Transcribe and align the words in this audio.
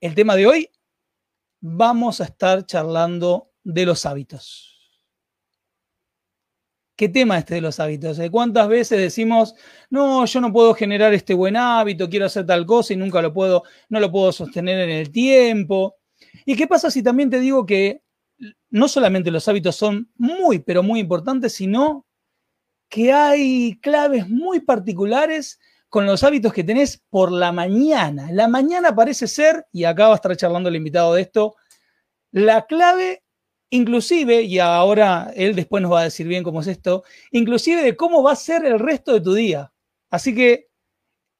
El 0.00 0.14
tema 0.14 0.36
de 0.36 0.46
hoy, 0.46 0.70
vamos 1.60 2.20
a 2.20 2.24
estar 2.24 2.64
charlando 2.64 3.50
de 3.64 3.84
los 3.84 4.06
hábitos. 4.06 5.02
¿Qué 6.96 7.08
tema 7.08 7.38
este 7.38 7.56
de 7.56 7.60
los 7.60 7.80
hábitos? 7.80 8.16
Eh, 8.20 8.30
¿Cuántas 8.30 8.68
veces 8.68 9.00
decimos, 9.00 9.56
no, 9.90 10.24
yo 10.24 10.40
no 10.40 10.52
puedo 10.52 10.72
generar 10.74 11.14
este 11.14 11.34
buen 11.34 11.56
hábito, 11.56 12.08
quiero 12.08 12.26
hacer 12.26 12.46
tal 12.46 12.64
cosa 12.64 12.92
y 12.92 12.96
nunca 12.96 13.20
lo 13.20 13.32
puedo, 13.32 13.64
no 13.88 13.98
lo 13.98 14.10
puedo 14.12 14.30
sostener 14.30 14.88
en 14.88 14.90
el 14.90 15.10
tiempo? 15.10 15.96
¿Y 16.46 16.54
qué 16.54 16.68
pasa 16.68 16.92
si 16.92 17.02
también 17.02 17.28
te 17.28 17.40
digo 17.40 17.66
que 17.66 18.02
no 18.70 18.86
solamente 18.86 19.32
los 19.32 19.48
hábitos 19.48 19.74
son 19.74 20.12
muy, 20.16 20.60
pero 20.60 20.84
muy 20.84 21.00
importantes, 21.00 21.54
sino 21.54 22.06
que 22.88 23.12
hay 23.12 23.80
claves 23.80 24.28
muy 24.28 24.60
particulares 24.60 25.58
con 25.88 26.06
los 26.06 26.22
hábitos 26.22 26.52
que 26.52 26.64
tenés 26.64 27.02
por 27.08 27.32
la 27.32 27.52
mañana. 27.52 28.28
La 28.32 28.48
mañana 28.48 28.94
parece 28.94 29.26
ser, 29.26 29.66
y 29.72 29.84
acá 29.84 30.08
va 30.08 30.12
a 30.12 30.16
estar 30.16 30.36
charlando 30.36 30.68
el 30.68 30.76
invitado 30.76 31.14
de 31.14 31.22
esto, 31.22 31.56
la 32.30 32.66
clave, 32.66 33.24
inclusive, 33.70 34.42
y 34.42 34.58
ahora 34.58 35.32
él 35.34 35.54
después 35.54 35.82
nos 35.82 35.92
va 35.92 36.00
a 36.00 36.04
decir 36.04 36.26
bien 36.26 36.44
cómo 36.44 36.60
es 36.60 36.66
esto, 36.66 37.04
inclusive 37.30 37.82
de 37.82 37.96
cómo 37.96 38.22
va 38.22 38.32
a 38.32 38.36
ser 38.36 38.64
el 38.66 38.78
resto 38.78 39.12
de 39.12 39.20
tu 39.20 39.34
día. 39.34 39.72
Así 40.10 40.34
que 40.34 40.68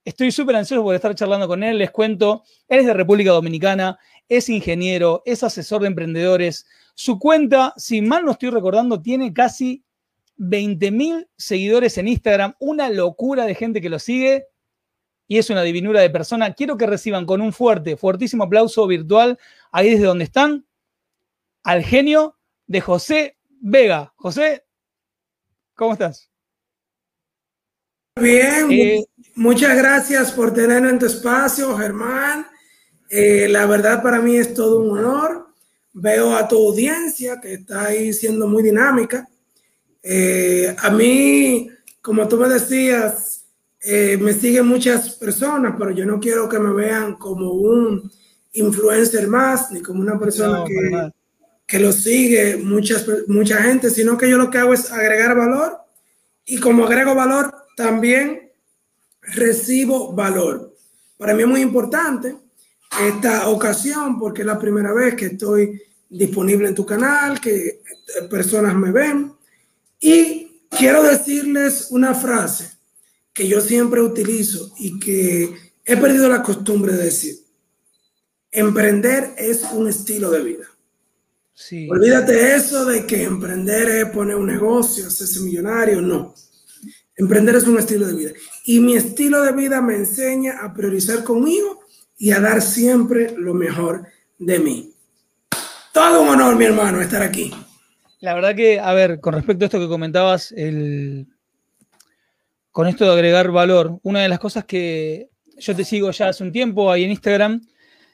estoy 0.05 0.33
súper 0.33 0.57
ansioso 0.57 0.83
por 0.83 0.95
estar 0.95 1.15
charlando 1.15 1.47
con 1.47 1.63
él. 1.63 1.79
Les 1.79 1.91
cuento, 1.91 2.43
él 2.69 2.81
es 2.81 2.87
de 2.87 2.95
República 2.95 3.33
Dominicana, 3.33 3.99
es 4.29 4.49
ingeniero, 4.49 5.23
es 5.27 5.43
asesor 5.43 5.83
de 5.83 5.89
emprendedores. 5.89 6.67
Su 6.95 7.19
cuenta, 7.19 7.75
si 7.77 8.01
mal 8.01 8.25
no 8.25 8.33
estoy 8.33 8.51
recordando, 8.51 9.01
tiene 9.01 9.33
casi 9.33 9.85
20.000 10.39 11.29
seguidores 11.37 11.99
en 11.99 12.09
Instagram, 12.09 12.55
una 12.59 12.89
locura 12.91 13.45
de 13.45 13.55
gente 13.55 13.81
que 13.81 13.91
lo 13.91 13.99
sigue 13.99 14.47
y 15.27 15.39
es 15.39 15.51
una 15.51 15.63
divinura 15.63 16.01
de 16.01 16.11
persona. 16.11 16.55
Quiero 16.55 16.77
que 16.77 16.87
reciban 16.87 17.27
con 17.27 17.41
un 17.41 17.53
fuerte, 17.53 17.97
fuertísimo 17.97 18.45
aplauso 18.45 18.87
virtual 18.87 19.39
ahí 19.71 19.91
desde 19.91 20.07
donde 20.07 20.25
están 20.25 20.67
al 21.63 21.83
genio 21.83 22.39
de 22.67 22.81
José 22.81 23.37
Vega. 23.61 24.13
José, 24.17 24.65
¿cómo 25.75 25.93
estás? 25.93 26.31
Bien, 28.21 28.71
eh, 28.73 29.05
muchas 29.35 29.77
gracias 29.77 30.33
por 30.33 30.53
tenerme 30.53 30.91
en 30.91 30.99
tu 30.99 31.07
espacio, 31.07 31.77
Germán. 31.77 32.47
Eh, 33.11 33.49
la 33.49 33.67
verdad 33.67 34.03
para 34.03 34.21
mí 34.21 34.37
es 34.37 34.55
todo 34.55 34.81
un 34.81 34.99
honor. 34.99 35.49
Veo 35.93 36.35
a 36.35 36.49
tu 36.49 36.57
audiencia 36.57 37.41
que 37.41 37.55
está 37.55 37.87
ahí 37.87 38.13
siendo 38.13 38.47
muy 38.47 38.63
dinámica. 38.63 39.29
Eh, 40.03 40.75
a 40.79 40.91
mí, 40.91 41.71
como 42.01 42.29
tú 42.29 42.37
me 42.37 42.49
decías, 42.49 43.47
eh, 43.81 44.17
me 44.21 44.33
siguen 44.33 44.67
muchas 44.67 45.17
personas, 45.17 45.75
pero 45.79 45.91
yo 45.91 46.05
no 46.05 46.21
quiero 46.21 46.49
que 46.49 46.59
me 46.59 46.73
vean 46.73 47.17
como 47.17 47.53
un 47.53 48.11
influencer 48.53 49.29
más, 49.29 49.71
ni 49.71 49.83
como 49.83 50.01
una 50.01 50.19
persona 50.19 50.65
que, 50.65 51.11
que, 51.67 51.79
lo 51.79 51.93
sigue 51.93 52.57
muchas, 52.57 53.07
mucha 53.29 53.63
gente, 53.63 53.91
sino 53.91 54.17
que 54.17 54.29
yo 54.29 54.37
lo 54.37 54.51
que 54.51 54.59
hago 54.59 54.75
es 54.75 54.91
agregar 54.91 55.37
valor. 55.37 55.79
Y 56.45 56.59
como 56.59 56.87
agrego 56.87 57.15
valor, 57.15 57.55
también 57.77 58.51
recibo 59.21 60.13
valor. 60.13 60.75
Para 61.19 61.35
mí 61.35 61.43
es 61.43 61.49
muy 61.49 61.61
importante 61.61 62.37
esta 63.07 63.49
ocasión 63.49 64.19
porque 64.19 64.43
es 64.43 64.47
la 64.47 64.59
primera 64.59 64.93
vez 64.93 65.15
que 65.15 65.27
estoy 65.27 65.81
disponible 66.09 66.69
en 66.69 66.75
tu 66.75 66.87
canal, 66.87 67.41
que 67.41 67.83
personas 68.31 68.75
me 68.75 68.91
ven 68.91 69.38
y 70.01 70.63
quiero 70.71 71.03
decirles 71.03 71.89
una 71.91 72.15
frase 72.15 72.71
que 73.33 73.49
yo 73.49 73.61
siempre 73.61 74.03
utilizo 74.03 74.73
y 74.79 74.99
que 74.99 75.55
he 75.85 75.97
perdido 75.97 76.29
la 76.29 76.43
costumbre 76.43 76.93
de 76.93 77.05
decir. 77.05 77.37
Emprender 78.51 79.35
es 79.37 79.63
un 79.73 79.89
estilo 79.89 80.31
de 80.31 80.43
vida. 80.43 80.65
Sí. 81.55 81.89
Olvídate 81.91 82.55
eso 82.55 82.85
de 82.85 83.05
que 83.07 83.25
emprender 83.25 83.89
es 83.89 84.07
poner 84.07 84.37
un 84.37 84.47
negocio, 84.47 85.07
hacerse 85.07 85.41
millonario, 85.41 86.01
no. 86.01 86.35
Emprender 87.17 87.57
es 87.57 87.65
un 87.65 87.79
estilo 87.79 88.07
de 88.07 88.15
vida. 88.15 88.31
Y 88.65 88.81
mi 88.81 88.97
estilo 88.97 89.43
de 89.43 89.53
vida 89.53 89.81
me 89.81 89.97
enseña 89.97 90.59
a 90.63 90.73
priorizar 90.73 91.25
conmigo 91.25 91.81
y 92.17 92.31
a 92.31 92.41
dar 92.41 92.63
siempre 92.63 93.35
lo 93.37 93.55
mejor 93.55 94.07
de 94.39 94.59
mí. 94.59 94.95
Todo 95.93 96.23
un 96.23 96.29
honor, 96.29 96.57
mi 96.57 96.65
hermano, 96.65 97.01
estar 97.01 97.23
aquí. 97.23 97.53
La 98.21 98.35
verdad 98.35 98.55
que, 98.55 98.81
a 98.81 98.93
ver, 98.95 99.21
con 99.21 99.35
respecto 99.35 99.65
a 99.65 99.67
esto 99.67 99.79
que 99.79 99.89
comentabas, 99.89 100.53
el, 100.53 101.29
con 102.73 102.89
esto 102.89 103.05
de 103.05 103.13
agregar 103.13 103.51
valor, 103.51 104.01
una 104.03 104.21
de 104.21 104.29
las 104.29 104.39
cosas 104.39 104.65
que 104.65 105.31
yo 105.57 105.75
te 105.75 105.85
sigo 105.85 106.11
ya 106.11 106.29
hace 106.29 106.45
un 106.45 106.53
tiempo 106.53 106.91
ahí 106.91 107.05
en 107.05 107.11
Instagram 107.11 107.61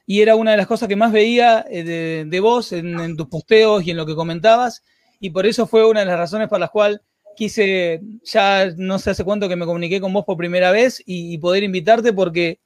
y 0.07 0.21
era 0.21 0.37
una 0.37 0.53
de 0.53 0.57
las 0.57 0.67
cosas 0.67 0.89
que 0.89 0.97
más 0.97 1.13
veía 1.13 1.65
eh, 1.71 2.25
de, 2.27 2.41
vos 2.41 2.73
en, 2.73 3.17
tus 3.17 3.29
posteos 3.29 3.87
y 3.87 3.91
en 3.91 3.97
lo 3.97 4.07
que 4.07 4.15
comentabas 4.15 4.83
y 5.21 5.31
por 5.31 5.47
eso 5.47 5.67
fue 5.67 5.87
una 5.87 6.01
de 6.01 6.07
las 6.07 6.19
razones 6.19 6.49
por 6.49 6.61
las 6.61 6.71
cuales 6.71 7.01
quise, 7.37 8.01
ya 8.23 8.71
no 8.77 8.99
sé 8.99 9.11
hace 9.11 9.25
cuánto 9.25 9.49
que 9.49 9.57
me 9.57 9.67
comuniqué 9.67 10.01
con 10.01 10.13
vos 10.13 10.25
por 10.25 10.37
primera 10.37 10.71
vez 10.71 11.03
y 11.05 11.39
poder 11.39 11.63
invitarte 11.63 12.13
porque 12.13 12.61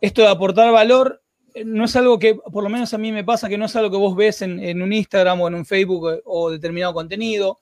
esto 0.00 0.22
de 0.22 0.28
aportar 0.28 0.72
valor 0.72 1.22
no 1.64 1.84
es 1.84 1.96
algo 1.96 2.18
que, 2.18 2.34
por 2.34 2.62
lo 2.62 2.68
menos 2.68 2.92
a 2.94 2.98
mí 2.98 3.12
me 3.12 3.24
pasa, 3.24 3.48
que 3.48 3.58
no 3.58 3.66
es 3.66 3.76
algo 3.76 3.90
que 3.90 3.96
vos 3.96 4.16
ves 4.16 4.42
en, 4.42 4.82
un 4.82 4.92
Instagram 4.92 5.40
o 5.40 5.48
en 5.48 5.54
un 5.54 5.64
Facebook 5.64 6.10
eh, 6.10 6.22
o 6.24 6.50
determinado 6.50 6.94
contenido, 6.94 7.60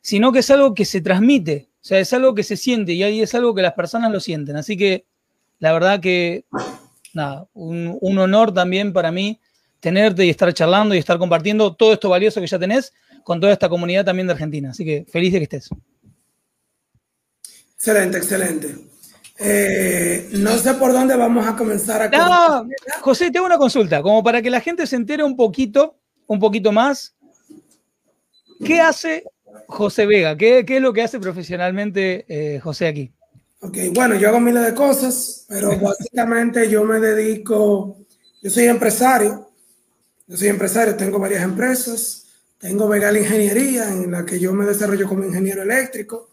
sino 0.00 0.32
que 0.32 0.40
es 0.40 0.50
algo 0.50 0.74
que 0.74 0.84
se 0.84 1.00
transmite, 1.00 1.68
o 1.74 1.84
sea, 1.84 1.98
es 1.98 2.12
algo 2.12 2.34
que 2.34 2.42
se 2.42 2.56
siente 2.56 2.92
y 2.92 3.02
ahí 3.02 3.20
es 3.20 3.34
algo 3.34 3.54
que 3.54 3.62
las 3.62 3.74
personas 3.74 4.12
lo 4.12 4.20
sienten. 4.20 4.56
Así 4.56 4.76
que 4.76 5.06
la 5.58 5.72
verdad 5.72 6.00
que, 6.00 6.44
nada, 7.14 7.46
un, 7.54 7.98
honor 8.18 8.52
también 8.52 8.92
para 8.92 9.10
mí 9.10 9.40
tenerte 9.80 10.24
y 10.26 10.30
estar 10.30 10.52
charlando 10.52 10.94
y 10.94 10.98
estar 10.98 11.18
compartiendo 11.18 11.74
todo 11.74 11.92
esto 11.92 12.08
valioso 12.08 12.40
que 12.40 12.46
ya 12.46 12.58
tenés 12.58 12.92
con 13.24 13.40
toda 13.40 13.52
esta 13.52 13.68
comunidad 13.68 14.04
también 14.04 14.26
de 14.26 14.32
Argentina. 14.32 14.70
Así 14.70 14.84
que 14.84 15.06
feliz 15.08 15.32
de 15.32 15.38
que 15.38 15.44
estés. 15.44 15.70
Excelente, 17.74 18.18
excelente. 18.18 18.74
Eh, 19.40 20.28
no 20.32 20.58
sé 20.58 20.74
por 20.74 20.92
dónde 20.92 21.16
vamos 21.16 21.46
a 21.46 21.54
comenzar 21.54 22.02
a. 22.02 22.08
No, 22.08 22.68
José, 23.00 23.30
tengo 23.30 23.46
una 23.46 23.58
consulta, 23.58 24.02
como 24.02 24.22
para 24.22 24.42
que 24.42 24.50
la 24.50 24.60
gente 24.60 24.86
se 24.86 24.96
entere 24.96 25.22
un 25.22 25.36
poquito, 25.36 25.96
un 26.26 26.40
poquito 26.40 26.72
más. 26.72 27.14
¿Qué 28.64 28.80
hace 28.80 29.22
José 29.68 30.06
Vega? 30.06 30.36
¿Qué, 30.36 30.64
es 30.66 30.82
lo 30.82 30.92
que 30.92 31.02
hace 31.02 31.20
profesionalmente 31.20 32.24
eh, 32.28 32.58
José 32.58 32.88
aquí? 32.88 33.12
Ok, 33.60 33.76
bueno, 33.94 34.16
yo 34.16 34.28
hago 34.28 34.40
miles 34.40 34.64
de 34.64 34.74
cosas, 34.74 35.44
pero 35.48 35.78
básicamente 35.78 36.68
yo 36.68 36.84
me 36.84 36.98
dedico, 36.98 37.96
yo 38.42 38.50
soy 38.50 38.64
empresario, 38.64 39.50
yo 40.26 40.36
soy 40.36 40.48
empresario, 40.48 40.96
tengo 40.96 41.18
varias 41.18 41.42
empresas, 41.42 42.26
tengo 42.58 42.88
Vegal 42.88 43.16
Ingeniería, 43.16 43.88
en 43.88 44.10
la 44.10 44.24
que 44.24 44.38
yo 44.38 44.52
me 44.52 44.64
desarrollo 44.64 45.08
como 45.08 45.24
ingeniero 45.24 45.62
eléctrico, 45.62 46.28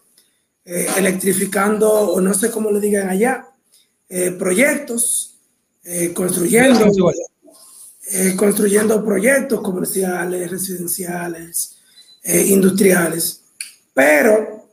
eh, 0.68 0.88
electrificando, 0.96 1.88
o 1.88 2.20
no 2.20 2.34
sé 2.34 2.50
cómo 2.50 2.72
le 2.72 2.80
digan 2.80 3.08
allá, 3.08 3.48
eh, 4.08 4.32
proyectos, 4.32 5.38
eh, 5.84 6.12
construyendo, 6.12 6.92
construyendo 8.36 9.04
proyectos 9.04 9.60
comerciales, 9.60 10.50
residenciales, 10.50 11.76
industriales. 12.24 13.42
Pero 13.94 14.68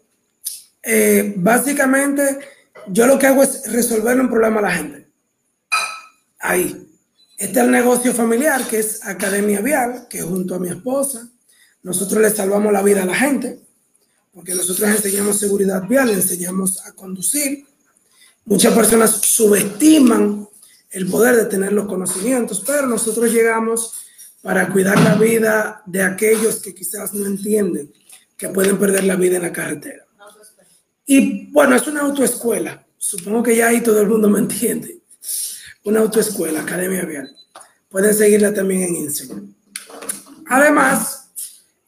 básicamente 1.36 2.40
yo 2.88 3.06
lo 3.06 3.20
que 3.20 3.28
hago 3.28 3.44
es 3.44 3.72
resolver 3.72 4.20
un 4.20 4.30
problema 4.30 4.60
a 4.60 4.64
la 4.64 4.72
gente. 4.72 5.08
Ahí. 6.40 6.90
Este 7.38 7.60
es 7.60 7.66
el 7.66 7.72
negocio 7.72 8.16
familiar 8.16 8.68
que 8.68 8.80
es 8.80 9.06
Academia 9.06 9.62
Vial, 9.62 10.08
que 10.10 10.24
junto 10.24 10.56
a 10.56 10.60
mi 10.60 10.70
esposa, 10.70 11.30
nosotros 11.84 12.20
le 12.20 12.32
salvamos 12.32 12.74
la 12.74 12.82
vida 12.82 13.04
a 13.04 13.06
la 13.06 13.16
gente 13.16 13.64
porque 14.34 14.56
nosotros 14.56 14.90
enseñamos 14.90 15.40
seguridad 15.40 15.88
vial, 15.88 16.10
enseñamos 16.10 16.86
a 16.86 16.94
conducir. 16.94 17.66
Muchas 18.46 18.74
personas 18.74 19.12
subestiman 19.22 20.48
el 20.92 21.08
poder 21.08 21.36
de 21.36 21.46
tener 21.46 21.72
los 21.72 21.88
conocimientos, 21.88 22.64
pero 22.66 22.88
nosotros 22.88 23.32
llegamos 23.32 23.94
para 24.42 24.70
cuidar 24.70 25.00
la 25.02 25.16
vida 25.16 25.82
de 25.86 26.04
aquellos 26.04 26.58
que 26.58 26.76
quizás 26.76 27.14
no 27.14 27.26
entienden 27.26 27.94
que 28.36 28.50
pueden 28.50 28.78
perder 28.78 29.06
la 29.06 29.16
vida 29.16 29.38
en 29.38 29.44
la 29.44 29.54
carretera. 29.54 30.06
Y 31.06 31.48
bueno, 31.52 31.76
es 31.76 31.88
una 31.88 32.02
autoescuela. 32.02 32.86
Supongo 32.98 33.44
que 33.44 33.56
ya 33.56 33.68
ahí 33.68 33.82
todo 33.82 34.02
el 34.02 34.08
mundo 34.08 34.30
me 34.30 34.40
entiende. 34.40 35.00
Una 35.86 36.00
autoescuela, 36.00 36.62
Academia 36.62 37.06
Vial. 37.06 37.30
pueden 37.90 38.14
seguirla 38.14 38.54
también 38.54 38.84
en 38.84 38.96
Instagram. 38.96 39.54
Además, 40.48 41.23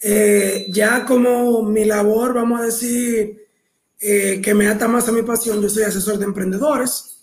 eh, 0.02 0.68
ya 0.70 1.06
como 1.06 1.64
mi 1.64 1.86
labor, 1.86 2.34
vamos 2.34 2.62
a 2.62 2.66
decir, 2.66 3.48
eh, 4.00 4.42
que 4.44 4.54
me 4.54 4.68
ata 4.68 4.88
más 4.88 5.08
a 5.08 5.12
mi 5.12 5.24
pasión, 5.24 5.62
yo 5.62 5.70
soy 5.70 5.84
asesor 5.84 6.18
de 6.18 6.26
emprendedores. 6.26 7.20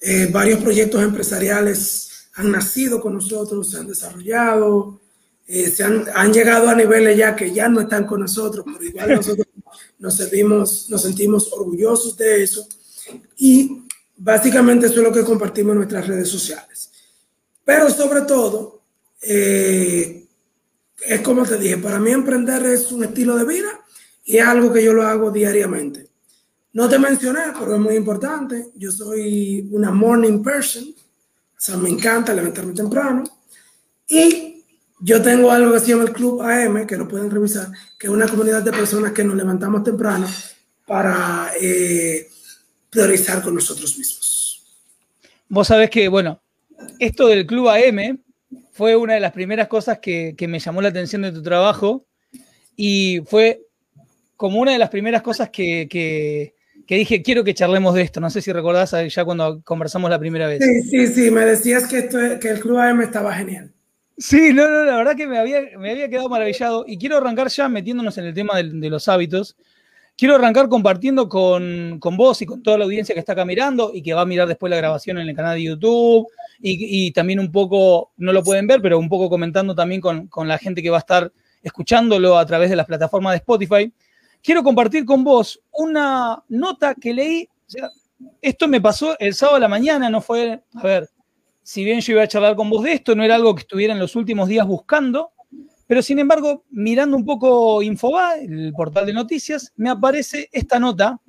Eh, 0.00 0.28
varios 0.30 0.60
proyectos 0.60 1.02
empresariales 1.02 2.28
han 2.34 2.50
nacido 2.50 3.00
con 3.00 3.14
nosotros, 3.14 3.70
se 3.70 3.78
han 3.78 3.86
desarrollado, 3.86 5.00
se 5.46 5.84
han, 5.84 6.06
han, 6.14 6.32
llegado 6.32 6.68
a 6.68 6.74
niveles 6.74 7.16
ya 7.16 7.36
que 7.36 7.52
ya 7.52 7.68
no 7.68 7.82
están 7.82 8.06
con 8.06 8.20
nosotros, 8.20 8.64
pero 8.66 8.84
igual 8.84 9.10
nosotros 9.16 9.46
nos, 9.98 10.16
sentimos, 10.16 10.90
nos 10.90 11.02
sentimos 11.02 11.52
orgullosos 11.52 12.16
de 12.16 12.42
eso. 12.42 12.66
Y 13.36 13.84
básicamente 14.16 14.86
eso 14.86 14.96
es 14.96 15.02
lo 15.02 15.12
que 15.12 15.24
compartimos 15.24 15.72
en 15.72 15.78
nuestras 15.78 16.06
redes 16.06 16.28
sociales. 16.28 16.90
Pero 17.64 17.90
sobre 17.90 18.22
todo, 18.22 18.82
eh, 19.22 20.23
es 21.00 21.20
como 21.20 21.44
te 21.44 21.58
dije, 21.58 21.78
para 21.78 21.98
mí 21.98 22.10
emprender 22.10 22.64
es 22.66 22.90
un 22.92 23.04
estilo 23.04 23.36
de 23.36 23.44
vida 23.44 23.80
y 24.24 24.38
es 24.38 24.46
algo 24.46 24.72
que 24.72 24.82
yo 24.82 24.92
lo 24.92 25.06
hago 25.06 25.30
diariamente. 25.30 26.08
No 26.72 26.88
te 26.88 26.98
mencioné, 26.98 27.40
pero 27.58 27.74
es 27.74 27.80
muy 27.80 27.94
importante. 27.94 28.70
Yo 28.74 28.90
soy 28.90 29.68
una 29.70 29.92
morning 29.92 30.42
person, 30.42 30.84
o 30.86 31.60
sea, 31.60 31.76
me 31.76 31.88
encanta 31.88 32.34
levantarme 32.34 32.72
temprano. 32.72 33.22
Y 34.08 34.64
yo 35.00 35.22
tengo 35.22 35.50
algo 35.50 35.72
que 35.72 35.80
se 35.80 35.88
llama 35.88 36.04
el 36.04 36.12
Club 36.12 36.42
AM, 36.42 36.86
que 36.86 36.96
lo 36.96 37.06
pueden 37.06 37.30
revisar, 37.30 37.68
que 37.98 38.06
es 38.06 38.12
una 38.12 38.26
comunidad 38.26 38.62
de 38.62 38.72
personas 38.72 39.12
que 39.12 39.22
nos 39.22 39.36
levantamos 39.36 39.84
temprano 39.84 40.26
para 40.86 41.52
eh, 41.60 42.28
priorizar 42.90 43.42
con 43.42 43.54
nosotros 43.54 43.96
mismos. 43.96 44.64
Vos 45.48 45.68
sabés 45.68 45.90
que, 45.90 46.08
bueno, 46.08 46.40
esto 46.98 47.28
del 47.28 47.46
Club 47.46 47.68
AM 47.68 48.18
fue 48.74 48.96
una 48.96 49.14
de 49.14 49.20
las 49.20 49.30
primeras 49.30 49.68
cosas 49.68 50.00
que, 50.00 50.34
me 50.48 50.58
llamó 50.58 50.82
la 50.82 50.88
atención 50.88 51.22
de 51.22 51.30
tu 51.30 51.42
trabajo 51.42 52.06
y 52.74 53.22
fue 53.24 53.62
como 54.36 54.58
una 54.60 54.72
de 54.72 54.78
las 54.78 54.90
primeras 54.90 55.22
cosas 55.22 55.48
que, 55.50 56.52
dije, 56.88 57.22
quiero 57.22 57.44
que 57.44 57.54
charlemos 57.54 57.94
de 57.94 58.02
esto. 58.02 58.18
No 58.18 58.30
sé 58.30 58.42
si 58.42 58.52
recordás 58.52 58.92
ya 59.08 59.24
cuando 59.24 59.62
conversamos 59.62 60.10
la 60.10 60.18
primera 60.18 60.48
vez. 60.48 60.60
Sí, 60.60 60.82
sí, 60.82 61.06
sí, 61.06 61.30
me 61.30 61.44
decías 61.44 61.86
que, 61.86 62.08
que 62.40 62.48
el 62.48 62.58
Club 62.58 62.78
AM 62.78 63.00
estaba 63.02 63.32
genial. 63.32 63.72
Sí, 64.18 64.52
no, 64.52 64.68
no, 64.68 64.82
la 64.84 64.96
verdad 64.96 65.14
que 65.14 65.28
me 65.28 65.38
había, 65.38 65.60
me 65.78 65.92
había 65.92 66.08
quedado 66.08 66.28
maravillado 66.28 66.84
y 66.84 66.98
quiero 66.98 67.18
arrancar 67.18 67.46
ya 67.50 67.68
metiéndonos 67.68 68.18
en 68.18 68.24
el 68.24 68.34
tema 68.34 68.60
de 68.60 68.90
los 68.90 69.06
hábitos 69.06 69.56
Quiero 70.16 70.36
arrancar 70.36 70.68
compartiendo 70.68 71.28
con, 71.28 71.98
vos 72.00 72.40
y 72.40 72.46
con 72.46 72.62
toda 72.62 72.78
la 72.78 72.84
audiencia 72.84 73.14
que 73.14 73.18
está 73.18 73.32
acá 73.32 73.44
mirando 73.44 73.90
y 73.92 74.00
que 74.00 74.14
va 74.14 74.20
a 74.20 74.26
mirar 74.26 74.46
después 74.46 74.70
la 74.70 74.76
grabación 74.76 75.18
en 75.18 75.28
el 75.28 75.34
canal 75.34 75.56
de 75.56 75.64
YouTube 75.64 76.28
y, 76.60 77.10
también 77.10 77.40
un 77.40 77.50
poco, 77.50 78.12
no 78.16 78.32
lo 78.32 78.44
pueden 78.44 78.68
ver, 78.68 78.80
pero 78.80 78.98
un 78.98 79.08
poco 79.08 79.28
comentando 79.28 79.74
también 79.74 80.00
con, 80.00 80.28
la 80.46 80.56
gente 80.58 80.82
que 80.82 80.90
va 80.90 80.98
a 80.98 81.00
estar 81.00 81.32
escuchándolo 81.62 82.38
a 82.38 82.46
través 82.46 82.70
de 82.70 82.76
las 82.76 82.86
plataformas 82.86 83.32
de 83.32 83.38
Spotify. 83.38 83.92
Quiero 84.40 84.62
compartir 84.62 85.04
con 85.04 85.24
vos 85.24 85.60
una 85.72 86.42
nota 86.48 86.94
que 86.94 87.12
leí. 87.12 87.48
esto 88.40 88.68
me 88.68 88.80
pasó 88.80 89.18
el 89.18 89.34
sábado 89.34 89.56
a 89.56 89.60
la 89.60 89.68
mañana, 89.68 90.08
no 90.10 90.20
fue, 90.20 90.62
a 90.74 90.82
ver, 90.82 91.10
si 91.64 91.82
bien 91.82 92.00
yo 92.00 92.12
iba 92.12 92.22
a 92.22 92.28
charlar 92.28 92.54
con 92.54 92.70
vos 92.70 92.84
de 92.84 92.92
esto, 92.92 93.16
no 93.16 93.24
era 93.24 93.34
algo 93.34 93.54
que 93.54 93.62
estuviera 93.62 93.94
en 93.94 93.98
los 93.98 94.14
últimos 94.14 94.48
días 94.48 94.66
buscando, 94.66 95.32
pero 95.86 96.02
sin 96.02 96.18
embargo, 96.18 96.64
mirando 96.70 97.16
un 97.16 97.24
poco 97.24 97.82
Infoba, 97.82 98.36
el 98.36 98.72
portal 98.74 99.06
de 99.06 99.12
noticias, 99.12 99.72
me 99.76 99.90
aparece 99.90 100.48
esta 100.52 100.78
nota, 100.78 101.20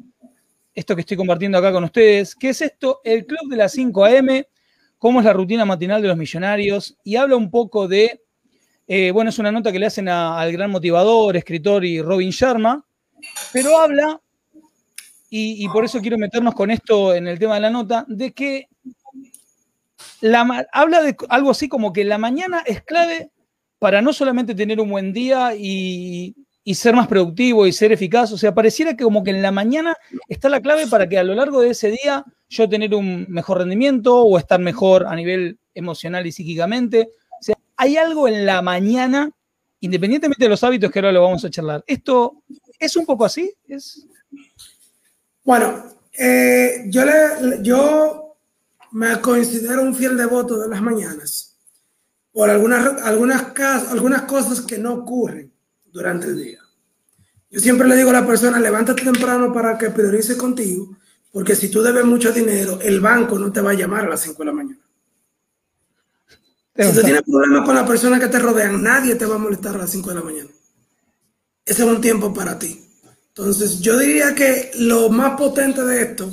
esto 0.73 0.95
que 0.95 1.01
estoy 1.01 1.17
compartiendo 1.17 1.57
acá 1.57 1.71
con 1.71 1.83
ustedes, 1.83 2.35
que 2.35 2.49
es 2.49 2.61
esto, 2.61 3.01
el 3.03 3.25
Club 3.25 3.49
de 3.49 3.57
las 3.57 3.73
5 3.73 4.05
AM, 4.05 4.43
cómo 4.97 5.19
es 5.19 5.25
la 5.25 5.33
rutina 5.33 5.65
matinal 5.65 6.01
de 6.01 6.07
los 6.07 6.17
millonarios, 6.17 6.97
y 7.03 7.17
habla 7.17 7.35
un 7.35 7.51
poco 7.51 7.87
de, 7.87 8.21
eh, 8.87 9.11
bueno, 9.11 9.29
es 9.29 9.39
una 9.39 9.51
nota 9.51 9.71
que 9.71 9.79
le 9.79 9.87
hacen 9.87 10.07
al 10.07 10.51
gran 10.51 10.71
motivador, 10.71 11.35
escritor 11.35 11.83
y 11.83 12.01
Robin 12.01 12.29
Sharma, 12.29 12.85
pero 13.51 13.77
habla, 13.77 14.21
y, 15.29 15.67
por 15.67 15.83
eso 15.83 15.99
quiero 15.99 16.17
meternos 16.17 16.55
con 16.55 16.71
esto 16.71 17.13
en 17.13 17.27
el 17.27 17.37
tema 17.37 17.55
de 17.55 17.59
la 17.59 17.69
nota, 17.69 18.05
de 18.07 18.31
que 18.31 18.69
la, 20.21 20.65
habla 20.71 21.01
de 21.01 21.17
algo 21.27 21.51
así 21.51 21.67
como 21.67 21.91
que 21.91 22.05
la 22.05 22.17
mañana 22.17 22.63
es 22.65 22.81
clave 22.83 23.31
para 23.79 24.01
no 24.01 24.13
solamente 24.13 24.55
tener 24.55 24.79
un 24.79 24.89
buen 24.89 25.13
día 25.13 25.55
y, 25.55 26.35
ser 26.73 26.95
más 26.95 27.07
productivo 27.07 27.67
y 27.67 27.71
ser 27.71 27.91
eficaz, 27.91 28.31
o 28.31 28.37
sea, 28.37 28.53
pareciera 28.53 28.95
que 28.95 29.03
como 29.03 29.23
que 29.23 29.29
en 29.29 29.41
la 29.41 29.51
mañana 29.51 29.95
está 30.27 30.49
la 30.49 30.61
clave 30.61 30.87
para 30.87 31.07
que 31.07 31.17
a 31.19 31.23
lo 31.23 31.35
largo 31.35 31.61
de 31.61 31.69
ese 31.69 31.91
día 31.91 32.25
yo 32.49 32.67
tener 32.67 32.95
un 32.95 33.27
mejor 33.29 33.59
rendimiento 33.59 34.23
o 34.23 34.37
estar 34.39 34.59
mejor 34.59 35.05
a 35.05 35.15
nivel 35.15 35.59
emocional 35.75 36.25
y 36.25 36.31
psíquicamente. 36.31 37.09
O 37.39 37.43
sea, 37.43 37.55
hay 37.77 37.97
algo 37.97 38.27
en 38.27 38.45
la 38.47 38.63
mañana, 38.63 39.29
independientemente 39.79 40.43
de 40.43 40.49
los 40.49 40.63
hábitos 40.63 40.89
que 40.89 40.99
ahora 40.99 41.11
lo 41.11 41.21
vamos 41.21 41.45
a 41.45 41.51
charlar. 41.51 41.83
¿Esto 41.85 42.41
es 42.79 42.95
un 42.95 43.05
poco 43.05 43.25
así? 43.25 43.53
¿Es... 43.67 44.07
Bueno, 45.43 45.83
eh, 46.17 46.85
yo, 46.87 47.05
le, 47.05 47.61
yo 47.61 48.37
me 48.93 49.21
considero 49.21 49.83
un 49.83 49.93
fiel 49.93 50.17
devoto 50.17 50.59
de 50.59 50.69
las 50.69 50.81
mañanas 50.81 51.54
por 52.35 52.49
algunas, 52.49 53.01
algunas, 53.01 53.45
algunas 53.89 54.23
cosas 54.23 54.59
que 54.59 54.77
no 54.77 54.93
ocurren 54.93 55.53
durante 55.85 56.27
el 56.27 56.37
día. 56.37 56.59
Yo 57.49 57.61
siempre 57.61 57.87
le 57.87 57.95
digo 57.95 58.09
a 58.09 58.13
la 58.13 58.27
persona, 58.27 58.59
levántate 58.59 59.05
temprano 59.05 59.53
para 59.53 59.77
que 59.77 59.89
priorice 59.89 60.35
contigo, 60.35 60.97
porque 61.31 61.55
si 61.55 61.69
tú 61.69 61.81
debes 61.81 62.03
mucho 62.03 62.33
dinero, 62.33 62.77
el 62.81 62.99
banco 62.99 63.39
no 63.39 63.53
te 63.53 63.61
va 63.61 63.71
a 63.71 63.75
llamar 63.75 64.03
a 64.03 64.09
las 64.09 64.19
5 64.19 64.35
de 64.39 64.45
la 64.47 64.51
mañana. 64.51 64.81
Si 66.77 66.93
tú 66.93 67.01
tienes 67.03 67.21
problemas 67.21 67.65
con 67.65 67.73
la 67.73 67.87
persona 67.87 68.19
que 68.19 68.27
te 68.27 68.37
rodean, 68.37 68.83
nadie 68.83 69.15
te 69.15 69.25
va 69.25 69.35
a 69.35 69.39
molestar 69.39 69.75
a 69.75 69.77
las 69.77 69.91
5 69.91 70.09
de 70.09 70.15
la 70.15 70.21
mañana. 70.21 70.49
Ese 71.63 71.83
es 71.83 71.87
un 71.87 72.01
tiempo 72.01 72.33
para 72.33 72.59
ti. 72.59 72.85
Entonces, 73.29 73.79
yo 73.79 73.97
diría 73.97 74.35
que 74.35 74.71
lo 74.79 75.07
más 75.07 75.37
potente 75.37 75.85
de 75.85 76.01
esto 76.01 76.29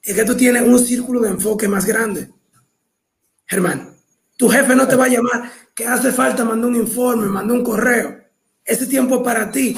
es 0.00 0.14
que 0.14 0.24
tú 0.24 0.36
tienes 0.36 0.62
un 0.62 0.78
círculo 0.78 1.18
de 1.18 1.30
enfoque 1.30 1.66
más 1.66 1.86
grande. 1.86 2.30
Germán, 3.46 3.89
tu 4.40 4.48
jefe 4.48 4.74
no 4.74 4.88
te 4.88 4.96
va 4.96 5.04
a 5.04 5.08
llamar 5.08 5.52
que 5.74 5.86
hace 5.86 6.12
falta, 6.12 6.46
mandó 6.46 6.66
un 6.66 6.76
informe, 6.76 7.26
mandó 7.26 7.52
un 7.52 7.62
correo. 7.62 8.18
Ese 8.64 8.86
tiempo 8.86 9.16
es 9.16 9.22
para 9.22 9.50
ti. 9.50 9.76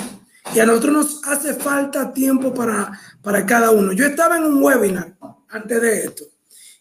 Y 0.54 0.60
a 0.60 0.64
nosotros 0.64 0.92
nos 0.92 1.20
hace 1.24 1.54
falta 1.54 2.12
tiempo 2.12 2.54
para, 2.54 2.96
para 3.22 3.44
cada 3.44 3.72
uno. 3.72 3.92
Yo 3.92 4.06
estaba 4.06 4.36
en 4.36 4.44
un 4.44 4.62
webinar 4.62 5.16
antes 5.48 5.80
de 5.82 6.04
esto 6.04 6.24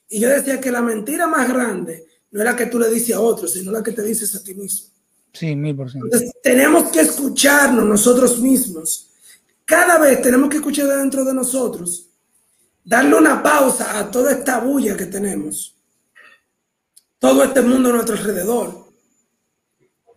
y 0.08 0.20
yo 0.20 0.30
decía 0.30 0.62
que 0.62 0.72
la 0.72 0.84
mentira 0.84 1.26
más 1.26 1.50
grande 1.50 2.06
no 2.30 2.42
es 2.42 2.46
la 2.46 2.56
que 2.56 2.68
tú 2.68 2.78
le 2.78 2.88
dices 2.88 3.16
a 3.16 3.20
otros, 3.20 3.52
sino 3.52 3.72
la 3.72 3.82
que 3.82 3.94
te 3.94 4.04
dices 4.04 4.36
a 4.36 4.44
ti 4.44 4.54
mismo. 4.54 4.90
Sí, 5.34 5.56
mil 5.56 5.76
por 5.76 5.90
ciento. 5.90 6.06
Entonces, 6.06 6.36
tenemos 6.44 6.92
que 6.92 7.00
escucharnos 7.00 7.84
nosotros 7.84 8.38
mismos. 8.38 9.10
Cada 9.66 9.98
vez 9.98 10.22
tenemos 10.22 10.52
que 10.52 10.58
escuchar 10.58 10.86
dentro 10.86 11.26
de 11.26 11.34
nosotros, 11.34 12.12
darle 12.84 13.16
una 13.16 13.42
pausa 13.42 13.98
a 13.98 14.12
toda 14.12 14.34
esta 14.34 14.60
bulla 14.60 14.96
que 14.96 15.08
tenemos 15.08 15.81
todo 17.22 17.44
este 17.44 17.62
mundo 17.62 17.90
a 17.90 17.94
nuestro 17.94 18.16
alrededor. 18.16 18.88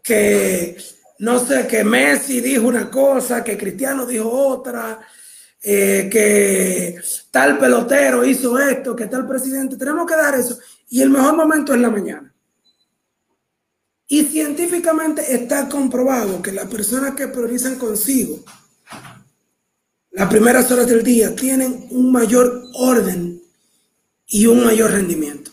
Que 0.02 0.78
no 1.18 1.38
sé, 1.38 1.66
que 1.66 1.84
Messi 1.84 2.40
dijo 2.40 2.66
una 2.66 2.90
cosa, 2.90 3.44
que 3.44 3.58
Cristiano 3.58 4.06
dijo 4.06 4.30
otra, 4.30 5.00
eh, 5.62 6.08
que 6.10 6.98
tal 7.30 7.58
pelotero 7.58 8.24
hizo 8.24 8.58
esto, 8.58 8.96
que 8.96 9.06
tal 9.06 9.28
presidente. 9.28 9.76
Tenemos 9.76 10.06
que 10.06 10.16
dar 10.16 10.34
eso. 10.34 10.58
Y 10.88 11.02
el 11.02 11.10
mejor 11.10 11.36
momento 11.36 11.74
es 11.74 11.80
la 11.80 11.90
mañana. 11.90 12.34
Y 14.06 14.24
científicamente 14.24 15.34
está 15.34 15.68
comprobado 15.68 16.40
que 16.40 16.52
las 16.52 16.66
personas 16.68 17.14
que 17.14 17.28
priorizan 17.28 17.76
consigo 17.76 18.42
las 20.14 20.28
primeras 20.28 20.70
horas 20.70 20.86
del 20.86 21.02
día 21.02 21.34
tienen 21.34 21.88
un 21.90 22.12
mayor 22.12 22.68
orden 22.74 23.42
y 24.28 24.46
un 24.46 24.64
mayor 24.64 24.92
rendimiento. 24.92 25.50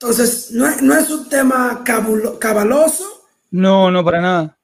Entonces, 0.00 0.50
no 0.52 0.66
es, 0.66 0.80
no 0.80 0.96
es 0.96 1.10
un 1.10 1.28
tema 1.28 1.84
cabaloso. 1.84 3.28
No, 3.50 3.90
no, 3.90 4.02
para 4.02 4.22
nada. 4.22 4.58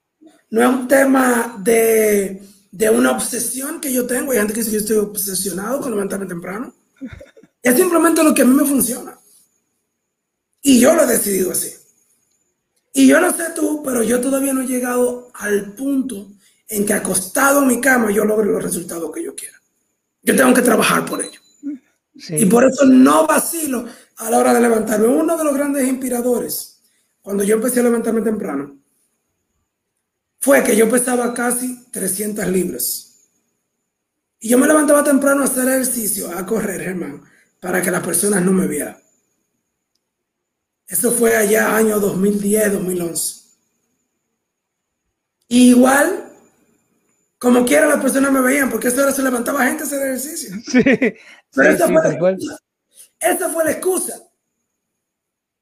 No 0.49 0.62
es 0.62 0.69
un 0.69 0.88
tema 0.88 1.57
de, 1.59 2.43
de 2.71 2.90
una 2.90 3.11
obsesión 3.11 3.78
que 3.78 3.93
yo 3.93 4.07
tengo. 4.07 4.33
Hay 4.33 4.38
gente 4.38 4.55
que 4.55 4.61
dice 4.61 4.71
que 4.71 4.76
yo 4.76 4.81
estoy 4.81 4.97
obsesionado 4.97 5.83
con 5.83 5.90
levantarme 5.90 6.25
temprano. 6.25 6.73
Es 7.62 7.76
simplemente 7.76 8.25
lo 8.25 8.33
que 8.33 8.43
a 8.43 8.45
mí 8.47 8.55
me 8.55 8.64
funciona. 8.64 9.19
Y 10.62 10.81
yo 10.81 10.95
lo 10.95 11.02
he 11.02 11.07
decidido 11.07 11.52
así. 11.52 11.71
Y 12.95 13.07
yo 13.07 13.21
no 13.21 13.31
sé 13.31 13.50
tú, 13.55 13.83
pero 13.85 14.02
yo 14.02 14.23
todavía 14.23 14.55
no 14.55 14.62
he 14.62 14.66
llegado 14.66 15.31
al 15.35 15.75
punto 15.75 16.28
en 16.66 16.87
que 16.87 16.95
acostado 16.95 17.61
en 17.61 17.69
mi 17.69 17.78
cama 17.78 18.11
yo 18.11 18.25
logre 18.25 18.50
los 18.50 18.62
resultados 18.62 19.12
que 19.12 19.23
yo 19.23 19.35
quiera. 19.35 19.61
Yo 20.23 20.35
tengo 20.35 20.55
que 20.55 20.62
trabajar 20.62 21.05
por 21.05 21.23
ello. 21.23 21.40
Y 22.31 22.47
por 22.47 22.64
eso 22.64 22.87
no 22.87 23.26
vacilo 23.26 23.85
a 24.16 24.30
la 24.30 24.38
hora 24.38 24.54
de 24.54 24.61
levantarme. 24.61 25.06
Uno 25.06 25.37
de 25.37 25.44
los 25.44 25.54
grandes 25.54 25.87
inspiradores, 25.87 26.82
cuando 27.23 27.44
yo 27.44 27.56
empecé 27.56 27.80
a 27.80 27.85
levantarme 27.85 28.23
temprano, 28.23 28.78
fue 30.40 30.62
que 30.62 30.76
yo 30.76 30.88
pesaba 30.88 31.35
casi 31.35 31.90
300 31.90 32.46
libras. 32.49 33.30
Y 34.38 34.49
yo 34.49 34.58
me 34.58 34.66
levantaba 34.66 35.02
temprano 35.02 35.42
a 35.42 35.46
hacer 35.46 35.66
ejercicio, 35.68 36.30
a 36.30 36.46
correr, 36.46 36.80
hermano, 36.82 37.23
para 37.61 37.82
que 37.82 37.90
las 37.90 38.04
personas 38.04 38.42
no 38.42 38.52
me 38.52 38.66
vieran. 38.66 38.96
Eso 40.87 41.11
fue 41.11 41.37
allá 41.37 41.76
año 41.76 41.99
2010, 41.99 42.75
2011. 42.75 43.35
igual, 45.49 46.32
como 47.38 47.64
quiera 47.64 47.87
las 47.87 48.00
personas 48.00 48.30
me 48.30 48.40
veían, 48.40 48.70
porque 48.70 48.88
esa 48.88 49.02
hora 49.02 49.12
se 49.12 49.23
levantaba 49.23 49.66
gente 49.66 49.82
a 49.82 49.87
hacer 49.87 50.02
ejercicio. 50.02 50.54
Sí, 50.64 50.82
Pero 51.54 51.70
esa, 51.70 51.87
fue 51.88 52.28
esa 53.20 53.49
fue 53.49 53.64
la 53.64 53.73
excusa. 53.73 54.23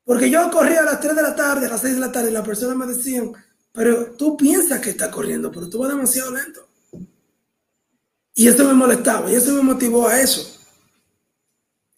Porque 0.05 0.29
yo 0.29 0.51
corría 0.51 0.81
a 0.81 0.85
las 0.85 1.01
3 1.01 1.17
de 1.17 1.23
la 1.23 1.35
tarde, 1.35 1.67
a 1.67 1.71
las 1.71 1.81
6 1.81 1.95
de 1.95 2.01
la 2.01 2.13
tarde, 2.13 2.31
y 2.31 2.35
las 2.35 2.47
personas 2.47 2.77
me 2.77 2.87
decían, 2.87 3.33
pero 3.73 4.13
tú 4.13 4.37
piensas 4.37 4.81
que 4.81 4.91
estás 4.91 5.09
corriendo, 5.09 5.51
pero 5.51 5.69
tú 5.69 5.79
vas 5.79 5.89
demasiado 5.89 6.31
lento. 6.31 6.69
Y 8.35 8.49
eso 8.49 8.65
me 8.65 8.75
molestaba, 8.75 9.31
y 9.31 9.35
eso 9.35 9.53
me 9.53 9.63
motivó 9.63 10.09
a 10.09 10.21
eso. 10.21 10.61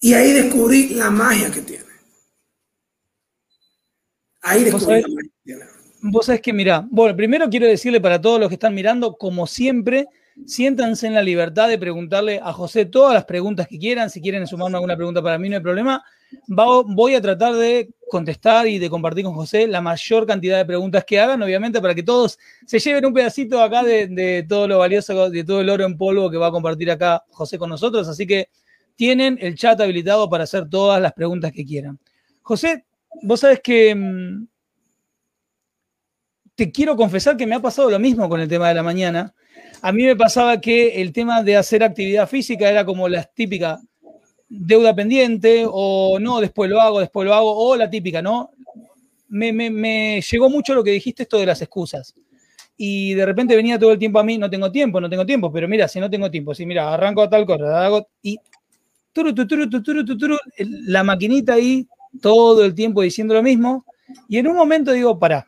Y 0.01 0.15
ahí 0.15 0.33
descubrí 0.33 0.91
la 0.91 1.11
magia 1.11 1.51
que 1.51 1.63
tiene. 1.63 1.85
Ahí 4.43 4.65
descubrí 4.65 5.03
la 5.03 5.09
magia 5.09 5.31
que 5.31 5.43
tiene. 5.43 5.65
Vos 6.03 6.27
sabés 6.27 6.41
que, 6.43 6.53
mira, 6.53 6.87
bueno, 6.89 7.17
primero 7.17 7.49
quiero 7.51 7.67
decirle 7.67 8.01
para 8.01 8.21
todos 8.21 8.39
los 8.39 8.49
que 8.49 8.55
están 8.55 8.75
mirando, 8.75 9.17
como 9.17 9.47
siempre, 9.47 10.07
siéntanse 10.45 11.07
en 11.07 11.15
la 11.15 11.23
libertad 11.23 11.69
de 11.69 11.79
preguntarle 11.79 12.41
a 12.43 12.53
José 12.53 12.85
todas 12.85 13.15
las 13.15 13.25
preguntas 13.25 13.67
que 13.67 13.79
quieran. 13.79 14.11
Si 14.11 14.21
quieren 14.21 14.47
sumarme 14.47 14.77
alguna 14.77 14.97
pregunta 14.97 15.23
para 15.23 15.39
mí, 15.39 15.49
no 15.49 15.57
hay 15.57 15.63
problema. 15.63 16.05
voy 16.49 17.15
a 17.15 17.21
tratar 17.21 17.55
de 17.55 17.89
contestar 18.09 18.67
y 18.67 18.79
de 18.79 18.91
compartir 18.91 19.25
con 19.25 19.35
José 19.35 19.67
la 19.67 19.81
mayor 19.81 20.27
cantidad 20.27 20.59
de 20.59 20.65
preguntas 20.65 21.05
que 21.05 21.19
hagan, 21.19 21.43
obviamente, 21.43 21.81
para 21.81 21.95
que 21.95 22.03
todos 22.03 22.39
se 22.67 22.79
lleven 22.79 23.07
un 23.07 23.15
pedacito 23.15 23.63
acá 23.63 23.83
de, 23.83 24.07
de 24.09 24.45
todo 24.49 24.69
lo 24.69 24.79
valioso, 24.79 25.31
de 25.31 25.45
todo 25.45 25.61
el 25.61 25.71
oro 25.71 25.85
en 25.85 25.97
polvo 25.97 26.31
que 26.31 26.37
va 26.37 26.49
a 26.49 26.53
compartir 26.53 26.91
acá 26.91 27.25
José 27.31 27.59
con 27.59 27.71
nosotros. 27.71 28.07
Así 28.09 28.27
que 28.27 28.49
tienen 28.95 29.39
el 29.41 29.57
chat 29.57 29.81
habilitado 29.81 30.29
para 30.29 30.45
hacer 30.45 30.69
todas 30.69 31.01
las 31.01 31.13
preguntas 31.13 31.53
que 31.53 31.65
quieran. 31.65 31.99
José, 32.43 32.85
vos 33.23 33.41
sabes 33.41 33.61
que 33.61 33.95
mm, 33.95 34.47
te 36.57 36.73
quiero 36.73 36.97
confesar 36.97 37.37
que 37.37 37.47
me 37.47 37.55
ha 37.55 37.61
pasado 37.61 37.91
lo 37.91 37.99
mismo 37.99 38.29
con 38.29 38.41
el 38.41 38.49
tema 38.49 38.69
de 38.69 38.75
la 38.75 38.83
mañana. 38.83 39.35
A 39.83 39.93
mí 39.93 40.03
me 40.05 40.17
pasaba 40.17 40.59
que 40.61 41.01
el 41.01 41.13
tema 41.13 41.43
de 41.43 41.57
hacer 41.57 41.85
actividad 41.85 42.27
física 42.29 42.69
era 42.69 42.85
como 42.85 43.09
la 43.09 43.23
típica 43.25 43.79
deuda 44.49 44.95
pendiente 44.95 45.65
o 45.69 46.19
no, 46.19 46.41
después 46.41 46.71
lo 46.71 46.81
hago, 46.81 47.01
después 47.01 47.27
lo 47.27 47.35
hago, 47.35 47.55
o 47.55 47.77
la 47.77 47.91
típica, 47.91 48.23
¿no? 48.23 48.51
Me, 49.29 50.21
llegó 50.23 50.49
mucho 50.49 50.75
lo 50.75 50.83
que 50.83 50.93
dijiste 50.93 51.25
esto 51.25 51.39
de 51.39 51.47
las 51.47 51.61
excusas. 51.61 52.15
Y 52.79 53.13
de 53.15 53.27
repente 53.27 53.55
venía 53.55 53.79
todo 53.79 53.93
el 53.93 53.99
tiempo 53.99 54.19
a 54.19 54.25
mí, 54.25 54.39
no 54.39 54.49
tengo 54.49 54.73
tiempo, 54.73 55.01
no 55.01 55.11
tengo 55.11 55.27
tiempo, 55.27 55.53
pero 55.53 55.69
mira, 55.69 55.89
si 55.89 56.01
no 56.01 56.09
tengo 56.09 56.31
tiempo, 56.31 56.55
si 56.55 56.65
mira, 56.65 56.93
arranco 56.93 57.23
a 57.23 57.29
tal 57.29 57.45
cosa, 57.45 57.85
hago, 57.85 58.09
y 58.23 58.39
la 60.87 61.03
maquinita 61.05 61.55
ahí 61.55 61.87
todo 62.21 62.65
el 62.65 62.75
tiempo 62.75 63.03
diciendo 63.03 63.35
lo 63.35 63.43
mismo. 63.43 63.85
Y 64.29 64.39
en 64.39 64.47
un 64.47 64.57
momento 64.57 64.93
digo, 64.93 65.19
pará, 65.19 65.47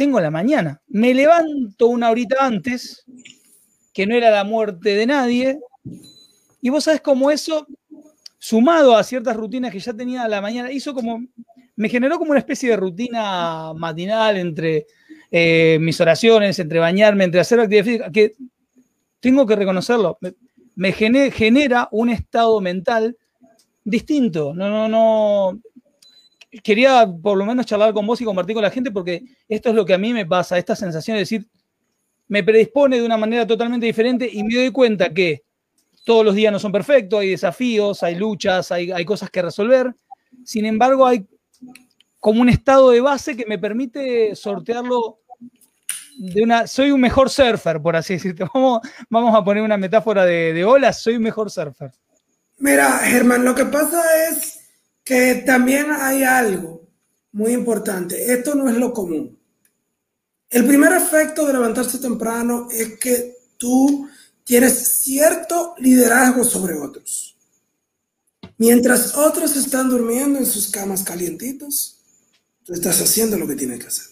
tengo 0.00 0.18
la 0.18 0.30
mañana. 0.30 0.80
Me 0.88 1.12
levanto 1.12 1.88
una 1.88 2.10
horita 2.10 2.36
antes, 2.40 3.04
que 3.92 4.06
no 4.06 4.14
era 4.14 4.30
la 4.30 4.44
muerte 4.44 4.94
de 4.94 5.04
nadie. 5.04 5.58
Y 6.62 6.70
vos 6.70 6.84
sabes 6.84 7.02
cómo 7.02 7.30
eso, 7.30 7.66
sumado 8.38 8.96
a 8.96 9.04
ciertas 9.04 9.36
rutinas 9.36 9.70
que 9.70 9.78
ya 9.78 9.92
tenía 9.92 10.26
la 10.26 10.40
mañana, 10.40 10.72
hizo 10.72 10.94
como, 10.94 11.22
me 11.76 11.90
generó 11.90 12.16
como 12.16 12.30
una 12.30 12.40
especie 12.40 12.70
de 12.70 12.76
rutina 12.76 13.74
matinal 13.74 14.38
entre 14.38 14.86
eh, 15.30 15.76
mis 15.78 16.00
oraciones, 16.00 16.58
entre 16.58 16.78
bañarme, 16.78 17.24
entre 17.24 17.40
hacer 17.40 17.60
actividad 17.60 17.84
física, 17.84 18.10
que 18.10 18.32
tengo 19.20 19.44
que 19.44 19.56
reconocerlo 19.56 20.18
me 20.76 20.92
genera 20.92 21.88
un 21.90 22.08
estado 22.08 22.58
mental 22.62 23.14
distinto. 23.84 24.54
No, 24.54 24.70
no, 24.70 24.88
no. 24.88 25.60
Quería 26.62 27.06
por 27.22 27.36
lo 27.36 27.46
menos 27.46 27.66
charlar 27.66 27.92
con 27.94 28.06
vos 28.06 28.20
y 28.20 28.24
compartir 28.24 28.54
con 28.54 28.62
la 28.62 28.70
gente 28.70 28.90
porque 28.90 29.22
esto 29.48 29.68
es 29.68 29.74
lo 29.74 29.84
que 29.84 29.94
a 29.94 29.98
mí 29.98 30.12
me 30.12 30.26
pasa, 30.26 30.58
esta 30.58 30.74
sensación 30.74 31.14
de 31.14 31.20
decir, 31.20 31.46
me 32.26 32.42
predispone 32.42 32.96
de 32.96 33.04
una 33.04 33.16
manera 33.16 33.46
totalmente 33.46 33.86
diferente 33.86 34.28
y 34.32 34.42
me 34.42 34.54
doy 34.54 34.70
cuenta 34.70 35.12
que 35.12 35.42
todos 36.04 36.24
los 36.24 36.34
días 36.34 36.52
no 36.52 36.58
son 36.58 36.72
perfectos, 36.72 37.20
hay 37.20 37.30
desafíos, 37.30 38.02
hay 38.02 38.14
luchas, 38.14 38.72
hay, 38.72 38.90
hay 38.90 39.04
cosas 39.04 39.30
que 39.30 39.42
resolver. 39.42 39.94
Sin 40.44 40.64
embargo, 40.64 41.06
hay 41.06 41.26
como 42.18 42.40
un 42.40 42.48
estado 42.48 42.90
de 42.90 43.00
base 43.00 43.36
que 43.36 43.46
me 43.46 43.58
permite 43.58 44.34
sortearlo 44.34 45.18
de 46.18 46.42
una, 46.42 46.66
soy 46.66 46.90
un 46.90 47.00
mejor 47.00 47.30
surfer, 47.30 47.80
por 47.80 47.96
así 47.96 48.14
decirlo. 48.14 48.50
Vamos, 48.54 48.80
vamos 49.08 49.34
a 49.34 49.44
poner 49.44 49.62
una 49.62 49.76
metáfora 49.76 50.24
de, 50.24 50.52
de 50.52 50.64
olas, 50.64 51.02
soy 51.02 51.16
un 51.16 51.22
mejor 51.22 51.50
surfer. 51.50 51.90
Mira, 52.58 52.98
Germán, 52.98 53.44
lo 53.44 53.54
que 53.54 53.64
pasa 53.64 54.02
es 54.28 54.59
que 55.04 55.42
también 55.46 55.86
hay 55.90 56.22
algo 56.22 56.88
muy 57.32 57.52
importante. 57.52 58.32
Esto 58.32 58.54
no 58.54 58.68
es 58.68 58.76
lo 58.76 58.92
común. 58.92 59.38
El 60.48 60.66
primer 60.66 60.92
efecto 60.92 61.46
de 61.46 61.52
levantarse 61.52 61.98
temprano 61.98 62.68
es 62.70 62.98
que 62.98 63.36
tú 63.56 64.08
tienes 64.42 64.98
cierto 64.98 65.74
liderazgo 65.78 66.42
sobre 66.42 66.74
otros. 66.74 67.36
Mientras 68.58 69.16
otros 69.16 69.56
están 69.56 69.88
durmiendo 69.88 70.38
en 70.38 70.46
sus 70.46 70.68
camas 70.68 71.02
calientitos, 71.02 71.98
tú 72.64 72.72
estás 72.72 73.00
haciendo 73.00 73.38
lo 73.38 73.46
que 73.46 73.54
tienes 73.54 73.78
que 73.78 73.86
hacer. 73.86 74.06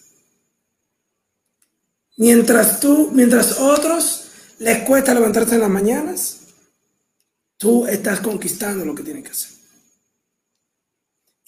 Mientras 2.17 2.79
tú, 2.79 3.11
mientras 3.13 3.59
otros 3.59 4.29
les 4.59 4.83
cuesta 4.87 5.13
levantarse 5.13 5.55
en 5.55 5.61
las 5.61 5.69
mañanas, 5.69 6.37
tú 7.57 7.85
estás 7.85 8.21
conquistando 8.21 8.85
lo 8.85 8.95
que 8.95 9.03
tienes 9.03 9.23
que 9.23 9.31
hacer. 9.31 9.58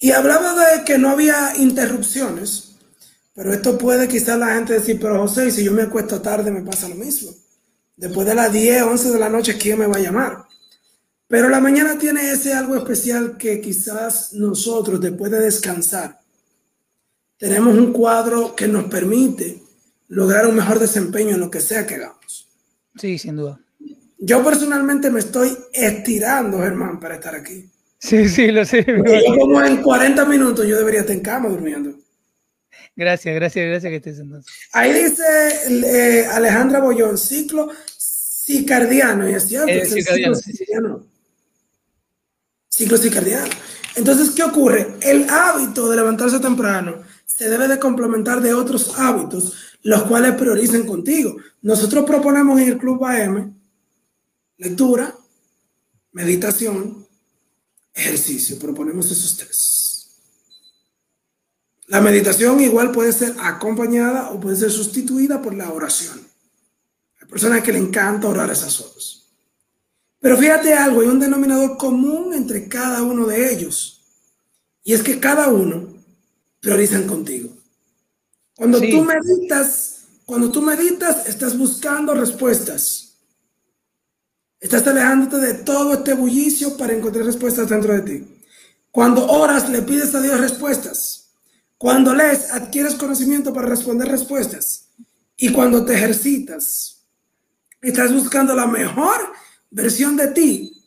Y 0.02 0.10
hablaba 0.10 0.52
de 0.54 0.82
que 0.82 0.98
no 0.98 1.10
había 1.10 1.56
interrupciones, 1.56 2.74
pero 3.36 3.52
esto 3.52 3.78
puede 3.78 4.08
quizás 4.08 4.36
la 4.36 4.56
gente 4.56 4.72
decir, 4.72 4.98
pero 5.00 5.20
José, 5.20 5.48
si 5.52 5.62
yo 5.62 5.70
me 5.70 5.82
acuesto 5.82 6.20
tarde 6.20 6.50
me 6.50 6.62
pasa 6.62 6.88
lo 6.88 6.96
mismo. 6.96 7.30
Después 7.96 8.26
de 8.26 8.34
las 8.34 8.52
10, 8.52 8.82
11 8.82 9.10
de 9.12 9.18
la 9.20 9.28
noche, 9.28 9.56
¿quién 9.56 9.78
me 9.78 9.86
va 9.86 9.98
a 9.98 10.00
llamar? 10.00 10.44
Pero 11.28 11.48
la 11.48 11.60
mañana 11.60 11.96
tiene 11.98 12.32
ese 12.32 12.52
algo 12.52 12.74
especial 12.74 13.36
que 13.36 13.60
quizás 13.60 14.32
nosotros, 14.32 15.00
después 15.00 15.30
de 15.30 15.38
descansar, 15.38 16.18
tenemos 17.36 17.78
un 17.78 17.92
cuadro 17.92 18.56
que 18.56 18.66
nos 18.66 18.86
permite 18.86 19.62
lograr 20.08 20.48
un 20.48 20.56
mejor 20.56 20.80
desempeño 20.80 21.36
en 21.36 21.40
lo 21.40 21.48
que 21.48 21.60
sea 21.60 21.86
que 21.86 21.94
hagamos. 21.94 22.48
Sí, 22.96 23.18
sin 23.18 23.36
duda. 23.36 23.60
Yo 24.18 24.42
personalmente 24.42 25.10
me 25.10 25.20
estoy 25.20 25.56
estirando, 25.72 26.58
Germán, 26.58 26.98
para 26.98 27.14
estar 27.14 27.36
aquí. 27.36 27.70
Sí, 28.02 28.28
sí, 28.28 28.50
lo 28.50 28.64
sé. 28.64 28.84
Yo 28.84 29.38
como 29.38 29.62
en 29.62 29.80
40 29.80 30.24
minutos 30.24 30.66
yo 30.66 30.76
debería 30.76 31.00
estar 31.00 31.14
en 31.14 31.22
cama 31.22 31.48
durmiendo. 31.48 31.94
Gracias, 32.96 33.32
gracias, 33.34 33.64
gracias 33.64 33.90
que 33.90 33.96
estés 33.96 34.18
entonces. 34.18 34.52
Ahí 34.72 34.92
dice 34.92 35.22
eh, 35.68 36.26
Alejandra 36.26 36.80
Bollón, 36.80 37.16
ciclo 37.16 37.70
cicardiano, 37.96 39.30
¿y 39.30 39.34
es 39.34 39.44
cierto? 39.44 39.70
Eh, 39.70 39.86
cicardiano, 39.86 40.34
ciclo, 40.34 40.56
cicardiano. 40.56 41.06
ciclo 42.68 42.98
cicardiano. 42.98 43.52
Entonces, 43.94 44.30
¿qué 44.30 44.42
ocurre? 44.42 44.94
El 45.00 45.30
hábito 45.30 45.88
de 45.88 45.96
levantarse 45.96 46.40
temprano 46.40 47.02
se 47.24 47.48
debe 47.48 47.68
de 47.68 47.78
complementar 47.78 48.40
de 48.40 48.52
otros 48.52 48.98
hábitos 48.98 49.76
los 49.82 50.02
cuales 50.04 50.34
prioricen 50.34 50.86
contigo. 50.86 51.36
Nosotros 51.62 52.04
proponemos 52.04 52.60
en 52.60 52.68
el 52.68 52.78
Club 52.78 53.04
AM 53.04 53.54
lectura, 54.58 55.14
meditación, 56.12 57.06
ejercicio. 57.94 58.58
Proponemos 58.58 59.10
esos 59.10 59.36
tres. 59.36 59.82
La 61.86 62.00
meditación 62.00 62.60
igual 62.60 62.92
puede 62.92 63.12
ser 63.12 63.34
acompañada 63.38 64.30
o 64.30 64.40
puede 64.40 64.56
ser 64.56 64.70
sustituida 64.70 65.42
por 65.42 65.54
la 65.54 65.70
oración. 65.70 66.20
Hay 67.20 67.28
personas 67.28 67.62
que 67.62 67.72
le 67.72 67.78
encanta 67.78 68.28
orar 68.28 68.50
esas 68.50 68.80
horas. 68.80 69.24
Pero 70.20 70.38
fíjate 70.38 70.72
algo, 70.72 71.00
hay 71.00 71.08
un 71.08 71.20
denominador 71.20 71.76
común 71.76 72.32
entre 72.32 72.68
cada 72.68 73.02
uno 73.02 73.26
de 73.26 73.52
ellos. 73.52 74.04
Y 74.84 74.94
es 74.94 75.02
que 75.02 75.20
cada 75.20 75.48
uno 75.48 75.92
priorizan 76.60 77.06
contigo. 77.06 77.50
Cuando 78.54 78.80
tú 78.80 79.04
meditas, 79.04 80.04
cuando 80.24 80.50
tú 80.50 80.62
meditas, 80.62 81.26
estás 81.26 81.58
buscando 81.58 82.14
respuestas. 82.14 83.11
Estás 84.62 84.86
alejándote 84.86 85.36
de 85.44 85.54
todo 85.54 85.92
este 85.92 86.14
bullicio 86.14 86.78
para 86.78 86.94
encontrar 86.94 87.26
respuestas 87.26 87.68
dentro 87.68 87.92
de 87.92 88.00
ti. 88.00 88.26
Cuando 88.90 89.26
oras, 89.26 89.68
le 89.68 89.82
pides 89.82 90.14
a 90.14 90.22
Dios 90.22 90.40
respuestas. 90.40 91.32
Cuando 91.76 92.14
lees, 92.14 92.50
adquieres 92.50 92.94
conocimiento 92.94 93.52
para 93.52 93.68
responder 93.68 94.08
respuestas. 94.08 94.86
Y 95.36 95.52
cuando 95.52 95.84
te 95.84 95.92
ejercitas, 95.92 97.02
estás 97.82 98.14
buscando 98.14 98.54
la 98.54 98.66
mejor 98.66 99.20
versión 99.70 100.16
de 100.16 100.28
ti, 100.28 100.82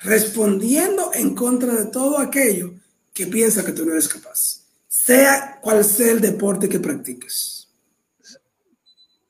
respondiendo 0.00 1.12
en 1.14 1.36
contra 1.36 1.74
de 1.74 1.84
todo 1.84 2.18
aquello 2.18 2.74
que 3.14 3.28
piensa 3.28 3.64
que 3.64 3.72
tú 3.72 3.86
no 3.86 3.92
eres 3.92 4.08
capaz 4.08 4.58
sea 5.08 5.58
cual 5.62 5.84
sea 5.84 6.12
el 6.12 6.20
deporte 6.20 6.68
que 6.68 6.80
practiques. 6.80 7.57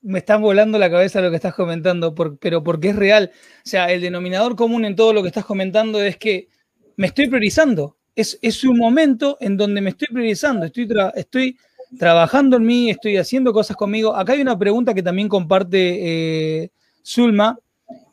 Me 0.00 0.20
están 0.20 0.40
volando 0.40 0.78
la 0.78 0.90
cabeza 0.90 1.20
lo 1.20 1.30
que 1.30 1.36
estás 1.36 1.54
comentando, 1.54 2.14
pero 2.40 2.62
porque 2.62 2.90
es 2.90 2.96
real. 2.96 3.30
O 3.34 3.68
sea, 3.68 3.90
el 3.90 4.00
denominador 4.00 4.56
común 4.56 4.84
en 4.84 4.96
todo 4.96 5.12
lo 5.12 5.22
que 5.22 5.28
estás 5.28 5.44
comentando 5.44 6.00
es 6.00 6.16
que 6.16 6.48
me 6.96 7.08
estoy 7.08 7.28
priorizando. 7.28 7.96
Es, 8.14 8.64
un 8.64 8.78
momento 8.78 9.36
en 9.40 9.56
donde 9.56 9.80
me 9.80 9.90
estoy 9.90 10.08
priorizando, 10.08 10.66
estoy, 10.66 10.88
estoy 11.14 11.56
trabajando 11.96 12.56
en 12.56 12.66
mí, 12.66 12.90
estoy 12.90 13.16
haciendo 13.16 13.52
cosas 13.52 13.76
conmigo. 13.76 14.14
Acá 14.14 14.32
hay 14.32 14.40
una 14.40 14.58
pregunta 14.58 14.92
que 14.92 15.04
también 15.04 15.28
comparte 15.28 16.62
eh, 16.62 16.70
Zulma, 17.04 17.58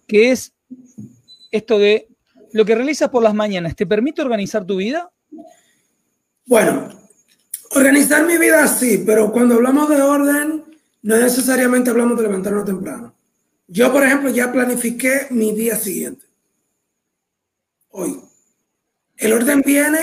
que 0.07 0.31
es 0.31 0.53
esto 1.51 1.79
de 1.79 2.07
lo 2.55 2.63
que 2.63 2.75
realizas 2.75 3.09
por 3.09 3.21
las 3.21 3.33
mañanas, 3.33 3.75
¿te 3.75 3.85
permite 3.85 4.21
organizar 4.21 4.65
tu 4.65 4.77
vida? 4.77 5.11
Bueno, 6.45 6.87
organizar 7.71 8.25
mi 8.25 8.37
vida 8.37 8.65
sí, 8.67 9.03
pero 9.05 9.31
cuando 9.31 9.55
hablamos 9.55 9.89
de 9.89 10.01
orden, 10.01 10.63
no 11.05 11.19
necesariamente 11.19 11.91
hablamos 11.91 12.17
de 12.17 12.23
levantarnos 12.23 12.65
temprano. 12.65 13.15
Yo, 13.67 13.93
por 13.93 14.03
ejemplo, 14.03 14.31
ya 14.31 14.51
planifiqué 14.51 15.27
mi 15.29 15.53
día 15.53 15.75
siguiente. 15.75 16.25
Hoy. 17.89 18.19
El 19.15 19.33
orden 19.33 19.61
viene 19.63 19.99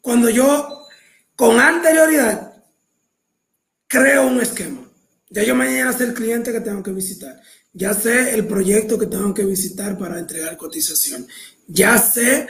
cuando 0.00 0.28
yo, 0.30 0.88
con 1.36 1.60
anterioridad, 1.60 2.60
creo 3.86 4.26
un 4.26 4.40
esquema. 4.40 4.80
Ya 5.30 5.44
yo 5.44 5.54
mañana 5.54 5.92
sé 5.92 6.04
el 6.04 6.14
cliente 6.14 6.50
que 6.50 6.60
tengo 6.60 6.82
que 6.82 6.90
visitar. 6.90 7.40
Ya 7.72 7.94
sé 7.94 8.34
el 8.34 8.44
proyecto 8.44 8.98
que 8.98 9.06
tengo 9.06 9.32
que 9.32 9.44
visitar 9.44 9.96
para 9.96 10.18
entregar 10.18 10.56
cotización. 10.56 11.24
Ya 11.68 11.96
sé, 11.98 12.48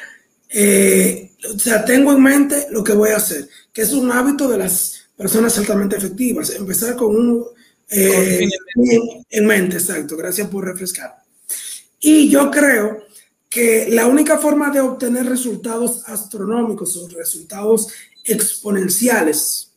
eh, 0.49 1.33
o 1.55 1.59
sea, 1.59 1.85
tengo 1.85 2.13
en 2.13 2.23
mente 2.23 2.69
lo 2.71 2.83
que 2.83 2.95
voy 2.95 3.11
a 3.11 3.19
hacer, 3.19 3.51
que 3.71 3.83
es 3.83 3.93
un 3.93 4.11
hábito 4.11 4.49
de 4.49 4.57
las 4.57 5.11
personas 5.15 5.59
altamente 5.59 5.95
efectivas. 5.95 6.49
Empezar 6.49 6.97
con 6.97 7.15
un... 7.15 7.45
Eh, 7.93 8.49
en 9.29 9.47
mente, 9.47 9.77
exacto. 9.77 10.17
Gracias 10.17 10.49
por 10.49 10.65
refrescar. 10.65 11.23
Y 12.01 12.29
yo 12.29 12.51
creo 12.51 13.05
que 13.51 13.89
la 13.91 14.07
única 14.07 14.39
forma 14.39 14.71
de 14.71 14.81
obtener 14.81 15.27
resultados 15.27 16.03
astronómicos 16.09 16.97
o 16.97 17.07
resultados 17.09 17.89
exponenciales 18.25 19.73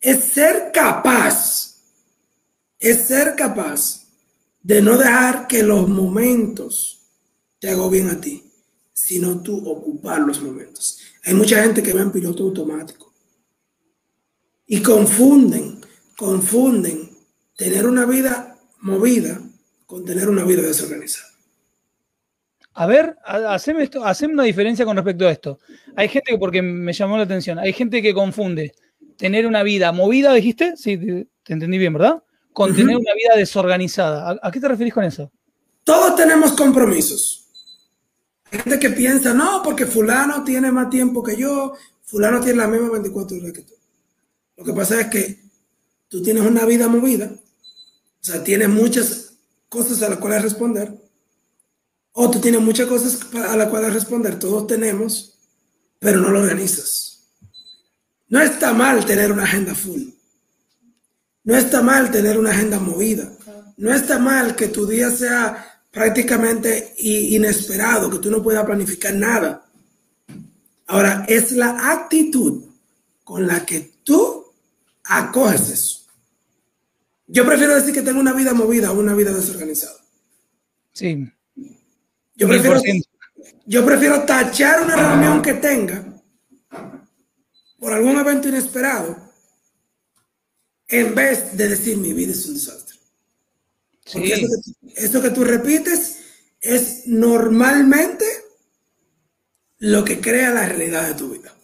es 0.00 0.24
ser 0.24 0.70
capaz, 0.72 1.82
es 2.78 2.98
ser 3.02 3.34
capaz 3.34 4.06
de 4.62 4.80
no 4.80 4.96
dejar 4.96 5.48
que 5.48 5.62
los 5.62 5.88
momentos 5.88 7.10
te 7.58 7.70
agobien 7.70 8.10
a 8.10 8.20
ti, 8.20 8.44
sino 8.92 9.42
tú 9.42 9.68
ocupar 9.68 10.20
los 10.20 10.40
momentos. 10.40 11.00
Hay 11.24 11.34
mucha 11.34 11.62
gente 11.62 11.82
que 11.82 11.92
va 11.92 12.02
en 12.02 12.12
piloto 12.12 12.44
automático 12.44 13.12
y 14.66 14.80
confunden, 14.80 15.80
confunden 16.16 17.13
tener 17.56 17.86
una 17.86 18.04
vida 18.06 18.56
movida 18.80 19.40
con 19.86 20.04
tener 20.04 20.28
una 20.28 20.44
vida 20.44 20.62
desorganizada. 20.62 21.34
A 22.76 22.86
ver, 22.86 23.16
haceme, 23.24 23.84
esto, 23.84 24.04
haceme 24.04 24.34
una 24.34 24.42
diferencia 24.42 24.84
con 24.84 24.96
respecto 24.96 25.28
a 25.28 25.30
esto. 25.30 25.60
Hay 25.94 26.08
gente 26.08 26.32
que, 26.32 26.38
porque 26.38 26.60
me 26.60 26.92
llamó 26.92 27.16
la 27.16 27.22
atención, 27.22 27.58
hay 27.58 27.72
gente 27.72 28.02
que 28.02 28.12
confunde 28.12 28.74
tener 29.16 29.46
una 29.46 29.62
vida 29.62 29.92
movida, 29.92 30.32
dijiste, 30.34 30.76
sí, 30.76 30.98
te, 30.98 31.52
entendí 31.52 31.78
bien, 31.78 31.92
¿verdad? 31.92 32.22
Con 32.52 32.74
tener 32.74 32.96
una 32.96 33.14
vida 33.14 33.36
desorganizada. 33.36 34.38
¿A, 34.42 34.50
qué 34.50 34.58
te 34.58 34.66
referís 34.66 34.92
con 34.92 35.04
eso? 35.04 35.30
Todos 35.84 36.16
tenemos 36.16 36.52
compromisos. 36.52 37.48
Hay 38.50 38.58
gente 38.58 38.78
que 38.80 38.90
piensa, 38.90 39.32
no, 39.34 39.62
porque 39.62 39.86
fulano 39.86 40.42
tiene 40.42 40.72
más 40.72 40.90
tiempo 40.90 41.22
que 41.22 41.36
yo, 41.36 41.74
fulano 42.02 42.40
tiene 42.40 42.58
la 42.58 42.68
misma 42.68 42.90
24 42.90 43.36
horas 43.36 43.52
que 43.52 43.62
tú. 43.62 43.74
Lo 44.56 44.64
que 44.64 44.72
pasa 44.72 45.00
es 45.00 45.06
que 45.08 45.40
tú 46.08 46.22
tienes 46.22 46.44
una 46.44 46.64
vida 46.64 46.88
movida, 46.88 47.30
o 48.24 48.26
sea, 48.26 48.42
tienes 48.42 48.70
muchas 48.70 49.34
cosas 49.68 50.00
a 50.02 50.08
las 50.08 50.18
cuales 50.18 50.40
responder, 50.40 50.98
o 52.12 52.30
tú 52.30 52.40
tienes 52.40 52.62
muchas 52.62 52.88
cosas 52.88 53.20
a 53.34 53.54
las 53.54 53.68
cuales 53.68 53.92
responder, 53.92 54.38
todos 54.38 54.66
tenemos, 54.66 55.34
pero 55.98 56.20
no 56.22 56.30
lo 56.30 56.40
organizas. 56.40 57.28
No 58.28 58.40
está 58.40 58.72
mal 58.72 59.04
tener 59.04 59.30
una 59.30 59.42
agenda 59.42 59.74
full. 59.74 60.04
No 61.42 61.54
está 61.54 61.82
mal 61.82 62.10
tener 62.10 62.38
una 62.38 62.52
agenda 62.52 62.78
movida. 62.78 63.30
No 63.76 63.92
está 63.92 64.18
mal 64.18 64.56
que 64.56 64.68
tu 64.68 64.86
día 64.86 65.10
sea 65.10 65.82
prácticamente 65.90 66.94
inesperado, 66.96 68.08
que 68.08 68.20
tú 68.20 68.30
no 68.30 68.42
puedas 68.42 68.64
planificar 68.64 69.14
nada. 69.14 69.66
Ahora, 70.86 71.26
es 71.28 71.52
la 71.52 71.92
actitud 71.92 72.64
con 73.22 73.46
la 73.46 73.66
que 73.66 73.98
tú 74.02 74.46
acoges 75.04 75.68
eso. 75.68 76.03
Yo 77.26 77.46
prefiero 77.46 77.74
decir 77.74 77.94
que 77.94 78.02
tengo 78.02 78.20
una 78.20 78.32
vida 78.32 78.52
movida 78.52 78.92
o 78.92 78.98
una 78.98 79.14
vida 79.14 79.32
desorganizada. 79.32 79.96
Sí. 80.92 81.32
Yo 82.36 82.48
prefiero, 82.48 82.80
yo 83.66 83.84
prefiero 83.84 84.22
tachar 84.24 84.82
una 84.82 84.96
reunión 84.96 85.42
que 85.42 85.54
tenga 85.54 86.04
por 87.78 87.92
algún 87.92 88.16
evento 88.18 88.48
inesperado 88.48 89.16
en 90.88 91.14
vez 91.14 91.56
de 91.56 91.68
decir 91.68 91.96
mi 91.96 92.12
vida 92.12 92.32
es 92.32 92.46
un 92.46 92.54
desastre. 92.54 92.98
Porque 94.12 94.34
eso, 94.34 94.46
que, 94.46 95.04
eso 95.04 95.22
que 95.22 95.30
tú 95.30 95.44
repites 95.44 96.18
es 96.60 97.06
normalmente 97.06 98.24
lo 99.78 100.04
que 100.04 100.20
crea 100.20 100.50
la 100.50 100.66
realidad 100.66 101.08
de 101.08 101.14
tu 101.14 101.30
vida. 101.30 101.54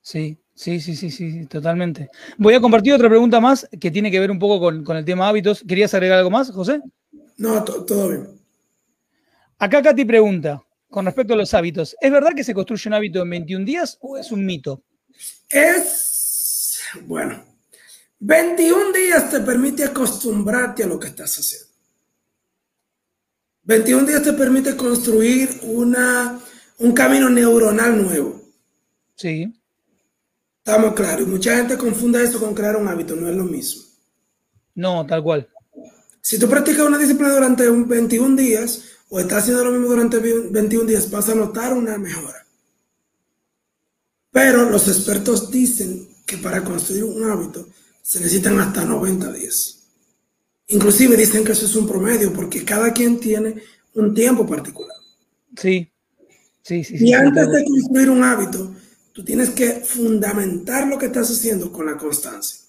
Sí, 0.00 0.41
sí, 0.62 0.80
sí, 0.80 1.10
sí, 1.10 1.10
sí, 1.10 1.46
totalmente. 1.46 2.08
Voy 2.38 2.54
a 2.54 2.60
compartir 2.60 2.92
otra 2.92 3.08
pregunta 3.08 3.40
más 3.40 3.68
que 3.80 3.90
tiene 3.90 4.10
que 4.10 4.20
ver 4.20 4.30
un 4.30 4.38
poco 4.38 4.60
con, 4.60 4.84
con 4.84 4.96
el 4.96 5.04
tema 5.04 5.28
hábitos. 5.28 5.64
¿Querías 5.66 5.92
agregar 5.94 6.18
algo 6.18 6.30
más, 6.30 6.50
José? 6.50 6.80
No, 7.36 7.64
todo 7.64 8.08
bien. 8.08 8.28
Acá 9.58 9.82
Katy 9.82 10.04
pregunta, 10.04 10.62
con 10.88 11.04
respecto 11.04 11.34
a 11.34 11.36
los 11.36 11.52
hábitos, 11.54 11.96
¿es 12.00 12.10
verdad 12.10 12.32
que 12.34 12.44
se 12.44 12.54
construye 12.54 12.88
un 12.88 12.94
hábito 12.94 13.22
en 13.22 13.30
21 13.30 13.64
días 13.64 13.98
o 14.00 14.16
es 14.16 14.30
un 14.30 14.44
mito? 14.44 14.82
Es, 15.48 16.80
bueno, 17.06 17.44
21 18.20 18.92
días 18.92 19.30
te 19.30 19.40
permite 19.40 19.84
acostumbrarte 19.84 20.84
a 20.84 20.86
lo 20.86 20.98
que 20.98 21.08
estás 21.08 21.36
haciendo. 21.38 21.68
21 23.64 24.06
días 24.06 24.22
te 24.22 24.32
permite 24.32 24.76
construir 24.76 25.48
una, 25.62 26.40
un 26.78 26.92
camino 26.92 27.28
neuronal 27.28 28.02
nuevo. 28.02 28.42
Sí. 29.14 29.52
Estamos 30.64 30.94
claros. 30.94 31.26
Y 31.26 31.30
mucha 31.30 31.56
gente 31.56 31.76
confunde 31.76 32.22
eso 32.22 32.38
con 32.38 32.54
crear 32.54 32.76
un 32.76 32.86
hábito, 32.86 33.16
no 33.16 33.28
es 33.28 33.34
lo 33.34 33.44
mismo. 33.44 33.82
No, 34.76 35.04
tal 35.04 35.22
cual. 35.22 35.48
Si 36.20 36.38
tú 36.38 36.48
practicas 36.48 36.86
una 36.86 36.98
disciplina 36.98 37.34
durante 37.34 37.68
21 37.68 38.36
días, 38.36 38.84
o 39.08 39.18
está 39.18 39.38
haciendo 39.38 39.64
lo 39.64 39.72
mismo 39.72 39.88
durante 39.88 40.20
21 40.20 40.86
días, 40.86 41.10
vas 41.10 41.28
a 41.28 41.34
notar 41.34 41.74
una 41.74 41.98
mejora. 41.98 42.46
Pero 44.30 44.70
los 44.70 44.86
expertos 44.86 45.50
dicen 45.50 46.08
que 46.24 46.38
para 46.38 46.62
construir 46.62 47.04
un 47.04 47.28
hábito 47.28 47.68
se 48.00 48.20
necesitan 48.20 48.60
hasta 48.60 48.84
90 48.84 49.32
días. 49.32 49.80
Inclusive 50.68 51.16
dicen 51.16 51.44
que 51.44 51.52
eso 51.52 51.66
es 51.66 51.74
un 51.74 51.88
promedio 51.88 52.32
porque 52.32 52.64
cada 52.64 52.92
quien 52.92 53.18
tiene 53.18 53.56
un 53.94 54.14
tiempo 54.14 54.46
particular. 54.46 54.96
Sí, 55.56 55.90
sí, 56.62 56.84
sí. 56.84 56.94
Y 56.98 57.12
antes 57.12 57.50
de 57.50 57.64
construir 57.64 58.10
un 58.10 58.22
hábito, 58.22 58.74
tú 59.12 59.24
tienes 59.24 59.50
que 59.50 59.80
fundamentar 59.84 60.86
lo 60.86 60.98
que 60.98 61.06
estás 61.06 61.30
haciendo 61.30 61.70
con 61.70 61.86
la 61.86 61.96
constancia. 61.96 62.60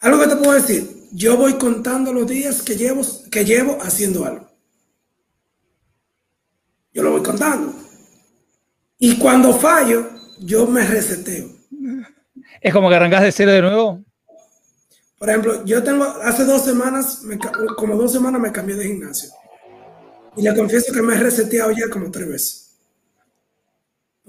Algo 0.00 0.20
que 0.20 0.28
te 0.28 0.36
puedo 0.36 0.52
decir, 0.52 1.08
yo 1.12 1.36
voy 1.36 1.54
contando 1.54 2.12
los 2.12 2.26
días 2.26 2.62
que 2.62 2.76
llevo, 2.76 3.02
que 3.30 3.44
llevo 3.44 3.78
haciendo 3.82 4.24
algo. 4.24 4.50
Yo 6.92 7.02
lo 7.02 7.12
voy 7.12 7.22
contando. 7.22 7.74
Y 8.98 9.16
cuando 9.16 9.52
fallo, 9.52 10.10
yo 10.40 10.66
me 10.66 10.86
reseteo. 10.86 11.48
¿Es 12.60 12.72
como 12.72 12.88
que 12.88 12.94
arrancas 12.96 13.22
de 13.22 13.32
cero 13.32 13.52
de 13.52 13.62
nuevo? 13.62 14.04
Por 15.18 15.28
ejemplo, 15.28 15.64
yo 15.66 15.82
tengo, 15.82 16.04
hace 16.04 16.44
dos 16.44 16.64
semanas, 16.64 17.22
como 17.76 17.94
dos 17.96 18.12
semanas 18.12 18.40
me 18.40 18.50
cambié 18.50 18.74
de 18.74 18.86
gimnasio. 18.86 19.30
Y 20.36 20.42
le 20.42 20.54
confieso 20.54 20.92
que 20.92 21.02
me 21.02 21.14
he 21.14 21.18
reseteado 21.18 21.70
ya 21.72 21.90
como 21.90 22.10
tres 22.10 22.28
veces. 22.28 22.69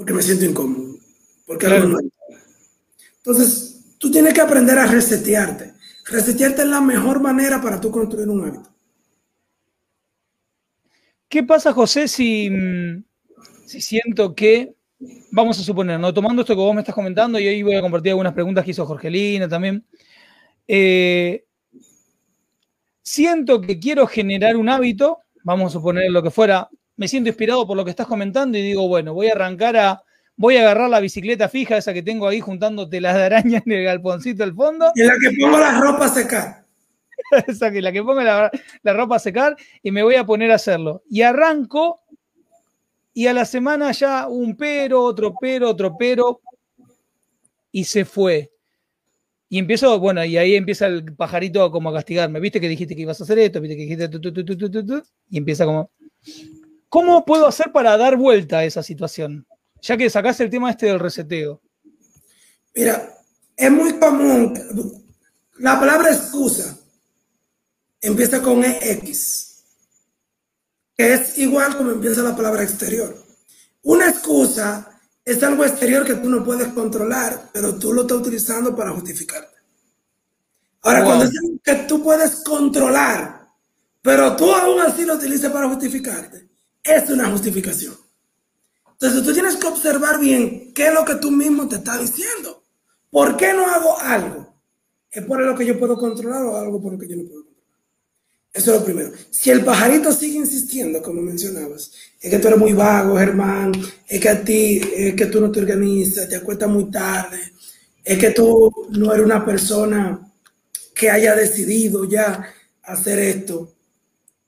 Porque 0.02 0.14
me 0.14 0.24
siento 0.24 0.46
incómodo. 0.46 0.96
Porque 1.46 1.68
algo 1.68 2.00
Entonces, 3.18 3.86
tú 4.00 4.10
tienes 4.10 4.34
que 4.34 4.42
aprender 4.42 4.80
a 4.80 4.88
resetearte. 4.88 5.76
Resetearte 6.06 6.64
es 6.64 6.68
la 6.68 6.82
mejor 6.82 7.22
manera 7.22 7.62
para 7.62 7.80
tú 7.80 7.92
construir 7.92 8.28
un 8.28 8.42
hábito. 8.42 8.68
¿Qué 11.30 11.44
pasa, 11.44 11.72
José, 11.72 12.08
si, 12.08 12.50
mm, 12.50 13.04
si 13.68 13.80
siento 13.80 14.34
que, 14.34 14.74
vamos 15.30 15.60
a 15.60 15.64
suponer, 15.64 16.00
¿no? 16.00 16.12
tomando 16.12 16.42
esto 16.42 16.56
que 16.56 16.62
vos 16.62 16.74
me 16.74 16.82
estás 16.82 16.96
comentando, 16.96 17.40
y 17.40 17.48
ahí 17.48 17.62
voy 17.62 17.76
a 17.76 17.82
compartir 17.82 18.14
algunas 18.14 18.34
preguntas 18.34 18.66
que 18.66 18.72
hizo 18.72 18.88
Jorgelina 18.88 19.48
también, 19.48 19.86
eh, 20.68 21.46
siento 23.04 23.62
que 23.62 23.78
quiero 23.78 24.08
generar 24.08 24.58
un 24.58 24.68
hábito, 24.68 25.20
vamos 25.44 25.72
a 25.72 25.74
suponer 25.74 26.10
lo 26.10 26.24
que 26.24 26.32
fuera, 26.32 26.72
me 27.02 27.08
siento 27.08 27.30
inspirado 27.30 27.66
por 27.66 27.76
lo 27.76 27.84
que 27.84 27.90
estás 27.90 28.06
comentando 28.06 28.60
y 28.60 28.62
digo, 28.62 28.88
bueno, 28.88 29.16
voy 29.16 29.26
a 29.30 29.32
arrancar 29.32 29.76
a, 29.76 30.04
voy 30.36 30.58
a 30.58 30.62
agarrar 30.62 30.88
la 30.88 31.00
bicicleta 31.00 31.50
fija, 31.50 31.76
esa 31.76 31.96
que 31.96 32.04
tengo 32.04 32.28
ahí 32.28 32.40
juntando 32.40 32.88
telas 32.88 33.16
de 33.16 33.24
araña 33.24 33.64
en 33.66 33.72
el 33.72 33.84
galponcito 33.86 34.44
del 34.44 34.54
fondo. 34.54 34.92
Y 34.94 35.02
la 35.02 35.16
que 35.20 35.36
pongo 35.36 35.58
la 35.58 35.82
ropa 35.82 36.06
a 36.06 36.10
secar. 36.10 36.68
esa 37.48 37.72
que 37.72 37.82
la 37.82 37.92
que 37.92 38.04
pongo 38.04 38.22
la, 38.22 38.52
ropa 38.84 39.16
a 39.16 39.20
secar 39.20 39.58
y 39.82 39.90
me 39.90 40.04
voy 40.04 40.14
a 40.14 40.28
poner 40.28 40.52
a 40.52 40.56
hacerlo. 40.56 41.02
Y 41.10 41.24
arranco 41.24 42.02
y 43.16 43.26
a 43.26 43.34
la 43.34 43.46
semana 43.46 43.92
ya 43.94 44.28
un 44.28 44.56
pero, 44.56 45.04
otro 45.04 45.34
pero, 45.42 45.72
otro 45.72 45.98
pero, 45.98 46.40
y 47.72 47.84
se 47.84 48.06
fue. 48.06 48.52
Y 49.50 49.58
empiezo, 49.58 50.00
bueno, 50.00 50.24
y 50.24 50.38
ahí 50.38 50.54
empieza 50.54 50.86
el 50.86 51.16
pajarito 51.16 51.72
como 51.72 51.90
a 51.90 51.94
castigarme. 51.94 52.40
¿Viste 52.40 52.62
que 52.62 52.70
dijiste 52.70 52.96
que 52.96 53.02
ibas 53.02 53.20
a 53.20 53.24
hacer 53.24 53.40
esto? 53.40 53.60
¿Viste 53.60 53.76
que 53.76 53.82
dijiste 53.82 54.08
tu, 54.08 54.22
tu, 54.22 54.46
tu, 54.46 55.04
Y 55.32 55.40
empieza 55.40 55.66
como... 55.66 55.90
¿Cómo 56.91 57.23
puedo 57.23 57.47
hacer 57.47 57.71
para 57.71 57.95
dar 57.95 58.17
vuelta 58.17 58.58
a 58.58 58.65
esa 58.65 58.84
situación? 58.84 59.47
Ya 59.82 59.95
que 59.95 60.10
sacaste 60.10 60.43
el 60.43 60.49
tema 60.49 60.69
este 60.69 60.88
del 60.88 60.99
reseteo. 60.99 61.62
Mira, 62.75 63.17
es 63.56 63.71
muy 63.71 63.97
común. 63.97 64.54
La 65.60 65.80
palabra 65.80 66.10
excusa 66.10 66.77
empieza 68.01 68.41
con 68.41 68.65
EX, 68.65 69.63
que 70.97 71.13
es 71.13 71.38
igual 71.38 71.77
como 71.77 71.91
empieza 71.91 72.23
la 72.23 72.36
palabra 72.36 72.63
exterior. 72.63 73.15
Una 73.84 74.10
excusa 74.10 74.99
es 75.23 75.41
algo 75.43 75.63
exterior 75.63 76.06
que 76.06 76.15
tú 76.15 76.30
no 76.30 76.43
puedes 76.43 76.67
controlar, 76.73 77.51
pero 77.54 77.80
tú 77.80 77.93
lo 77.93 78.01
estás 78.01 78.17
utilizando 78.17 78.75
para 78.75 78.91
justificarte. 78.91 79.56
Ahora, 80.82 81.06
cuando 81.06 81.23
es 81.23 81.32
que 81.63 81.75
tú 81.88 82.04
puedes 82.04 82.43
controlar, 82.43 83.47
pero 84.01 84.36
tú 84.36 84.54
aún 84.54 84.82
así 84.82 85.06
lo 85.06 85.13
utilizas 85.13 85.54
para 85.54 85.69
justificarte, 85.69 86.51
es 86.84 87.10
una 87.10 87.30
justificación. 87.30 87.96
Entonces 88.91 89.24
tú 89.24 89.34
tienes 89.34 89.56
que 89.56 89.67
observar 89.67 90.20
bien 90.20 90.74
qué 90.74 90.88
es 90.88 90.94
lo 90.94 91.04
que 91.04 91.15
tú 91.15 91.32
mismo 91.32 91.67
te 91.67 91.78
estás 91.78 92.00
diciendo. 92.02 92.63
¿Por 93.10 93.36
qué 93.36 93.54
no 93.54 93.65
hago 93.65 94.00
algo? 94.00 94.56
¿Es 95.10 95.26
por 95.26 95.41
lo 95.41 95.56
que 95.56 95.65
yo 95.65 95.78
puedo 95.78 95.98
controlar 95.98 96.44
o 96.44 96.56
algo 96.56 96.82
por 96.82 96.94
lo 96.94 97.00
que 97.00 97.08
yo 97.08 97.15
no 97.15 97.24
puedo 97.24 97.44
controlar? 97.44 97.52
Eso 98.54 98.74
es 98.74 98.80
lo 98.80 98.86
primero. 98.86 99.12
Si 99.30 99.50
el 99.50 99.63
pajarito 99.63 100.12
sigue 100.12 100.38
insistiendo, 100.38 101.02
como 101.02 101.22
mencionabas, 101.22 101.91
es 102.20 102.30
que 102.30 102.38
tú 102.38 102.48
eres 102.48 102.60
muy 102.60 102.74
vago, 102.74 103.17
Germán, 103.17 103.72
es 104.08 104.20
que 104.20 104.30
a 104.30 104.44
ti, 104.44 104.82
es 104.94 105.15
que 105.15 105.26
tú 105.28 105.39
no 105.39 105.52
te 105.52 105.62
organizas, 105.62 106.28
te 106.28 106.36
acuestas 106.36 106.70
muy 106.70 106.91
tarde, 106.91 107.39
es 108.04 108.17
que 108.17 108.32
tú 108.32 108.72
no 108.89 109.13
eres 109.13 109.26
una 109.26 109.46
persona 109.46 110.32
que 110.94 111.10
haya 111.10 111.36
decidido 111.36 112.06
ya 112.06 112.46
hacer 112.84 113.20
esto, 113.20 113.74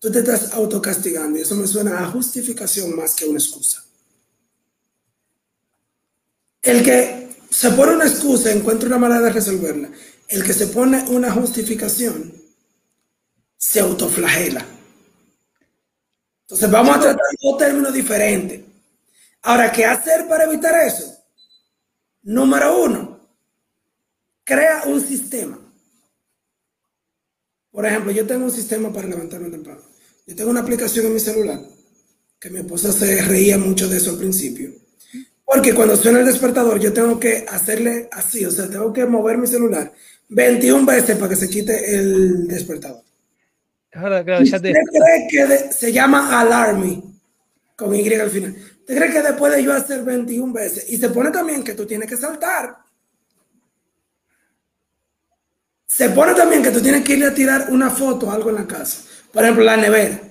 tú 0.03 0.11
te 0.11 0.19
estás 0.19 0.51
autocastigando 0.51 1.39
y 1.39 1.43
eso 1.43 1.55
me 1.55 1.65
suena 1.65 1.97
a 2.03 2.11
justificación 2.11 2.93
más 2.93 3.15
que 3.15 3.23
una 3.23 3.39
excusa. 3.39 3.81
El 6.61 6.83
que 6.83 7.37
se 7.49 7.71
pone 7.71 7.93
una 7.93 8.05
excusa 8.05 8.51
encuentra 8.51 8.87
una 8.87 8.97
manera 8.97 9.21
de 9.21 9.31
resolverla. 9.31 9.89
El 10.27 10.43
que 10.43 10.51
se 10.51 10.67
pone 10.67 11.05
una 11.09 11.31
justificación 11.31 12.33
se 13.55 13.79
autoflagela. 13.79 14.65
Entonces 16.41 16.69
vamos 16.69 16.97
a 16.97 16.99
tratar 16.99 17.25
dos 17.41 17.57
términos 17.57 17.93
diferentes. 17.93 18.59
Ahora, 19.43 19.71
¿qué 19.71 19.85
hacer 19.85 20.27
para 20.27 20.43
evitar 20.43 20.85
eso? 20.85 21.17
Número 22.23 22.83
uno, 22.83 23.21
crea 24.43 24.83
un 24.85 24.99
sistema. 24.99 25.57
Por 27.71 27.85
ejemplo, 27.85 28.11
yo 28.11 28.27
tengo 28.27 28.43
un 28.43 28.51
sistema 28.51 28.91
para 28.91 29.07
levantarme 29.07 29.49
temprano. 29.49 29.92
Yo 30.25 30.35
tengo 30.35 30.51
una 30.51 30.61
aplicación 30.61 31.05
en 31.07 31.13
mi 31.13 31.19
celular, 31.19 31.59
que 32.39 32.49
mi 32.49 32.59
esposa 32.59 32.91
se 32.91 33.21
reía 33.23 33.57
mucho 33.57 33.87
de 33.87 33.97
eso 33.97 34.11
al 34.11 34.17
principio. 34.17 34.71
Porque 35.45 35.73
cuando 35.73 35.95
suena 35.95 36.19
el 36.19 36.25
despertador, 36.25 36.79
yo 36.79 36.93
tengo 36.93 37.19
que 37.19 37.45
hacerle 37.47 38.07
así, 38.11 38.45
o 38.45 38.51
sea, 38.51 38.69
tengo 38.69 38.93
que 38.93 39.05
mover 39.05 39.37
mi 39.37 39.47
celular 39.47 39.93
21 40.29 40.85
veces 40.85 41.17
para 41.17 41.29
que 41.29 41.35
se 41.35 41.49
quite 41.49 41.95
el 41.95 42.47
despertador. 42.47 43.03
Ahora, 43.93 44.23
claro, 44.23 44.43
ya 44.43 44.59
te... 44.59 44.69
¿Usted 44.69 44.81
cree 44.89 45.27
que 45.29 45.73
se 45.73 45.91
llama 45.91 46.39
Alarmy 46.39 47.03
con 47.75 47.93
Y 47.93 48.13
al 48.13 48.29
final? 48.29 48.55
¿Usted 48.79 48.97
cree 48.97 49.11
que 49.11 49.21
después 49.21 49.53
de 49.53 49.63
yo 49.63 49.73
hacer 49.73 50.03
21 50.03 50.51
veces? 50.51 50.89
Y 50.89 50.97
se 50.97 51.09
pone 51.09 51.29
también 51.29 51.63
que 51.63 51.73
tú 51.73 51.85
tienes 51.85 52.09
que 52.09 52.17
saltar. 52.17 52.77
Se 55.85 56.09
pone 56.09 56.33
también 56.33 56.63
que 56.63 56.71
tú 56.71 56.81
tienes 56.81 57.03
que 57.03 57.13
ir 57.13 57.23
a 57.25 57.33
tirar 57.33 57.67
una 57.69 57.91
foto 57.91 58.27
o 58.27 58.31
algo 58.31 58.49
en 58.49 58.55
la 58.55 58.65
casa. 58.65 59.03
Por 59.33 59.43
ejemplo, 59.43 59.63
la 59.65 59.77
nevera. 59.77 60.21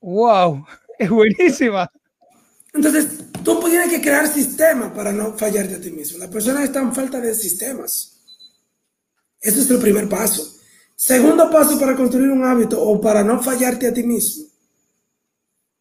¡Wow! 0.00 0.66
Es 0.98 1.10
buenísima. 1.10 1.88
Entonces, 2.74 3.06
tú 3.44 3.60
tienes 3.60 3.88
que 3.88 4.00
crear 4.00 4.26
sistemas 4.26 4.90
para 4.90 5.12
no 5.12 5.38
fallarte 5.38 5.76
a 5.76 5.80
ti 5.80 5.92
mismo. 5.92 6.18
Las 6.18 6.28
personas 6.28 6.64
están 6.64 6.88
en 6.88 6.94
falta 6.94 7.20
de 7.20 7.32
sistemas. 7.36 8.18
Ese 9.40 9.60
es 9.60 9.70
el 9.70 9.78
primer 9.78 10.08
paso. 10.08 10.56
Segundo 10.96 11.48
paso 11.48 11.78
para 11.78 11.94
construir 11.94 12.32
un 12.32 12.44
hábito 12.44 12.82
o 12.82 13.00
para 13.00 13.22
no 13.22 13.40
fallarte 13.40 13.86
a 13.86 13.94
ti 13.94 14.02
mismo 14.02 14.48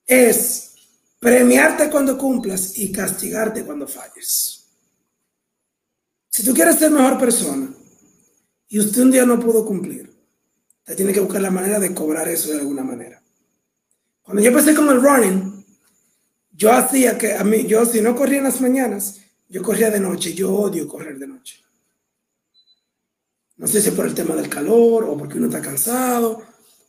es 0.05 0.75
premiarte 1.19 1.89
cuando 1.89 2.17
cumplas 2.17 2.77
y 2.77 2.91
castigarte 2.91 3.65
cuando 3.65 3.87
falles. 3.87 4.69
Si 6.29 6.45
tú 6.45 6.53
quieres 6.53 6.77
ser 6.77 6.91
mejor 6.91 7.19
persona 7.19 7.73
y 8.67 8.79
usted 8.79 9.01
un 9.01 9.11
día 9.11 9.25
no 9.25 9.39
pudo 9.39 9.65
cumplir, 9.65 10.16
tiene 10.95 11.13
que 11.13 11.19
buscar 11.19 11.41
la 11.41 11.51
manera 11.51 11.79
de 11.79 11.93
cobrar 11.93 12.27
eso 12.27 12.51
de 12.51 12.59
alguna 12.59 12.83
manera. 12.83 13.21
Cuando 14.21 14.41
yo 14.41 14.49
empecé 14.49 14.73
con 14.73 14.89
el 14.89 15.01
running, 15.01 15.65
yo 16.51 16.71
hacía 16.71 17.17
que 17.17 17.33
a 17.33 17.43
mí, 17.43 17.65
yo 17.65 17.85
si 17.85 18.01
no 18.01 18.15
corría 18.15 18.39
en 18.39 18.45
las 18.45 18.61
mañanas, 18.61 19.21
yo 19.49 19.61
corría 19.63 19.89
de 19.89 19.99
noche. 19.99 20.33
Yo 20.33 20.53
odio 20.53 20.87
correr 20.87 21.17
de 21.17 21.27
noche. 21.27 21.63
No 23.57 23.67
sé 23.67 23.81
si 23.81 23.91
por 23.91 24.05
el 24.05 24.13
tema 24.13 24.35
del 24.35 24.49
calor 24.49 25.05
o 25.05 25.17
porque 25.17 25.37
uno 25.37 25.47
está 25.47 25.61
cansado. 25.61 26.43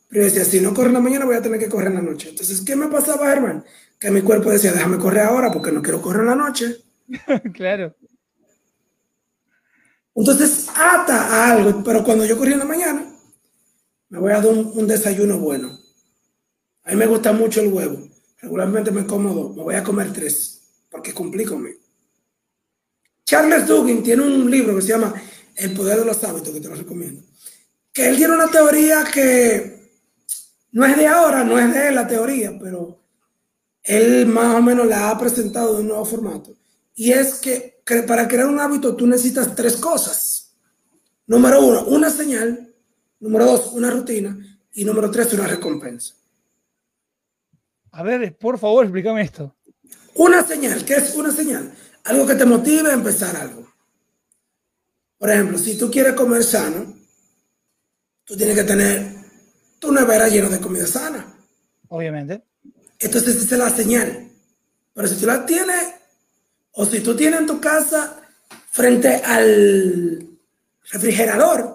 Pero 0.07 0.23
decía, 0.23 0.43
si 0.43 0.59
no 0.59 0.73
corro 0.73 0.87
en 0.87 0.95
la 0.95 0.99
mañana, 0.99 1.25
voy 1.25 1.35
a 1.35 1.41
tener 1.41 1.59
que 1.59 1.69
correr 1.69 1.89
en 1.89 1.95
la 1.95 2.01
noche. 2.01 2.29
Entonces, 2.29 2.61
¿qué 2.61 2.75
me 2.75 2.87
pasaba, 2.87 3.31
hermano? 3.31 3.63
Que 3.99 4.09
mi 4.09 4.21
cuerpo 4.21 4.49
decía, 4.49 4.71
déjame 4.71 4.97
correr 4.97 5.23
ahora 5.23 5.51
porque 5.51 5.71
no 5.71 5.81
quiero 5.81 6.01
correr 6.01 6.21
en 6.21 6.27
la 6.27 6.35
noche. 6.35 6.77
claro. 7.53 7.95
Entonces, 10.15 10.67
ata 10.75 11.27
a 11.27 11.51
algo. 11.51 11.83
Pero 11.83 12.03
cuando 12.03 12.25
yo 12.25 12.37
corría 12.37 12.55
en 12.55 12.59
la 12.59 12.65
mañana, 12.65 13.18
me 14.09 14.19
voy 14.19 14.31
a 14.31 14.41
dar 14.41 14.47
un, 14.47 14.87
desayuno 14.87 15.39
bueno. 15.39 15.79
A 16.83 16.91
mí 16.91 16.95
me 16.97 17.05
gusta 17.05 17.31
mucho 17.31 17.61
el 17.61 17.71
huevo. 17.71 18.07
Regularmente 18.41 18.91
me 18.91 19.05
como 19.05 19.33
dos. 19.33 19.55
Me 19.55 19.63
voy 19.63 19.75
a 19.75 19.83
comer 19.83 20.11
tres 20.13 20.59
porque 20.89 21.13
cumplí 21.13 21.45
conmigo. 21.45 21.79
Charles 23.25 23.67
Dugan 23.67 24.01
tiene 24.01 24.23
un 24.23 24.49
libro 24.49 24.75
que 24.75 24.81
se 24.81 24.87
llama 24.87 25.13
el 25.55 25.73
poder 25.73 25.99
de 25.99 26.05
los 26.05 26.23
hábitos, 26.23 26.53
que 26.53 26.61
te 26.61 26.67
lo 26.67 26.75
recomiendo. 26.75 27.21
Que 27.93 28.09
él 28.09 28.17
tiene 28.17 28.33
una 28.33 28.47
teoría 28.47 29.03
que 29.03 29.79
no 30.71 30.85
es 30.85 30.97
de 30.97 31.07
ahora, 31.07 31.43
no 31.43 31.59
es 31.59 31.73
de 31.73 31.91
la 31.91 32.07
teoría, 32.07 32.57
pero 32.59 32.99
él 33.83 34.25
más 34.27 34.55
o 34.55 34.61
menos 34.61 34.87
la 34.87 35.09
ha 35.09 35.17
presentado 35.17 35.75
de 35.75 35.81
un 35.81 35.87
nuevo 35.89 36.05
formato. 36.05 36.55
Y 36.95 37.11
es 37.11 37.35
que, 37.35 37.81
para 38.07 38.27
crear 38.27 38.47
un 38.47 38.59
hábito 38.59 38.95
tú 38.95 39.07
necesitas 39.07 39.55
tres 39.55 39.77
cosas. 39.77 40.53
Número 41.27 41.65
uno, 41.65 41.85
una 41.85 42.09
señal. 42.09 42.68
Número 43.19 43.45
dos, 43.45 43.73
una 43.73 43.89
rutina. 43.91 44.37
Y 44.73 44.85
número 44.85 45.09
tres, 45.11 45.33
una 45.33 45.47
recompensa. 45.47 46.15
A 47.91 48.03
ver, 48.03 48.37
por 48.37 48.57
favor, 48.59 48.85
explícame 48.85 49.21
esto. 49.21 49.55
Una 50.15 50.45
señal, 50.45 50.85
¿qué 50.85 50.95
es 50.95 51.15
una 51.15 51.31
señal? 51.31 51.73
Algo 52.05 52.25
que 52.25 52.35
te 52.35 52.45
motive 52.45 52.89
a 52.91 52.93
empezar 52.93 53.35
algo. 53.35 53.67
Por 55.17 55.29
ejemplo, 55.29 55.57
si 55.57 55.77
tú 55.77 55.91
quieres 55.91 56.13
comer 56.13 56.43
sano, 56.43 56.95
tú 58.23 58.37
tienes 58.37 58.55
que 58.55 58.63
tener 58.63 59.15
tu 59.79 59.91
nevera 59.91 60.29
llena 60.29 60.49
de 60.49 60.59
comida 60.59 60.87
sana. 60.87 61.35
Obviamente. 61.89 62.43
Entonces 62.99 63.35
esa 63.37 63.55
es 63.55 63.59
la 63.59 63.69
señal. 63.69 64.29
Pero 64.93 65.07
si 65.07 65.19
tú 65.19 65.25
la 65.25 65.45
tienes, 65.45 65.93
o 66.71 66.85
si 66.85 67.01
tú 67.01 67.15
tienes 67.15 67.41
en 67.41 67.47
tu 67.47 67.59
casa 67.59 68.21
frente 68.71 69.15
al 69.15 70.27
refrigerador, 70.91 71.68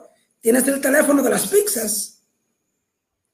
tienes 0.45 0.69
el 0.69 0.79
teléfono 0.79 1.23
de 1.23 1.31
las 1.31 1.47
pizzas, 1.47 2.21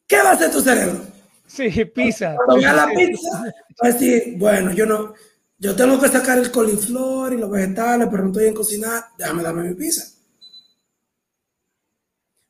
¿qué 0.06 0.18
va 0.18 0.30
a 0.30 0.32
hacer 0.34 0.48
tu 0.48 0.60
cerebro? 0.60 1.04
Sí, 1.44 1.68
pizza. 1.86 2.36
Cuando 2.36 2.54
vea 2.62 2.72
la 2.72 2.86
pizza, 2.86 3.42
va 3.42 3.88
a 3.88 3.92
decir, 3.92 4.34
bueno, 4.38 4.72
yo 4.72 4.86
no, 4.86 5.12
yo 5.58 5.74
tengo 5.74 6.00
que 6.00 6.08
sacar 6.08 6.38
el 6.38 6.52
coliflor 6.52 7.32
y 7.32 7.38
los 7.38 7.50
vegetales, 7.50 8.06
pero 8.08 8.22
no 8.22 8.28
estoy 8.28 8.46
en 8.46 8.54
cocinar, 8.54 9.06
déjame 9.18 9.42
darme 9.42 9.70
mi 9.70 9.74
pizza. 9.74 10.04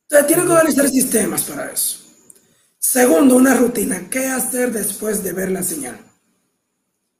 Entonces, 0.03 0.27
tienen 0.27 0.45
que 0.45 0.51
organizar 0.51 0.87
sistemas 0.89 1.41
para 1.41 1.71
eso. 1.71 1.97
Segundo, 2.77 3.37
una 3.37 3.55
rutina. 3.55 4.11
¿Qué 4.11 4.27
hacer 4.27 4.71
después 4.71 5.23
de 5.23 5.33
ver 5.33 5.49
la 5.49 5.63
señal? 5.63 5.97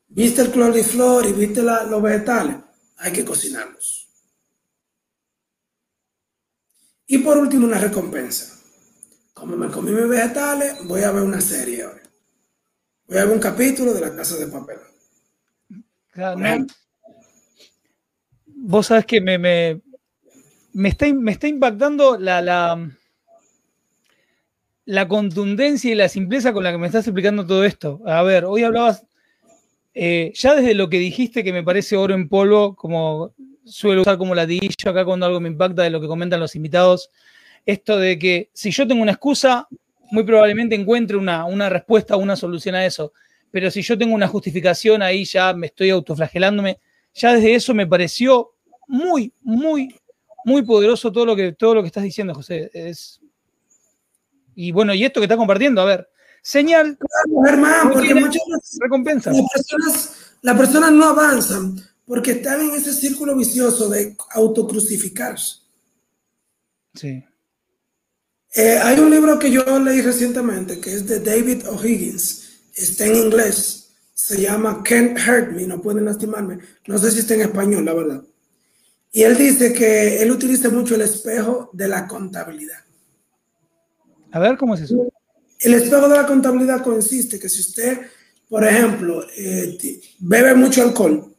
¿Viste 0.09 0.43
el 0.43 0.51
coliflor 0.51 1.25
y 1.25 1.33
viste 1.33 1.63
los 1.63 2.01
vegetales? 2.03 2.57
Hay 2.97 3.11
que 3.11 3.25
cocinarlos. 3.25 4.00
Y 7.11 7.17
por 7.17 7.37
último, 7.37 7.67
una 7.67 7.77
recompensa. 7.77 8.57
Como 9.33 9.57
me 9.57 9.67
comí 9.67 9.91
mis 9.91 10.07
vegetales, 10.07 10.77
voy 10.87 11.01
a 11.01 11.11
ver 11.11 11.23
una 11.23 11.41
serie 11.41 11.83
ahora. 11.83 12.01
Voy 13.05 13.17
a 13.17 13.25
ver 13.25 13.33
un 13.33 13.41
capítulo 13.41 13.93
de 13.93 13.99
La 13.99 14.15
Casa 14.15 14.37
de 14.37 14.47
Papel. 14.47 14.77
Vos 18.45 18.87
sabés 18.87 19.05
que 19.05 19.19
me, 19.19 19.37
me, 19.37 19.81
está, 20.87 21.13
me 21.13 21.33
está 21.33 21.49
impactando 21.49 22.17
la, 22.17 22.41
la, 22.41 22.89
la 24.85 25.07
contundencia 25.09 25.91
y 25.91 25.95
la 25.95 26.07
simpleza 26.07 26.53
con 26.53 26.63
la 26.63 26.71
que 26.71 26.77
me 26.77 26.87
estás 26.87 27.05
explicando 27.05 27.45
todo 27.45 27.65
esto. 27.65 27.99
A 28.05 28.23
ver, 28.23 28.45
hoy 28.45 28.63
hablabas, 28.63 29.05
eh, 29.93 30.31
ya 30.33 30.55
desde 30.55 30.75
lo 30.75 30.87
que 30.89 30.99
dijiste 30.99 31.43
que 31.43 31.51
me 31.51 31.63
parece 31.63 31.97
oro 31.97 32.13
en 32.13 32.29
polvo, 32.29 32.73
como 32.73 33.33
suelo 33.71 34.01
usar 34.01 34.17
como 34.17 34.35
ladillo 34.35 34.89
acá 34.89 35.05
cuando 35.05 35.25
algo 35.25 35.39
me 35.39 35.47
impacta 35.47 35.83
de 35.83 35.89
lo 35.89 36.01
que 36.01 36.07
comentan 36.07 36.39
los 36.39 36.55
invitados, 36.55 37.09
esto 37.65 37.97
de 37.97 38.19
que 38.19 38.49
si 38.53 38.71
yo 38.71 38.87
tengo 38.87 39.01
una 39.01 39.13
excusa, 39.13 39.67
muy 40.11 40.23
probablemente 40.23 40.75
encuentre 40.75 41.15
una, 41.15 41.45
una 41.45 41.69
respuesta 41.69 42.15
o 42.15 42.19
una 42.19 42.35
solución 42.35 42.75
a 42.75 42.85
eso. 42.85 43.13
Pero 43.49 43.71
si 43.71 43.81
yo 43.81 43.97
tengo 43.97 44.13
una 44.13 44.27
justificación, 44.27 45.01
ahí 45.01 45.25
ya 45.25 45.53
me 45.53 45.67
estoy 45.67 45.89
autoflagelándome. 45.89 46.79
Ya 47.13 47.33
desde 47.33 47.55
eso 47.55 47.73
me 47.73 47.87
pareció 47.87 48.51
muy, 48.87 49.33
muy, 49.41 49.95
muy 50.43 50.63
poderoso 50.63 51.11
todo 51.11 51.25
lo 51.25 51.35
que, 51.35 51.53
todo 51.53 51.75
lo 51.75 51.81
que 51.81 51.87
estás 51.87 52.03
diciendo, 52.03 52.33
José. 52.33 52.69
Es... 52.73 53.21
Y 54.55 54.71
bueno, 54.71 54.93
y 54.93 55.03
esto 55.03 55.19
que 55.19 55.25
estás 55.25 55.37
compartiendo, 55.37 55.81
a 55.81 55.85
ver, 55.85 56.09
señal. 56.41 56.97
Claro, 56.97 57.47
hermano, 57.47 57.91
porque 57.93 58.15
muchas 58.15 58.43
veces 58.53 58.79
recompensas. 58.81 59.35
Las 59.35 59.51
personas, 59.51 60.35
las 60.41 60.57
personas 60.57 60.91
no 60.91 61.05
avanzan 61.09 61.90
porque 62.11 62.31
están 62.31 62.59
en 62.59 62.71
ese 62.71 62.91
círculo 62.91 63.37
vicioso 63.37 63.87
de 63.87 64.17
autocrucificarse. 64.31 65.59
Sí. 66.93 67.23
Eh, 68.53 68.79
hay 68.83 68.99
un 68.99 69.09
libro 69.09 69.39
que 69.39 69.49
yo 69.49 69.63
leí 69.79 70.01
recientemente 70.01 70.81
que 70.81 70.91
es 70.91 71.07
de 71.07 71.21
David 71.21 71.65
O'Higgins, 71.69 72.49
está 72.75 73.05
en 73.05 73.15
inglés, 73.15 73.93
se 74.13 74.41
llama 74.41 74.83
Can't 74.83 75.17
Hurt 75.19 75.53
Me, 75.53 75.65
no 75.65 75.81
pueden 75.81 76.03
lastimarme, 76.03 76.59
no 76.85 76.97
sé 76.97 77.11
si 77.11 77.19
está 77.19 77.35
en 77.35 77.43
español, 77.43 77.85
la 77.85 77.93
verdad. 77.93 78.23
Y 79.13 79.23
él 79.23 79.37
dice 79.37 79.71
que 79.71 80.21
él 80.21 80.31
utiliza 80.31 80.67
mucho 80.67 80.95
el 80.95 81.01
espejo 81.03 81.69
de 81.71 81.87
la 81.87 82.09
contabilidad. 82.09 82.79
A 84.33 84.39
ver, 84.39 84.57
¿cómo 84.57 84.75
es 84.75 84.81
eso? 84.81 85.07
El 85.61 85.75
espejo 85.75 86.09
de 86.09 86.17
la 86.17 86.27
contabilidad 86.27 86.83
consiste 86.83 87.39
que 87.39 87.47
si 87.47 87.61
usted, 87.61 88.01
por 88.49 88.65
ejemplo, 88.65 89.25
eh, 89.37 89.77
bebe 90.19 90.55
mucho 90.55 90.81
alcohol, 90.81 91.30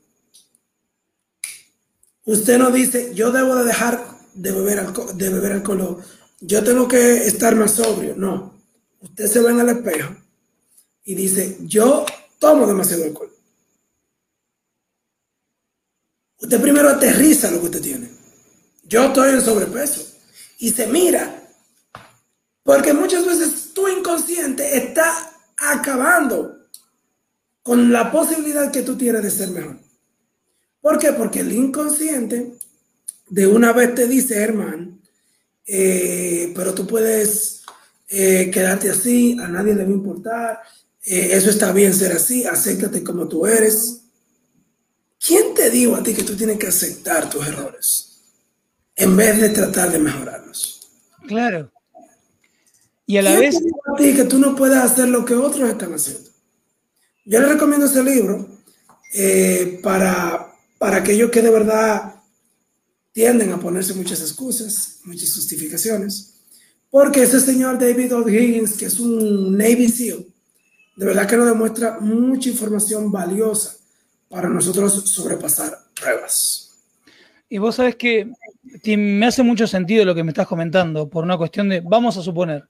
usted 2.25 2.59
no 2.59 2.71
dice, 2.71 3.15
yo 3.15 3.31
debo 3.31 3.55
de 3.57 3.65
dejar 3.65 4.19
de 4.35 4.53
beber 4.53 4.79
alcohol, 4.81 5.17
de 5.17 5.29
beber 5.29 5.53
alcohol 5.53 6.03
yo 6.45 6.65
tengo 6.65 6.89
que 6.89 7.19
estar 7.19 7.55
más 7.55 7.73
sobrio. 7.73 8.15
No. 8.17 8.61
Usted 9.01 9.27
se 9.29 9.41
ve 9.41 9.51
en 9.53 9.61
el 9.61 9.69
espejo 9.69 10.15
y 11.05 11.15
dice, 11.15 11.57
yo 11.61 12.05
tomo 12.39 12.67
demasiado 12.67 13.05
alcohol. 13.05 13.33
Usted 16.39 16.61
primero 16.61 16.89
aterriza 16.89 17.51
lo 17.51 17.61
que 17.61 17.67
usted 17.67 17.83
tiene. 17.83 18.11
Yo 18.83 19.05
estoy 19.05 19.31
en 19.31 19.41
sobrepeso. 19.41 20.05
Y 20.59 20.71
se 20.71 20.89
mira. 20.89 21.49
Porque 22.65 22.93
muchas 22.93 23.25
veces 23.25 23.73
tu 23.73 23.87
inconsciente 23.89 24.77
está 24.77 25.33
acabando 25.57 26.69
con 27.63 27.93
la 27.93 28.11
posibilidad 28.11 28.73
que 28.73 28.83
tú 28.83 28.97
tienes 28.97 29.23
de 29.23 29.31
ser 29.31 29.51
mejor. 29.51 29.79
¿Por 30.83 30.99
qué? 30.99 31.13
Porque 31.13 31.41
el 31.41 31.53
inconsciente 31.53 32.53
de 33.31 33.47
una 33.47 33.73
vez 33.73 33.95
te 33.95 34.07
dice, 34.07 34.43
hermano, 34.43 34.99
eh, 35.65 36.53
pero 36.55 36.75
tú 36.75 36.87
puedes 36.87 37.63
eh, 38.09 38.51
quedarte 38.53 38.91
así, 38.91 39.39
a 39.41 39.49
nadie 39.49 39.75
le 39.75 39.85
va 39.85 39.89
a 39.89 39.95
importar, 39.95 40.61
eh, 41.05 41.31
eso 41.33 41.51
está 41.51 41.73
bien 41.73 41.95
ser 41.95 42.13
así, 42.13 42.45
acéptate 42.45 43.03
como 43.03 43.29
tú 43.29 43.47
eres. 43.47 44.03
¿Quién 45.25 45.55
te 45.55 45.71
dijo 45.71 45.95
a 45.95 46.03
ti 46.03 46.15
que 46.15 46.25
tú 46.25 46.37
tienes 46.37 46.59
que 46.59 46.67
aceptar 46.67 47.31
tus 47.31 47.47
errores 47.47 48.21
en 48.97 49.17
vez 49.17 49.41
de 49.41 49.51
tratar 49.51 49.93
de 49.93 50.01
mejorarlos? 50.01 50.81
Claro. 51.29 51.73
Y 53.07 53.19
a 53.19 53.23
la 53.23 53.39
vez... 53.39 53.57
Te 53.57 53.65
dijo 53.65 53.81
a 53.87 53.97
ti 53.97 54.15
que 54.15 54.25
tú 54.25 54.41
no 54.41 54.57
puedes 54.57 54.79
hacer 54.79 55.09
lo 55.09 55.25
que 55.25 55.35
otros 55.35 55.71
están 55.71 55.95
haciendo? 55.95 56.29
Yo 57.25 57.41
le 57.41 57.47
recomiendo 57.47 57.87
ese 57.87 58.03
libro 58.03 58.49
para, 59.81 60.52
para 60.83 60.97
aquellos 60.97 61.31
que 61.31 61.43
de 61.43 61.51
verdad 61.51 62.17
tienden 63.13 63.53
a 63.53 63.61
ponerse 63.61 63.95
muchas 63.95 64.21
excusas, 64.21 64.99
muchas 65.05 65.33
justificaciones, 65.33 66.41
porque 66.91 67.23
ese 67.23 67.39
señor 67.39 67.79
David 67.79 68.13
O'Higgins, 68.13 68.77
que 68.77 68.87
es 68.87 68.99
un 68.99 69.57
Navy 69.57 69.89
SEAL, 69.89 70.27
de 70.97 71.07
verdad 71.07 71.29
que 71.29 71.37
nos 71.37 71.47
demuestra 71.47 72.01
mucha 72.01 72.49
información 72.49 73.13
valiosa 73.13 73.77
para 74.29 74.49
nosotros 74.49 75.09
sobrepasar 75.09 75.73
pruebas. 75.95 76.73
Y 77.49 77.59
vos 77.59 77.77
sabes 77.77 77.95
que 77.95 78.33
me 78.85 79.27
hace 79.27 79.45
mucho 79.45 79.69
sentido 79.69 80.05
lo 80.05 80.17
que 80.17 80.25
me 80.25 80.33
estás 80.33 80.49
comentando, 80.49 81.09
por 81.09 81.23
una 81.23 81.39
cuestión 81.39 81.69
de, 81.69 81.81
vamos 81.81 82.17
a 82.17 82.23
suponer, 82.23 82.65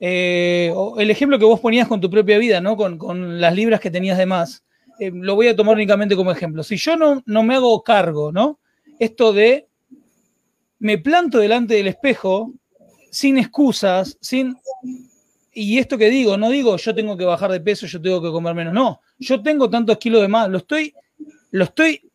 eh, 0.00 0.74
el 0.98 1.10
ejemplo 1.12 1.38
que 1.38 1.44
vos 1.44 1.60
ponías 1.60 1.86
con 1.86 2.00
tu 2.00 2.10
propia 2.10 2.38
vida, 2.38 2.60
¿no? 2.60 2.76
Con, 2.76 3.40
las 3.40 3.54
libras 3.54 3.78
que 3.78 3.92
tenías 3.92 4.18
de 4.18 4.26
más, 4.26 4.64
eh, 4.98 5.10
lo 5.12 5.34
voy 5.34 5.48
a 5.48 5.56
tomar 5.56 5.74
únicamente 5.74 6.16
como 6.16 6.32
ejemplo. 6.32 6.62
Si 6.62 6.76
yo 6.76 6.96
no, 6.96 7.22
no 7.26 7.42
me 7.42 7.54
hago 7.54 7.82
cargo, 7.82 8.32
¿no? 8.32 8.60
Esto 8.98 9.32
de 9.32 9.68
me 10.82 10.98
planto 10.98 11.38
delante 11.38 11.74
del 11.74 11.86
espejo 11.86 12.52
sin 13.12 13.38
excusas, 13.38 14.18
sin... 14.20 14.56
Y 15.52 15.78
esto 15.78 15.98
que 15.98 16.08
digo, 16.08 16.36
no 16.36 16.48
digo 16.48 16.76
yo 16.76 16.94
tengo 16.94 17.16
que 17.16 17.24
bajar 17.24 17.52
de 17.52 17.60
peso, 17.60 17.86
yo 17.86 18.00
tengo 18.00 18.22
que 18.22 18.30
comer 18.30 18.54
menos, 18.54 18.72
no, 18.72 19.00
yo 19.18 19.42
tengo 19.42 19.68
tantos 19.68 19.98
kilos 19.98 20.22
de 20.22 20.28
más, 20.28 20.48
lo 20.48 20.58
estoy, 20.58 20.94
lo 21.50 21.64
estoy, 21.64 22.10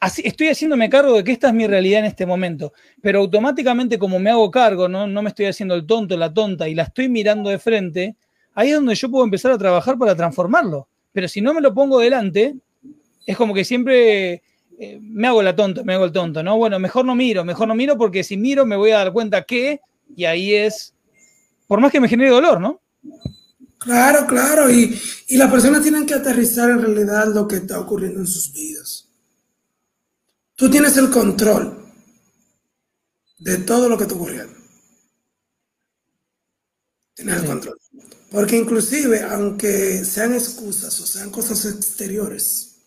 así, 0.00 0.22
estoy 0.24 0.48
haciéndome 0.48 0.88
cargo 0.88 1.14
de 1.14 1.24
que 1.24 1.32
esta 1.32 1.48
es 1.48 1.54
mi 1.54 1.66
realidad 1.66 2.00
en 2.00 2.06
este 2.06 2.24
momento, 2.24 2.72
pero 3.02 3.20
automáticamente 3.20 3.98
como 3.98 4.18
me 4.18 4.30
hago 4.30 4.50
cargo, 4.50 4.88
no, 4.88 5.06
no 5.06 5.20
me 5.20 5.28
estoy 5.28 5.44
haciendo 5.44 5.74
el 5.74 5.86
tonto, 5.86 6.16
la 6.16 6.32
tonta 6.32 6.66
y 6.66 6.74
la 6.74 6.84
estoy 6.84 7.10
mirando 7.10 7.50
de 7.50 7.58
frente, 7.58 8.16
ahí 8.54 8.70
es 8.70 8.76
donde 8.76 8.94
yo 8.94 9.10
puedo 9.10 9.24
empezar 9.24 9.52
a 9.52 9.58
trabajar 9.58 9.98
para 9.98 10.16
transformarlo. 10.16 10.88
Pero 11.14 11.28
si 11.28 11.40
no 11.40 11.54
me 11.54 11.60
lo 11.60 11.72
pongo 11.72 12.00
delante, 12.00 12.56
es 13.24 13.36
como 13.36 13.54
que 13.54 13.64
siempre 13.64 14.42
eh, 14.78 14.98
me 15.00 15.28
hago 15.28 15.42
la 15.42 15.54
tonta, 15.54 15.84
me 15.84 15.94
hago 15.94 16.06
el 16.06 16.12
tonto, 16.12 16.42
¿no? 16.42 16.58
Bueno, 16.58 16.78
mejor 16.80 17.04
no 17.04 17.14
miro, 17.14 17.44
mejor 17.44 17.68
no 17.68 17.74
miro 17.76 17.96
porque 17.96 18.24
si 18.24 18.36
miro 18.36 18.66
me 18.66 18.76
voy 18.76 18.90
a 18.90 18.98
dar 18.98 19.12
cuenta 19.12 19.44
que, 19.44 19.80
y 20.16 20.24
ahí 20.24 20.52
es, 20.52 20.92
por 21.68 21.80
más 21.80 21.92
que 21.92 22.00
me 22.00 22.08
genere 22.08 22.30
dolor, 22.30 22.60
¿no? 22.60 22.82
Claro, 23.78 24.26
claro, 24.26 24.68
y, 24.68 25.00
y 25.28 25.36
las 25.36 25.50
personas 25.50 25.82
tienen 25.82 26.04
que 26.04 26.14
aterrizar 26.14 26.70
en 26.70 26.82
realidad 26.82 27.32
lo 27.32 27.46
que 27.46 27.56
está 27.56 27.78
ocurriendo 27.78 28.18
en 28.18 28.26
sus 28.26 28.52
vidas. 28.52 29.08
Tú 30.56 30.68
tienes 30.68 30.96
el 30.96 31.10
control 31.10 31.92
de 33.38 33.58
todo 33.58 33.88
lo 33.88 33.96
que 33.96 34.02
está 34.02 34.16
ocurriendo. 34.16 34.54
Tienes 37.14 37.36
el 37.36 37.46
control. 37.46 37.83
Porque 38.34 38.56
inclusive, 38.56 39.22
aunque 39.22 40.04
sean 40.04 40.34
excusas 40.34 41.00
o 41.00 41.06
sean 41.06 41.30
cosas 41.30 41.64
exteriores, 41.66 42.80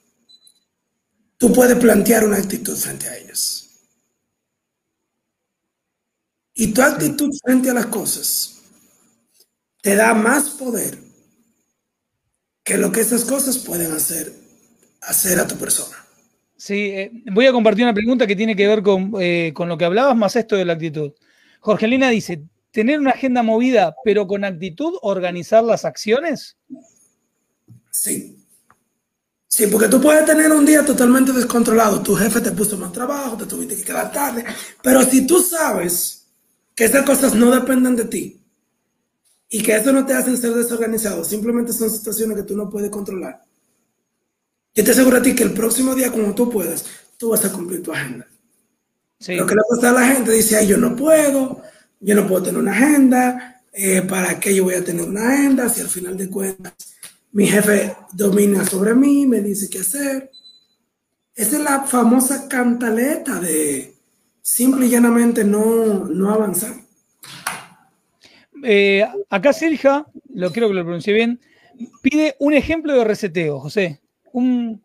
tú 1.38 1.54
puedes 1.54 1.78
plantear 1.78 2.26
una 2.26 2.36
actitud 2.36 2.76
frente 2.76 3.08
a 3.08 3.16
ellas. 3.16 3.70
Y 6.54 6.74
tu 6.74 6.82
actitud 6.82 7.30
frente 7.46 7.70
a 7.70 7.74
las 7.76 7.86
cosas 7.86 8.62
te 9.82 9.96
da 9.96 10.14
más 10.14 10.50
poder 10.50 10.98
que 12.66 12.78
lo 12.78 12.92
que 12.92 13.00
esas 13.00 13.24
cosas 13.24 13.58
pueden 13.58 13.94
hacer, 13.94 14.34
hacer 15.00 15.40
a 15.40 15.48
tu 15.48 15.56
persona. 15.56 15.96
Sí, 16.58 16.90
eh, 16.90 17.24
voy 17.32 17.46
a 17.46 17.54
compartir 17.54 17.86
una 17.86 17.94
pregunta 17.94 18.28
que 18.28 18.36
tiene 18.36 18.54
que 18.54 18.68
ver 18.68 18.84
con, 18.84 19.14
eh, 19.22 19.54
con 19.54 19.70
lo 19.70 19.78
que 19.78 19.86
hablabas, 19.86 20.18
más 20.18 20.36
esto 20.36 20.58
de 20.58 20.66
la 20.66 20.74
actitud. 20.74 21.14
Jorgelina 21.62 22.10
dice, 22.10 22.44
¿tener 22.78 23.00
una 23.00 23.10
agenda 23.10 23.42
movida, 23.42 23.96
pero 24.04 24.28
con 24.28 24.46
actitud, 24.46 25.00
organizar 25.02 25.64
las 25.64 25.84
acciones? 25.84 26.58
Sí. 27.90 28.38
Sí, 29.48 29.66
porque 29.66 29.88
tú 29.88 30.00
puedes 30.00 30.24
tener 30.28 30.52
un 30.52 30.64
día 30.64 30.86
totalmente 30.86 31.34
descontrolado, 31.34 32.04
tu 32.04 32.14
jefe 32.14 32.40
te 32.40 32.52
puso 32.52 32.78
más 32.78 32.92
trabajo, 32.92 33.36
te 33.36 33.48
tuviste 33.48 33.76
que 33.78 33.84
quedar 33.84 34.12
tarde, 34.12 34.46
pero 34.84 35.02
si 35.02 35.26
tú 35.26 35.40
sabes 35.40 36.28
que 36.76 36.86
esas 36.86 37.04
cosas 37.04 37.34
no 37.34 37.50
dependen 37.50 37.96
de 37.96 38.06
ti 38.06 38.46
y 39.50 39.64
que 39.64 39.76
eso 39.76 39.92
no 39.92 40.06
te 40.06 40.14
hace 40.14 40.38
ser 40.38 40.54
desorganizado, 40.54 41.24
simplemente 41.24 41.74
son 41.74 41.90
situaciones 41.90 42.38
que 42.38 42.44
tú 42.44 42.56
no 42.56 42.70
puedes 42.70 42.92
controlar, 42.92 43.42
yo 44.76 44.84
te 44.84 44.92
aseguro 44.92 45.18
a 45.18 45.22
ti 45.24 45.34
que 45.34 45.46
el 45.46 45.54
próximo 45.54 45.96
día, 45.96 46.12
como 46.12 46.36
tú 46.36 46.48
puedas, 46.48 46.86
tú 47.18 47.30
vas 47.30 47.44
a 47.44 47.52
cumplir 47.52 47.82
tu 47.82 47.92
agenda. 47.92 48.28
Lo 49.30 49.48
que 49.48 49.56
le 49.56 49.62
pasa 49.68 49.90
a 49.90 49.94
la 49.94 50.08
gente 50.10 50.32
dice, 50.32 50.58
Ay, 50.58 50.68
yo 50.68 50.78
no 50.78 50.96
puedo, 50.96 51.64
yo 52.00 52.16
no 52.16 52.28
puedo 52.28 52.44
tener 52.44 52.60
una 52.60 52.74
agenda, 52.74 53.62
eh, 53.74 54.02
¿para 54.02 54.40
qué 54.40 54.56
yo 54.56 54.64
voy 54.66 54.76
a 54.76 54.84
tener 54.84 55.06
una 55.06 55.34
agenda 55.34 55.70
si 55.70 55.82
al 55.82 55.90
final 55.90 56.18
de 56.18 56.30
cuentas 56.30 56.74
mi 57.32 57.46
jefe 57.46 57.96
domina 58.14 58.66
sobre 58.66 58.96
mí, 58.96 59.28
me 59.28 59.42
dice 59.42 59.70
qué 59.70 59.80
hacer. 59.80 60.32
Esa 61.36 61.58
es 61.58 61.64
la 61.64 61.84
famosa 61.84 62.48
cantaleta 62.48 63.40
de 63.40 63.94
simple 64.42 64.88
y 64.88 64.90
llanamente 64.90 65.44
no, 65.44 66.06
no 66.06 66.32
avanzar. 66.32 66.74
Eh, 68.64 69.06
acá 69.30 69.54
Sergio, 69.54 70.08
lo 70.34 70.52
creo 70.52 70.68
que 70.68 70.74
lo 70.74 70.84
pronuncié 70.84 71.14
bien, 71.14 71.40
pide 72.02 72.36
un 72.40 72.54
ejemplo 72.56 72.94
de 72.94 73.04
reseteo, 73.04 73.60
José. 73.60 74.02
Un, 74.34 74.82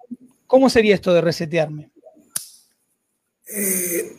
¿Cómo 0.47 0.69
sería 0.69 0.95
esto 0.95 1.15
de 1.15 1.23
resetearme? 1.23 1.91
Eh, 3.47 4.13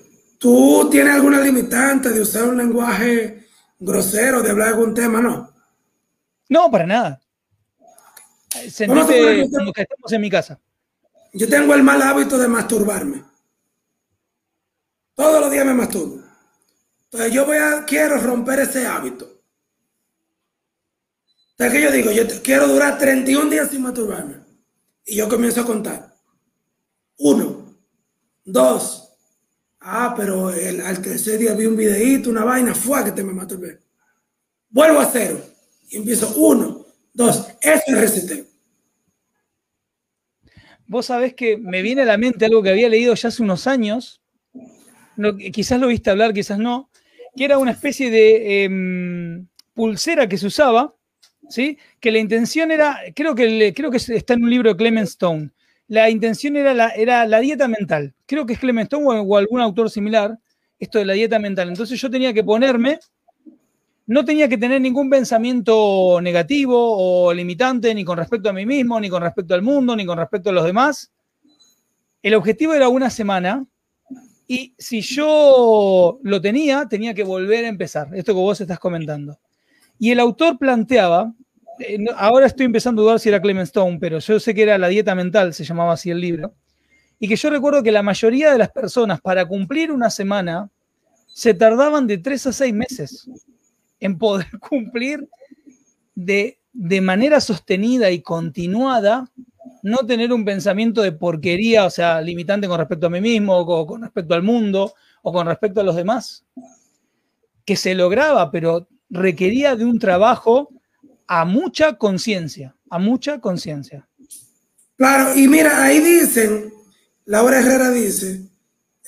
¿Tú 0.44 0.90
tienes 0.92 1.16
alguna 1.16 1.40
limitante 1.40 2.10
de 2.10 2.20
usar 2.20 2.50
un 2.50 2.58
lenguaje 2.58 3.48
grosero 3.80 4.42
de 4.42 4.52
hablar 4.52 4.68
de 4.68 4.74
algún 4.74 4.94
tema, 4.94 5.22
¿no? 5.22 5.50
No, 6.50 6.70
para 6.70 6.86
nada. 6.86 7.22
Como 8.86 9.72
que 9.72 9.84
estamos 9.84 10.12
en 10.12 10.20
mi 10.20 10.30
casa. 10.30 10.60
Yo 11.32 11.48
tengo 11.48 11.74
el 11.74 11.82
mal 11.82 12.02
hábito 12.02 12.38
de 12.38 12.50
masturbarme. 12.50 13.24
Todos 15.16 15.40
los 15.40 15.50
días 15.50 15.66
me 15.66 15.76
masturbo. 15.76 16.22
Entonces 17.06 17.32
yo 17.32 17.46
voy 17.46 17.56
a, 17.56 17.86
quiero 17.86 18.18
romper 18.18 18.60
ese 18.60 18.86
hábito. 18.86 19.42
Entonces, 21.52 21.74
¿qué 21.74 21.84
yo 21.86 21.90
digo? 21.90 22.12
Yo 22.12 22.24
quiero 22.44 22.68
durar 22.68 22.98
31 22.98 23.50
días 23.50 23.70
sin 23.70 23.82
masturbarme. 23.82 24.42
Y 25.06 25.16
yo 25.16 25.30
comienzo 25.30 25.62
a 25.62 25.66
contar. 25.66 26.14
Uno, 27.18 27.78
dos. 28.44 29.03
Ah, 29.86 30.13
pero 30.15 30.50
el, 30.50 30.80
al 30.80 31.02
tercer 31.02 31.38
día 31.38 31.54
vi 31.54 31.65
un 31.65 31.76
videíto, 31.76 32.30
una 32.30 32.46
vaina, 32.46 32.74
fue 32.74 33.04
que 33.04 33.12
te 33.12 33.24
me 33.24 33.34
masturbé. 33.34 33.80
Vuelvo 34.69 35.02
a 35.02 35.06
cero. 35.06 35.41
Y 35.89 35.98
empiezo 35.98 36.34
uno, 36.38 36.86
dos. 37.13 37.50
Eso 37.62 37.84
es 37.88 37.98
reseteo. 38.00 38.46
Vos 40.88 41.08
sabés 41.08 41.34
que 41.34 41.58
me 41.58 41.82
viene 41.82 42.04
a 42.04 42.06
la 42.06 42.17
mente 42.17 42.46
algo 42.46 42.63
que 42.63 42.69
había 42.69 42.88
leído 42.88 43.13
ya 43.13 43.28
hace 43.28 43.43
unos 43.43 43.67
años, 43.67 44.22
quizás 45.52 45.80
lo 45.80 45.88
viste 45.88 46.10
hablar, 46.10 46.34
quizás 46.34 46.60
no, 46.60 46.89
que 47.36 47.46
era 47.46 47.58
una 47.58 47.72
especie 47.72 48.10
de 48.10 48.63
em, 48.63 49.48
pulsera 49.74 50.28
que 50.28 50.38
se 50.38 50.48
usaba, 50.48 50.96
¿sí? 51.50 51.78
que 52.00 52.12
la 52.12 52.19
intención 52.19 52.72
era, 52.72 53.00
creo 53.15 53.36
que, 53.36 53.74
creo 53.74 53.91
que 53.91 53.98
está 53.98 54.34
en 54.34 54.43
un 54.43 54.50
libro 54.50 54.69
de 54.69 54.78
Clement 54.78 55.08
Stone, 55.08 55.52
la 55.94 56.10
intención 56.10 56.56
era 56.56 56.74
la, 56.74 57.40
dieta 57.40 57.68
mental, 57.68 58.16
creo 58.26 58.48
que 58.48 58.54
es 58.54 58.60
Clement 58.60 58.92
Stone 58.92 59.26
o 59.28 59.38
algún 59.38 59.62
autor 59.62 59.92
similar, 59.92 60.40
esto 60.80 60.98
de 60.98 61.06
la 61.06 61.14
dieta 61.14 61.38
mental. 61.38 61.70
Entonces 61.70 62.02
yo 62.02 62.10
tenía 62.10 62.34
que 62.34 62.44
ponerme 62.44 63.00
no 64.08 64.26
tenía 64.26 64.50
que 64.50 64.58
tener 64.58 64.82
ningún 64.82 65.08
pensamiento 65.10 66.20
negativo 66.20 66.76
o 66.76 67.32
limitante 67.32 67.94
ni 67.94 68.04
con 68.04 68.18
respecto 68.18 68.50
a 68.50 68.54
mí 68.54 68.66
mismo, 68.66 69.00
ni 69.00 69.08
con 69.08 69.22
respecto 69.22 69.54
al 69.54 69.62
mundo, 69.62 69.96
ni 69.96 70.04
con 70.04 70.18
respecto 70.18 70.50
a 70.50 70.54
los 70.54 70.66
demás. 70.66 71.12
El 72.24 72.34
objetivo 72.34 72.74
era 72.74 72.90
una 72.90 73.12
semana 73.12 73.64
y 74.48 74.74
si 74.80 75.02
yo 75.02 76.20
lo 76.24 76.42
tenía, 76.42 76.88
tenía 76.90 77.14
que 77.14 77.24
volver 77.24 77.66
a 77.66 77.70
empezar, 77.70 78.10
esto 78.16 78.34
que 78.34 78.40
vos 78.40 78.60
estás 78.60 78.80
comentando. 78.80 79.40
Y 80.00 80.10
el 80.10 80.20
autor 80.20 80.58
planteaba, 80.58 81.32
eh, 81.80 81.98
ahora 82.18 82.46
estoy 82.46 82.66
empezando 82.66 83.02
a 83.02 83.04
dudar 83.04 83.20
si 83.20 83.30
era 83.30 83.42
Clement 83.42 83.68
Stone, 83.68 83.98
pero 84.00 84.20
yo 84.20 84.40
sé 84.40 84.54
que 84.54 84.64
era 84.64 84.78
La 84.78 84.88
dieta 84.88 85.16
mental, 85.16 85.54
se 85.54 85.64
llamaba 85.64 85.94
así 85.94 86.10
el 86.10 86.20
libro, 86.20 86.54
y 87.20 87.28
que 87.28 87.36
yo 87.36 87.50
recuerdo 87.50 87.84
que 87.84 87.92
la 87.92 88.04
mayoría 88.04 88.52
de 88.52 88.58
las 88.58 88.72
personas 88.72 89.22
para 89.22 89.46
cumplir 89.46 89.92
una 89.92 90.10
semana 90.10 90.70
se 91.28 91.54
tardaban 91.54 92.06
de 92.06 92.18
tres 92.18 92.46
a 92.48 92.54
seis 92.54 92.74
meses 92.74 93.28
en 94.00 94.18
poder 94.18 94.48
cumplir 94.60 95.28
de, 96.16 96.60
manera 97.02 97.40
sostenida 97.40 98.12
y 98.12 98.22
continuada, 98.22 99.32
no 99.82 99.98
tener 100.06 100.32
un 100.32 100.46
pensamiento 100.46 101.02
de 101.02 101.12
porquería, 101.12 101.86
o 101.86 101.90
sea, 101.90 102.22
limitante 102.22 102.68
con 102.68 102.78
respecto 102.78 103.08
a 103.08 103.10
mí 103.10 103.22
mismo, 103.22 103.58
o 103.58 103.88
con 103.88 104.02
respecto 104.02 104.34
al 104.34 104.44
mundo, 104.44 104.94
o 105.22 105.34
con 105.34 105.48
respecto 105.48 105.82
a 105.82 105.84
los 105.84 105.96
demás, 105.96 106.46
que 107.66 107.76
se 107.76 107.96
lograba, 107.96 108.52
pero 108.52 108.88
requería 109.10 109.76
de 109.76 109.86
un 109.86 110.00
trabajo 110.00 110.70
a 111.28 111.46
mucha 111.46 111.98
conciencia, 111.98 112.76
a 112.90 113.00
mucha 113.00 113.40
conciencia. 113.40 114.08
Claro, 114.98 115.36
y 115.36 115.48
mira, 115.48 115.84
ahí 115.84 116.00
dicen, 116.00 116.74
Laura 117.26 117.60
Herrera 117.60 117.92
dice, 117.92 118.42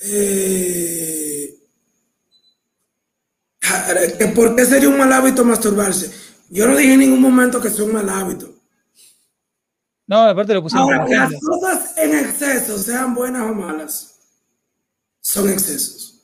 eh, 0.02 1.56
¿Por 4.34 4.54
qué 4.54 4.64
sería 4.64 4.88
un 4.88 4.98
mal 4.98 5.12
hábito 5.12 5.44
masturbarse? 5.44 6.10
Yo 6.50 6.66
no 6.66 6.76
dije 6.76 6.94
en 6.94 7.00
ningún 7.00 7.20
momento 7.20 7.60
que 7.60 7.70
sea 7.70 7.84
un 7.84 7.92
mal 7.92 8.08
hábito. 8.08 8.54
No, 10.06 10.20
aparte 10.20 10.54
lo 10.54 10.62
pusimos. 10.62 10.84
Ahora, 10.84 11.06
las 11.08 11.40
cosas 11.40 11.98
en 11.98 12.16
exceso, 12.16 12.78
sean 12.78 13.14
buenas 13.14 13.42
o 13.42 13.54
malas, 13.54 14.20
son 15.20 15.48
excesos. 15.50 16.22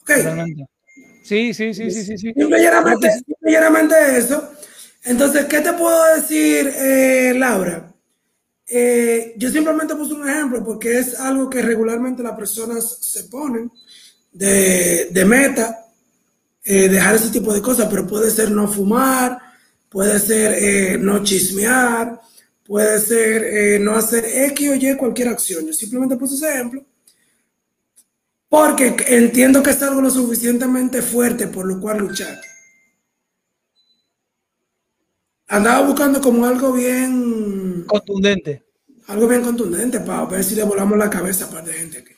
¿Ok? 0.00 0.10
Sí, 1.30 1.54
sí, 1.54 1.72
sí, 1.72 1.92
sí, 1.92 2.04
sí. 2.04 2.18
sí. 2.18 2.34
Simplemente, 2.34 4.18
eso. 4.18 4.50
Entonces, 5.04 5.44
¿qué 5.44 5.60
te 5.60 5.72
puedo 5.74 6.16
decir, 6.16 6.66
eh, 6.74 7.32
Laura? 7.36 7.94
Eh, 8.66 9.34
yo 9.36 9.48
simplemente 9.48 9.94
puse 9.94 10.14
un 10.14 10.28
ejemplo 10.28 10.64
porque 10.64 10.98
es 10.98 11.20
algo 11.20 11.48
que 11.48 11.62
regularmente 11.62 12.24
las 12.24 12.36
personas 12.36 12.98
se 13.00 13.24
ponen 13.24 13.70
de, 14.32 15.24
meta, 15.24 15.86
eh, 16.64 16.88
dejar 16.88 17.14
ese 17.14 17.30
tipo 17.30 17.54
de 17.54 17.62
cosas, 17.62 17.86
pero 17.88 18.08
puede 18.08 18.28
ser 18.32 18.50
no 18.50 18.66
fumar, 18.66 19.38
puede 19.88 20.18
ser 20.18 20.52
eh, 20.54 20.98
no 20.98 21.22
chismear, 21.22 22.20
puede 22.64 22.98
ser 22.98 23.80
no 23.80 23.94
hacer 23.94 24.24
X 24.26 24.68
o 24.68 24.74
Y 24.74 24.96
cualquier 24.96 25.28
acción. 25.28 25.64
Yo 25.64 25.72
simplemente 25.72 26.16
puse 26.16 26.34
ese 26.34 26.52
ejemplo 26.52 26.84
porque 28.50 28.96
entiendo 29.06 29.62
que 29.62 29.70
es 29.70 29.82
algo 29.82 30.02
lo 30.02 30.10
suficientemente 30.10 31.00
fuerte 31.00 31.46
por 31.46 31.64
lo 31.64 31.80
cual 31.80 31.98
luchar. 31.98 32.38
Andaba 35.46 35.86
buscando 35.86 36.20
como 36.20 36.44
algo 36.44 36.72
bien... 36.72 37.84
Contundente. 37.86 38.64
Algo 39.06 39.28
bien 39.28 39.42
contundente 39.42 40.00
para 40.00 40.24
ver 40.26 40.44
si 40.44 40.56
le 40.56 40.64
volamos 40.64 40.98
la 40.98 41.08
cabeza 41.08 41.46
a 41.46 41.50
par 41.50 41.64
de 41.64 41.72
gente 41.72 41.98
aquí. 41.98 42.12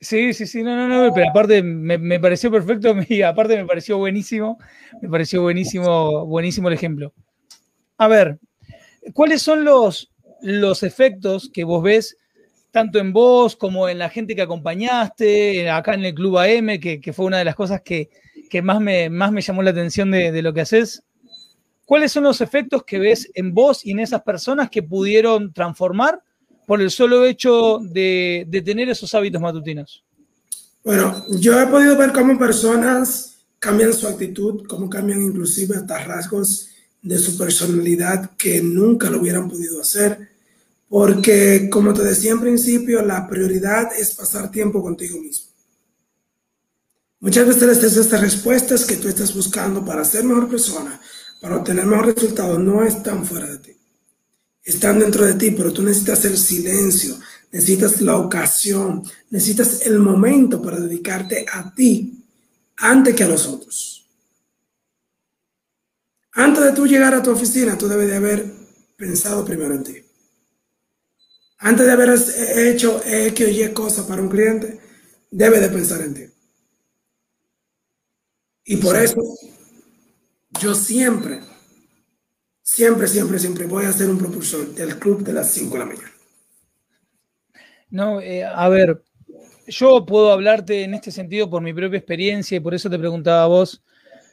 Sí, 0.00 0.32
sí, 0.32 0.46
sí, 0.46 0.62
no, 0.62 0.76
no, 0.76 0.88
no, 0.88 1.12
pero 1.12 1.30
aparte 1.30 1.62
me, 1.62 2.20
pareció 2.20 2.50
perfecto 2.50 2.94
y 3.08 3.22
aparte 3.22 3.56
me 3.56 3.66
pareció 3.66 3.98
buenísimo, 3.98 4.58
me 5.00 5.08
pareció 5.08 5.42
buenísimo, 5.42 6.26
buenísimo 6.26 6.68
el 6.68 6.74
ejemplo. 6.74 7.14
A 7.96 8.08
ver, 8.08 8.38
¿cuáles 9.14 9.40
son 9.42 9.64
los, 9.64 10.12
los 10.42 10.82
efectos 10.82 11.50
que 11.52 11.64
vos 11.64 11.82
ves 11.82 12.16
tanto 12.70 12.98
en 12.98 13.12
vos 13.12 13.56
como 13.56 13.88
en 13.88 13.98
la 13.98 14.10
gente 14.10 14.34
que 14.36 14.42
acompañaste, 14.42 15.70
acá 15.70 15.94
en 15.94 16.04
el 16.04 16.14
Club 16.14 16.38
AM, 16.38 16.78
que, 16.78 17.12
fue 17.12 17.26
una 17.26 17.38
de 17.38 17.44
las 17.44 17.54
cosas 17.54 17.80
que, 17.82 18.10
más, 18.62 18.80
me, 18.80 19.10
llamó 19.40 19.62
la 19.62 19.70
atención 19.70 20.10
de, 20.10 20.32
de 20.32 20.42
lo 20.42 20.52
que 20.52 20.62
haces? 20.62 21.02
¿Cuáles 21.88 22.12
son 22.12 22.24
los 22.24 22.42
efectos 22.42 22.84
que 22.84 22.98
ves 22.98 23.30
en 23.32 23.54
vos 23.54 23.86
y 23.86 23.92
en 23.92 24.00
esas 24.00 24.20
personas 24.20 24.68
que 24.68 24.82
pudieron 24.82 25.54
transformar 25.54 26.22
por 26.68 26.82
el 26.82 26.90
solo 26.90 27.24
hecho 27.24 27.78
de, 27.80 28.46
tener 28.62 28.90
esos 28.90 29.14
hábitos 29.14 29.40
matutinos? 29.40 30.04
Bueno, 30.84 31.24
yo 31.40 31.58
he 31.58 31.66
podido 31.66 31.96
ver 31.96 32.12
cómo 32.12 32.38
personas 32.38 33.38
cambian 33.58 33.94
su 33.94 34.06
actitud, 34.06 34.66
cómo 34.68 34.90
cambian 34.90 35.22
inclusive 35.22 35.76
hasta 35.76 36.04
rasgos 36.04 36.68
de 37.00 37.16
su 37.16 37.38
personalidad 37.38 38.32
que 38.36 38.60
nunca 38.60 39.08
lo 39.08 39.20
hubieran 39.20 39.48
podido 39.48 39.80
hacer, 39.80 40.28
porque 40.88 41.68
como 41.70 41.92
te 41.92 42.02
decía 42.02 42.32
en 42.32 42.40
principio, 42.40 43.02
la 43.02 43.28
prioridad 43.28 43.90
es 43.98 44.14
pasar 44.14 44.50
tiempo 44.50 44.82
contigo 44.82 45.20
mismo. 45.20 45.48
Muchas 47.20 47.46
veces 47.46 47.96
estas 47.96 48.20
respuestas 48.20 48.84
que 48.84 48.96
tú 48.96 49.08
estás 49.08 49.34
buscando 49.34 49.84
para 49.84 50.04
ser 50.04 50.24
mejor 50.24 50.48
persona, 50.48 51.00
para 51.40 51.56
obtener 51.56 51.84
mejor 51.84 52.14
resultados, 52.14 52.58
no 52.58 52.84
están 52.84 53.24
fuera 53.24 53.46
de 53.46 53.58
ti 53.58 53.78
están 54.68 54.98
dentro 54.98 55.24
de 55.24 55.34
ti, 55.34 55.50
pero 55.52 55.72
tú 55.72 55.82
necesitas 55.82 56.26
el 56.26 56.36
silencio, 56.36 57.18
necesitas 57.50 58.02
la 58.02 58.18
ocasión, 58.18 59.02
necesitas 59.30 59.86
el 59.86 59.98
momento 59.98 60.60
para 60.60 60.78
dedicarte 60.78 61.46
a 61.50 61.74
ti 61.74 62.22
antes 62.76 63.14
que 63.14 63.24
a 63.24 63.28
los 63.28 63.46
otros. 63.46 64.06
Antes 66.32 66.64
de 66.64 66.72
tú 66.72 66.86
llegar 66.86 67.14
a 67.14 67.22
tu 67.22 67.30
oficina, 67.30 67.78
tú 67.78 67.88
debes 67.88 68.08
de 68.08 68.16
haber 68.16 68.52
pensado 68.94 69.42
primero 69.42 69.74
en 69.74 69.84
ti. 69.84 69.94
Antes 71.58 71.86
de 71.86 71.92
haber 71.92 72.10
hecho 72.56 73.00
X 73.04 73.46
o 73.46 73.50
Y 73.50 73.72
cosas 73.72 74.06
para 74.06 74.22
un 74.22 74.28
cliente, 74.28 74.78
debes 75.30 75.60
de 75.60 75.68
pensar 75.68 76.00
en 76.02 76.14
ti. 76.14 76.24
Y 78.64 78.76
por 78.76 78.96
eso 78.96 79.20
yo 80.60 80.74
siempre 80.74 81.40
siempre, 82.68 83.08
siempre, 83.08 83.38
siempre 83.38 83.66
voy 83.66 83.86
a 83.86 83.92
ser 83.92 84.10
un 84.10 84.18
propulsor 84.18 84.74
del 84.74 84.98
club 84.98 85.24
de 85.24 85.32
las 85.32 85.50
5 85.50 85.72
de 85.72 85.78
la 85.78 85.86
mañana. 85.86 86.12
No, 87.90 88.20
eh, 88.20 88.44
a 88.44 88.68
ver, 88.68 89.02
yo 89.66 90.04
puedo 90.04 90.30
hablarte 90.30 90.84
en 90.84 90.92
este 90.92 91.10
sentido 91.10 91.48
por 91.48 91.62
mi 91.62 91.72
propia 91.72 91.98
experiencia 91.98 92.56
y 92.56 92.60
por 92.60 92.74
eso 92.74 92.90
te 92.90 92.98
preguntaba 92.98 93.44
a 93.44 93.46
vos 93.46 93.82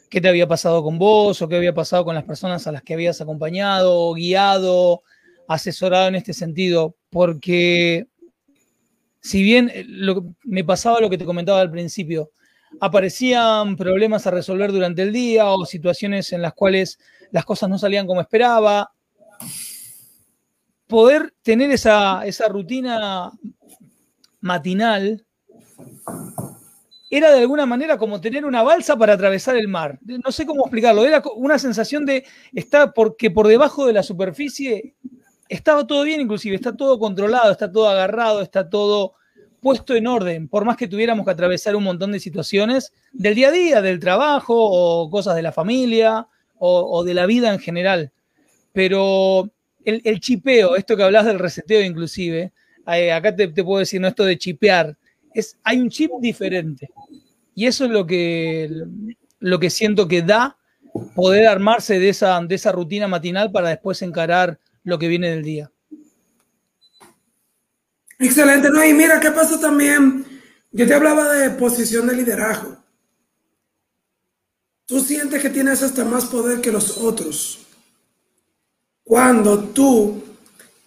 qué 0.10 0.20
te 0.20 0.28
había 0.28 0.47
pasado 0.47 0.84
con 0.84 0.99
vos 0.99 1.41
o 1.41 1.47
qué 1.47 1.56
había 1.56 1.74
pasado 1.74 2.04
con 2.04 2.14
las 2.14 2.26
personas 2.26 2.68
a 2.68 2.74
las 2.74 2.84
que 2.84 2.93
habías 2.93 3.22
acompañado, 3.22 4.14
guiado, 4.14 5.02
asesorado 5.48 6.08
en 6.08 6.16
este 6.16 6.34
sentido, 6.34 6.96
porque 7.10 8.08
si 9.22 9.41
bien 9.41 9.72
eh, 9.74 9.86
me 10.43 10.64
pasaba 10.64 11.02
lo 11.02 11.10
que 11.10 11.18
te 11.18 11.26
comentaba 11.26 11.60
al 11.60 11.72
principio, 11.72 12.32
aparecían 12.80 13.76
problemas 13.76 14.28
a 14.28 14.32
resolver 14.32 14.72
durante 14.72 15.02
el 15.02 15.12
día 15.12 15.48
o 15.48 15.66
situaciones 15.66 16.32
en 16.34 16.41
las 16.41 16.54
cuales 16.54 17.00
las 17.32 17.46
cosas 17.46 17.70
no 17.70 17.78
salían 17.78 18.08
como 18.08 18.22
esperaba. 18.22 18.91
Poder 20.88 21.34
tener 21.41 21.72
esa, 21.72 22.24
rutina 22.50 23.32
matinal 24.41 25.26
era 27.10 27.32
de 27.32 27.39
alguna 27.39 27.66
manera 27.66 27.98
como 27.98 28.22
tener 28.22 28.46
una 28.46 28.62
balsa 28.62 28.96
para 28.98 29.14
atravesar 29.14 29.56
el 29.56 29.68
mar. 29.68 30.00
No 30.02 30.32
sé 30.32 30.46
cómo 30.46 30.66
explicarlo, 30.66 31.06
era 31.06 31.24
una 31.36 31.58
sensación 31.58 32.06
de 32.06 32.26
estar 32.54 32.93
porque 32.93 33.32
por 33.32 33.48
debajo 33.48 33.88
de 33.88 33.93
la 33.93 34.04
superficie 34.04 34.95
estaba 35.50 35.86
todo 35.86 36.04
bien, 36.04 36.22
inclusive 36.22 36.56
está 36.56 36.76
todo 36.76 37.00
controlado, 37.00 37.52
está 37.52 37.72
todo 37.72 37.89
agarrado, 37.89 38.41
está 38.41 38.70
todo 38.70 39.14
puesto 39.62 39.96
en 39.96 40.06
orden, 40.06 40.48
por 40.48 40.64
más 40.64 40.78
que 40.78 40.88
tuviéramos 40.88 41.26
que 41.26 41.32
atravesar 41.32 41.76
un 41.76 41.84
montón 41.84 42.12
de 42.12 42.20
situaciones 42.20 42.93
del 43.12 43.34
día 43.34 43.48
a 43.48 43.52
día, 43.52 43.82
del 43.82 44.00
trabajo 44.00 44.54
o 44.56 45.10
cosas 45.10 45.36
de 45.36 45.41
la 45.41 45.52
familia 45.52 46.28
o, 46.60 47.04
de 47.04 47.14
la 47.16 47.26
vida 47.26 47.52
en 47.52 47.60
general. 47.60 48.12
Pero 48.74 49.50
el, 49.84 50.20
chipeo, 50.20 50.76
esto 50.76 50.96
que 50.96 51.04
hablas 51.04 51.26
del 51.26 51.39
reseteo 51.39 51.82
inclusive, 51.82 52.54
eh, 52.93 53.12
acá 53.12 53.36
te, 53.36 53.48
puedo 53.50 53.80
decir, 53.80 54.00
no 54.00 54.08
esto 54.08 54.24
de 54.24 54.38
chipear, 54.38 54.96
es, 55.34 55.58
hay 55.64 55.80
un 55.80 55.89
chip 55.89 56.12
diferente. 56.20 56.89
Y 57.56 57.66
eso 57.66 57.86
es 57.86 57.91
lo 57.91 58.06
que, 58.06 58.70
lo 59.39 59.60
que 59.60 59.70
siento 59.72 60.08
que 60.08 60.22
da 60.22 60.58
poder 61.16 61.48
armarse 61.48 62.00
de 62.00 62.10
esa, 62.10 62.39
de 62.41 62.54
esa 62.54 62.72
rutina 62.72 63.08
matinal 63.08 63.52
para 63.52 63.70
después 63.70 64.02
encarar 64.02 64.60
lo 64.86 64.98
que 64.98 65.10
viene 65.10 65.30
del 65.30 65.44
día. 65.44 65.72
Excelente, 68.18 68.70
no, 68.70 68.86
y 68.86 68.94
mira, 68.94 69.20
¿qué 69.20 69.32
pasa 69.32 69.60
también? 69.60 70.26
Yo 70.72 70.88
te 70.88 70.94
hablaba 70.94 71.34
de 71.34 71.50
posición 71.52 72.08
de 72.08 72.16
liderazgo. 72.16 72.78
Tú 74.86 75.02
sientes 75.02 75.42
que 75.42 75.50
tienes 75.50 75.82
hasta 75.84 76.06
más 76.06 76.26
poder 76.26 76.62
que 76.62 76.72
los 76.72 76.98
otros 76.98 77.66
cuando 79.04 79.64
tú 79.70 80.24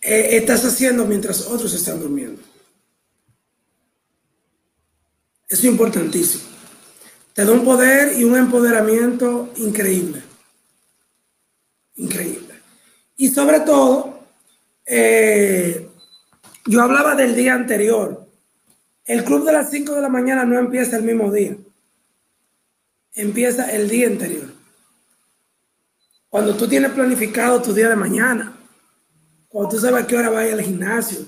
eh, 0.01 0.37
estás 0.37 0.65
haciendo 0.65 1.05
mientras 1.05 1.47
otros 1.47 1.73
están 1.75 2.01
durmiendo. 2.01 2.43
Es 5.49 5.65
importantísimo. 5.65 6.45
Te 7.33 7.45
da 7.45 7.53
un 7.53 7.65
poder 7.65 8.19
y 8.19 8.25
un 8.25 8.37
empoderamiento 8.37 9.53
increíble. 9.57 10.23
Increíble. 11.97 12.48
Y 13.21 13.29
sobre 13.31 13.61
todo, 13.61 14.21
eh, 14.87 15.91
yo 16.67 16.83
hablaba 16.83 17.17
del 17.17 17.35
día 17.35 17.53
anterior. 17.53 18.27
El 19.05 19.25
club 19.25 19.45
de 19.45 19.53
las 19.53 19.71
5 19.71 19.93
de 19.93 20.01
la 20.01 20.09
mañana 20.09 20.45
no 20.45 20.57
empieza 20.57 20.97
el 20.97 21.03
mismo 21.03 21.33
día. 21.33 21.57
Empieza 23.15 23.73
el 23.73 23.89
día 23.89 24.07
anterior. 24.07 24.47
Cuando 26.31 26.55
tú 26.55 26.69
tienes 26.69 26.93
planificado 26.93 27.61
tu 27.61 27.75
día 27.75 27.89
de 27.89 27.97
mañana, 27.97 28.57
cuando 29.49 29.71
tú 29.71 29.81
sabes 29.81 30.05
a 30.05 30.07
qué 30.07 30.17
hora 30.17 30.31
vas 30.31 30.45
a 30.45 30.47
ir 30.47 30.53
al 30.53 30.63
gimnasio, 30.63 31.27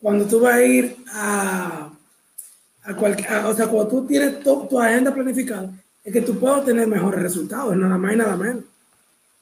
cuando 0.00 0.24
tú 0.24 0.40
vas 0.40 0.54
a 0.54 0.64
ir 0.64 0.96
a, 1.12 1.90
a 2.84 2.96
cualquier, 2.96 3.44
o 3.44 3.54
sea, 3.54 3.66
cuando 3.66 3.88
tú 3.88 4.06
tienes 4.06 4.40
tu 4.42 4.80
agenda 4.80 5.12
planificada, 5.12 5.70
es 6.02 6.10
que 6.10 6.22
tú 6.22 6.38
puedes 6.38 6.64
tener 6.64 6.86
mejores 6.86 7.20
resultados, 7.20 7.76
nada 7.76 7.98
más 7.98 8.14
y 8.14 8.16
nada 8.16 8.34
menos. 8.34 8.64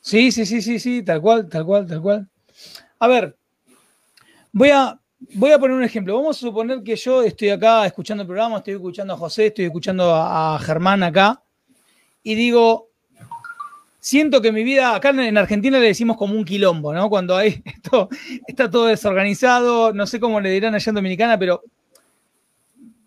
Sí, 0.06 0.30
sí, 0.30 0.46
sí, 0.46 0.62
sí, 0.62 0.78
sí, 0.78 1.02
tal 1.02 1.20
cual, 1.20 1.48
tal 1.48 1.64
cual, 1.64 1.84
tal 1.84 2.00
cual. 2.00 2.28
A 3.00 3.08
ver, 3.08 3.36
voy 4.52 4.70
a, 4.70 5.00
voy 5.34 5.50
a 5.50 5.58
poner 5.58 5.76
un 5.76 5.82
ejemplo. 5.82 6.14
Vamos 6.14 6.36
a 6.36 6.40
suponer 6.46 6.84
que 6.84 6.94
yo 6.94 7.24
estoy 7.24 7.48
acá 7.48 7.84
escuchando 7.86 8.22
el 8.22 8.28
programa, 8.28 8.58
estoy 8.58 8.74
escuchando 8.74 9.14
a 9.14 9.16
José, 9.16 9.46
estoy 9.46 9.64
escuchando 9.64 10.14
a 10.14 10.60
Germán 10.60 11.02
acá, 11.02 11.42
y 12.22 12.36
digo, 12.36 12.90
siento 13.98 14.40
que 14.40 14.52
mi 14.52 14.62
vida, 14.62 14.94
acá 14.94 15.08
en 15.08 15.36
Argentina 15.36 15.80
le 15.80 15.88
decimos 15.88 16.16
como 16.16 16.34
un 16.34 16.44
quilombo, 16.44 16.94
¿no? 16.94 17.10
Cuando 17.10 17.36
hay 17.36 17.60
esto, 17.64 18.08
está 18.46 18.70
todo 18.70 18.86
desorganizado, 18.86 19.92
no 19.92 20.06
sé 20.06 20.20
cómo 20.20 20.40
le 20.40 20.50
dirán 20.50 20.76
allá 20.76 20.90
en 20.90 20.94
Dominicana, 20.94 21.36
pero 21.36 21.64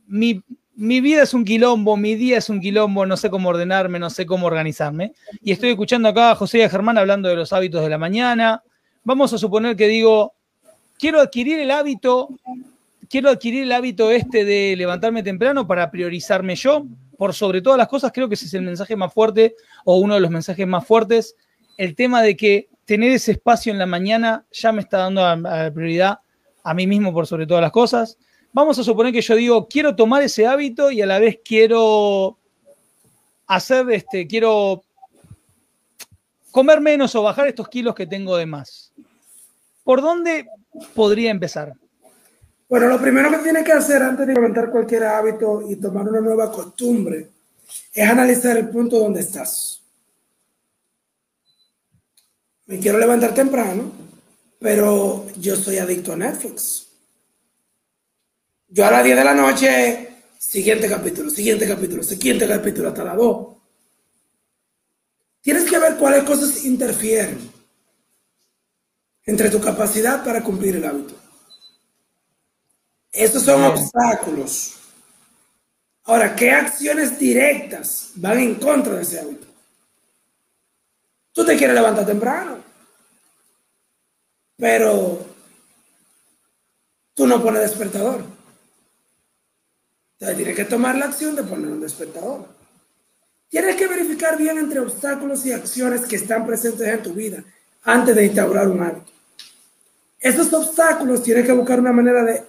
mi, 0.07 0.43
vida 0.79 1.23
es 1.23 1.33
un 1.33 1.43
quilombo, 1.43 1.97
mi 1.97 2.15
día 2.15 2.37
es 2.37 2.49
un 2.49 2.61
quilombo, 2.61 3.05
no 3.05 3.17
sé 3.17 3.29
cómo 3.29 3.49
ordenarme, 3.49 3.99
no 3.99 4.09
sé 4.09 4.25
cómo 4.25 4.47
organizarme. 4.47 5.13
Y 5.41 5.51
estoy 5.51 5.71
escuchando 5.71 6.07
acá 6.07 6.31
a 6.31 6.35
José 6.35 6.59
y 6.59 6.61
a 6.61 6.69
Germán 6.69 6.97
hablando 6.97 7.27
de 7.27 7.35
los 7.35 7.51
hábitos 7.51 7.81
de 7.81 7.89
la 7.89 7.97
mañana. 7.97 8.63
Vamos 9.03 9.33
a 9.33 9.37
suponer 9.37 9.75
que 9.75 9.87
digo, 9.87 10.33
quiero 10.97 11.19
adquirir 11.19 11.59
el 11.59 11.71
hábito, 11.71 12.29
quiero 13.09 13.29
adquirir 13.29 13.63
el 13.63 13.73
hábito 13.73 14.09
este 14.09 14.45
de 14.45 14.75
levantarme 14.77 15.21
temprano 15.21 15.67
para 15.67 15.91
priorizarme 15.91 16.55
yo, 16.55 16.85
por 17.17 17.33
sobre 17.33 17.61
todas 17.61 17.77
las 17.77 17.89
cosas, 17.89 18.13
creo 18.13 18.29
que 18.29 18.35
ese 18.35 18.45
es 18.45 18.53
el 18.53 18.61
mensaje 18.61 18.95
más 18.95 19.13
fuerte 19.13 19.55
o 19.83 19.97
uno 19.97 20.13
de 20.13 20.21
los 20.21 20.31
mensajes 20.31 20.65
más 20.65 20.87
fuertes, 20.87 21.35
el 21.77 21.93
tema 21.93 22.21
de 22.21 22.37
que 22.37 22.69
tener 22.85 23.11
ese 23.11 23.33
espacio 23.33 23.73
en 23.73 23.79
la 23.79 23.85
mañana 23.85 24.45
ya 24.51 24.71
me 24.71 24.79
está 24.79 24.99
dando 24.99 25.21
prioridad 25.73 26.19
a 26.63 26.73
mí 26.73 26.87
mismo 26.87 27.13
por 27.13 27.27
sobre 27.27 27.45
todas 27.45 27.61
las 27.61 27.71
cosas. 27.71 28.17
Vamos 28.51 28.79
a 28.79 28.83
suponer 28.83 29.13
que 29.13 29.21
yo 29.21 29.35
digo, 29.35 29.67
quiero 29.67 29.95
tomar 29.95 30.23
ese 30.23 30.47
hábito 30.47 30.89
y 30.89 31.01
a 31.01 31.05
la 31.05 31.19
vez 31.19 31.39
quiero 31.43 32.37
hacer, 33.45 33.89
este, 33.91 34.27
quiero 34.27 34.83
comer 36.51 36.81
menos 36.81 37.13
o 37.15 37.23
bajar 37.23 37.47
estos 37.47 37.69
kilos 37.69 37.93
que 37.93 38.07
tengo 38.07 38.35
de 38.37 38.45
más. 38.45 38.91
¿Por 39.83 40.01
dónde 40.01 40.47
podría 40.95 41.31
empezar? 41.31 41.73
Bueno, 42.67 42.87
lo 42.87 42.99
primero 42.99 43.31
que 43.31 43.37
tiene 43.37 43.63
que 43.63 43.71
hacer 43.71 44.01
antes 44.03 44.25
de 44.27 44.33
implementar 44.33 44.69
cualquier 44.69 45.03
hábito 45.03 45.63
y 45.67 45.75
tomar 45.75 46.07
una 46.07 46.21
nueva 46.21 46.51
costumbre 46.51 47.29
es 47.93 48.09
analizar 48.09 48.57
el 48.57 48.69
punto 48.69 48.99
donde 48.99 49.21
estás. 49.21 49.81
Me 52.67 52.77
quiero 52.77 52.99
levantar 52.99 53.33
temprano, 53.33 53.91
pero 54.59 55.25
yo 55.37 55.55
soy 55.55 55.77
adicto 55.77 56.13
a 56.13 56.17
Netflix. 56.17 56.88
Yo 58.71 58.85
a 58.85 58.91
las 58.91 59.03
10 59.03 59.17
de 59.17 59.23
la 59.23 59.33
noche, 59.33 60.09
siguiente 60.37 60.87
capítulo, 60.87 61.31
siguiente 61.31 61.67
capítulo, 61.67 62.03
siguiente 62.03 62.47
capítulo, 62.47 62.89
hasta 62.89 63.03
las 63.03 63.17
2. 63.17 63.47
Tienes 65.41 65.63
que 65.67 65.79
ver 65.79 65.97
cuáles 65.97 66.23
cosas 66.23 66.63
interfieren 66.65 67.51
entre 69.25 69.49
tu 69.49 69.59
capacidad 69.59 70.23
para 70.23 70.43
cumplir 70.43 70.75
el 70.75 70.85
hábito. 70.85 71.15
Estos 73.11 73.41
son 73.41 73.63
obstáculos. 73.63 74.75
Ahora, 76.03 76.35
¿qué 76.35 76.51
acciones 76.51 77.17
directas 77.17 78.11
van 78.15 78.37
en 78.37 78.55
contra 78.55 78.97
de 78.97 79.01
ese 79.01 79.19
hábito? 79.19 79.47
Tú 81.31 81.43
te 81.43 81.57
quieres 81.57 81.75
levantar 81.75 82.05
temprano, 82.05 82.63
pero 84.57 85.25
tú 87.15 87.25
no 87.25 87.41
pones 87.41 87.61
despertador. 87.61 88.38
Entonces 90.19 90.37
tienes 90.37 90.55
que 90.55 90.65
tomar 90.65 90.97
la 90.97 91.05
acción 91.05 91.35
de 91.35 91.43
poner 91.43 91.71
un 91.71 91.79
despertador. 91.79 92.45
Tienes 93.47 93.75
que 93.77 93.87
verificar 93.87 94.37
bien 94.37 94.57
entre 94.57 94.79
obstáculos 94.79 95.45
y 95.45 95.53
acciones 95.53 96.01
que 96.01 96.17
están 96.17 96.45
presentes 96.45 96.87
en 96.87 97.01
tu 97.01 97.13
vida 97.13 97.43
antes 97.83 98.13
de 98.15 98.25
instaurar 98.25 98.67
un 98.67 98.83
hábito. 98.83 99.11
Esos 100.19 100.51
obstáculos 100.51 101.23
tienes 101.23 101.45
que 101.45 101.53
buscar 101.53 101.79
una 101.79 101.93
manera 101.93 102.23
de 102.23 102.43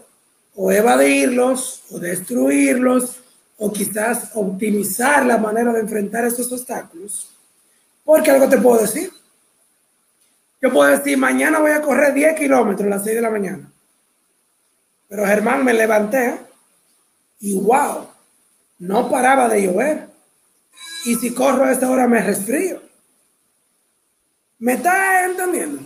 o 0.57 0.73
evadirlos 0.73 1.85
o 1.91 1.99
destruirlos 2.01 3.21
o 3.57 3.73
quizás 3.73 4.31
optimizar 4.35 5.25
la 5.25 5.39
manera 5.39 5.73
de 5.73 5.81
enfrentar 5.81 6.25
esos 6.25 6.51
obstáculos. 6.51 7.31
Porque 8.05 8.33
algo 8.33 8.49
te 8.49 8.59
puedo 8.59 8.81
decir. 8.81 9.12
Yo 10.61 10.73
puedo 10.73 10.91
decir, 10.91 11.16
mañana 11.16 11.61
voy 11.61 11.71
a 11.71 11.81
correr 11.81 12.12
10 12.12 12.39
kilómetros 12.39 12.87
a 12.87 12.91
las 12.91 13.05
6 13.05 13.16
de 13.16 13.23
la 13.23 13.31
mañana. 13.31 13.71
Pero 15.09 15.25
Germán 15.25 15.64
me 15.64 15.73
levanté 15.73 16.49
y 17.41 17.55
wow, 17.59 18.07
no 18.78 19.11
paraba 19.11 19.49
de 19.49 19.62
llover. 19.62 20.09
Y 21.05 21.16
si 21.16 21.32
corro 21.34 21.64
a 21.64 21.72
esta 21.72 21.91
hora 21.91 22.07
me 22.07 22.22
resfrío. 22.22 22.80
¿Me 24.59 24.74
está 24.74 25.24
entendiendo? 25.24 25.82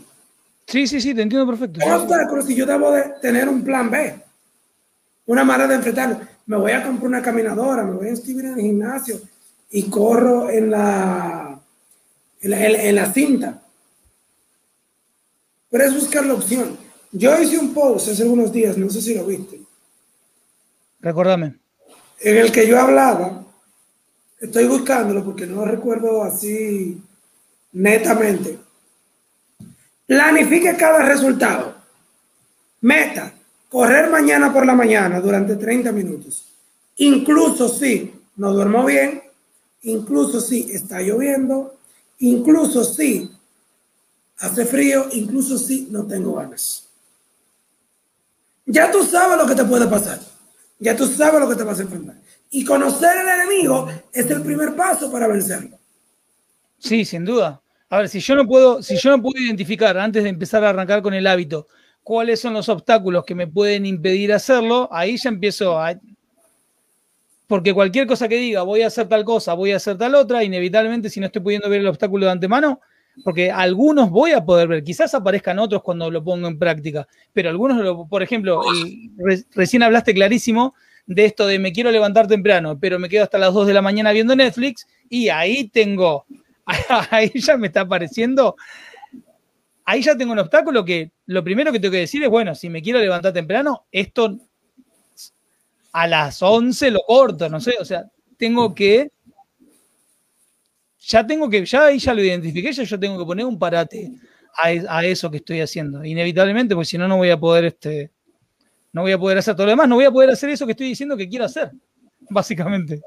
Sí, 0.66 0.86
sí, 0.86 1.00
sí, 1.00 1.14
te 1.14 1.22
entiendo 1.22 1.46
perfecto. 1.46 1.80
obstáculos 1.86 2.46
si 2.46 2.54
yo 2.54 2.66
debo 2.66 2.90
de 2.90 3.02
tener 3.22 3.48
un 3.48 3.62
plan 3.62 3.90
B 3.90 4.24
una 5.26 5.44
manera 5.44 5.68
de 5.68 5.76
enfrentarlo. 5.76 6.20
Me 6.46 6.56
voy 6.56 6.72
a 6.72 6.82
comprar 6.82 7.08
una 7.08 7.22
caminadora, 7.22 7.84
me 7.84 7.92
voy 7.92 8.08
a 8.08 8.10
inscribir 8.10 8.46
en 8.46 8.58
el 8.58 8.60
gimnasio 8.60 9.20
y 9.70 9.84
corro 9.84 10.50
en 10.50 10.70
la, 10.70 11.58
en 12.40 12.94
la, 12.94 13.12
cinta. 13.12 13.62
Pero 15.70 15.84
es 15.84 15.94
buscar 15.94 16.26
la 16.26 16.34
opción. 16.34 16.76
Yo 17.12 17.40
hice 17.40 17.58
un 17.58 17.72
post 17.72 18.08
hace 18.08 18.24
unos 18.24 18.52
días, 18.52 18.76
no 18.76 18.90
sé 18.90 19.00
si 19.00 19.14
lo 19.14 19.24
viste. 19.24 19.63
Recordame. 21.04 21.60
En 22.20 22.38
el 22.38 22.50
que 22.50 22.66
yo 22.66 22.80
hablaba, 22.80 23.44
estoy 24.40 24.64
buscándolo 24.64 25.22
porque 25.22 25.46
no 25.46 25.66
recuerdo 25.66 26.22
así 26.24 26.98
netamente. 27.72 28.58
Planifique 30.06 30.74
cada 30.78 31.04
resultado. 31.04 31.74
Meta, 32.80 33.34
correr 33.68 34.08
mañana 34.08 34.50
por 34.50 34.64
la 34.64 34.74
mañana 34.74 35.20
durante 35.20 35.56
30 35.56 35.92
minutos, 35.92 36.50
incluso 36.96 37.68
si 37.68 38.14
no 38.36 38.54
duermo 38.54 38.86
bien, 38.86 39.24
incluso 39.82 40.40
si 40.40 40.72
está 40.72 41.02
lloviendo, 41.02 41.76
incluso 42.20 42.82
si 42.82 43.30
hace 44.38 44.64
frío, 44.64 45.08
incluso 45.12 45.58
si 45.58 45.86
no 45.90 46.06
tengo 46.06 46.36
ganas. 46.36 46.88
Ya 48.64 48.90
tú 48.90 49.04
sabes 49.04 49.36
lo 49.36 49.46
que 49.46 49.54
te 49.54 49.64
puede 49.64 49.86
pasar. 49.86 50.33
Ya 50.84 50.94
tú 50.94 51.06
sabes 51.06 51.40
lo 51.40 51.48
que 51.48 51.56
te 51.56 51.62
vas 51.62 51.78
a 51.78 51.82
enfrentar. 51.82 52.16
Y 52.50 52.62
conocer 52.62 53.08
al 53.08 53.40
enemigo 53.40 53.88
es 54.12 54.30
el 54.30 54.42
primer 54.42 54.76
paso 54.76 55.10
para 55.10 55.26
vencerlo. 55.26 55.78
Sí, 56.78 57.06
sin 57.06 57.24
duda. 57.24 57.62
A 57.88 57.98
ver, 57.98 58.10
si 58.10 58.20
yo 58.20 58.34
no 58.34 58.46
puedo, 58.46 58.82
si 58.82 58.98
yo 58.98 59.08
no 59.08 59.22
puedo 59.22 59.42
identificar 59.42 59.96
antes 59.96 60.22
de 60.22 60.28
empezar 60.28 60.62
a 60.62 60.68
arrancar 60.68 61.00
con 61.00 61.14
el 61.14 61.26
hábito 61.26 61.68
cuáles 62.02 62.38
son 62.38 62.52
los 62.52 62.68
obstáculos 62.68 63.24
que 63.24 63.34
me 63.34 63.46
pueden 63.46 63.86
impedir 63.86 64.30
hacerlo, 64.30 64.90
ahí 64.92 65.16
ya 65.16 65.30
empiezo 65.30 65.80
a. 65.80 65.98
Porque 67.46 67.72
cualquier 67.72 68.06
cosa 68.06 68.28
que 68.28 68.36
diga, 68.36 68.60
voy 68.60 68.82
a 68.82 68.88
hacer 68.88 69.08
tal 69.08 69.24
cosa, 69.24 69.54
voy 69.54 69.72
a 69.72 69.76
hacer 69.76 69.96
tal 69.96 70.14
otra, 70.14 70.44
inevitablemente, 70.44 71.08
si 71.08 71.18
no 71.18 71.26
estoy 71.26 71.40
pudiendo 71.40 71.70
ver 71.70 71.80
el 71.80 71.86
obstáculo 71.86 72.26
de 72.26 72.32
antemano, 72.32 72.82
porque 73.22 73.50
algunos 73.50 74.10
voy 74.10 74.32
a 74.32 74.44
poder 74.44 74.66
ver, 74.68 74.82
quizás 74.82 75.14
aparezcan 75.14 75.58
otros 75.58 75.82
cuando 75.82 76.10
lo 76.10 76.24
pongo 76.24 76.48
en 76.48 76.58
práctica, 76.58 77.06
pero 77.32 77.50
algunos, 77.50 78.08
por 78.08 78.22
ejemplo, 78.22 78.60
recién 79.54 79.82
hablaste 79.82 80.14
clarísimo 80.14 80.74
de 81.06 81.26
esto 81.26 81.46
de 81.46 81.58
me 81.58 81.72
quiero 81.72 81.90
levantar 81.90 82.26
temprano, 82.26 82.78
pero 82.80 82.98
me 82.98 83.08
quedo 83.08 83.24
hasta 83.24 83.38
las 83.38 83.54
2 83.54 83.66
de 83.66 83.74
la 83.74 83.82
mañana 83.82 84.12
viendo 84.12 84.34
Netflix 84.34 84.86
y 85.08 85.28
ahí 85.28 85.68
tengo, 85.68 86.26
ahí 87.10 87.30
ya 87.34 87.56
me 87.56 87.68
está 87.68 87.82
apareciendo, 87.82 88.56
ahí 89.84 90.02
ya 90.02 90.16
tengo 90.16 90.32
un 90.32 90.38
obstáculo 90.38 90.84
que 90.84 91.12
lo 91.26 91.44
primero 91.44 91.70
que 91.72 91.78
tengo 91.78 91.92
que 91.92 91.98
decir 91.98 92.22
es, 92.22 92.30
bueno, 92.30 92.54
si 92.54 92.68
me 92.68 92.82
quiero 92.82 92.98
levantar 92.98 93.32
temprano, 93.32 93.86
esto 93.92 94.38
a 95.92 96.06
las 96.08 96.42
11 96.42 96.90
lo 96.90 97.02
corto, 97.06 97.48
no 97.48 97.60
sé, 97.60 97.74
o 97.78 97.84
sea, 97.84 98.04
tengo 98.36 98.74
que 98.74 99.12
ya 101.06 101.26
tengo 101.26 101.48
que, 101.50 101.64
ya 101.64 101.86
ahí 101.86 101.98
ya 101.98 102.14
lo 102.14 102.22
identifiqué, 102.22 102.72
ya 102.72 102.82
yo 102.82 102.98
tengo 102.98 103.18
que 103.18 103.24
poner 103.24 103.44
un 103.44 103.58
parate 103.58 104.12
a, 104.56 105.04
eso 105.04 105.30
que 105.30 105.38
estoy 105.38 105.60
haciendo. 105.60 106.04
Inevitablemente, 106.04 106.74
porque 106.74 106.88
si 106.88 106.98
no, 106.98 107.08
no 107.08 107.16
voy 107.16 107.30
a 107.30 107.38
poder, 107.38 107.66
este, 107.66 108.10
no 108.92 109.02
voy 109.02 109.12
a 109.12 109.18
poder 109.18 109.38
hacer 109.38 109.54
todo 109.54 109.66
lo 109.66 109.72
demás, 109.72 109.88
no 109.88 109.96
voy 109.96 110.04
a 110.04 110.10
poder 110.10 110.30
hacer 110.30 110.50
eso 110.50 110.64
que 110.66 110.72
estoy 110.72 110.88
diciendo 110.88 111.16
que 111.16 111.28
quiero 111.28 111.44
hacer, 111.44 111.72
básicamente. 112.30 113.02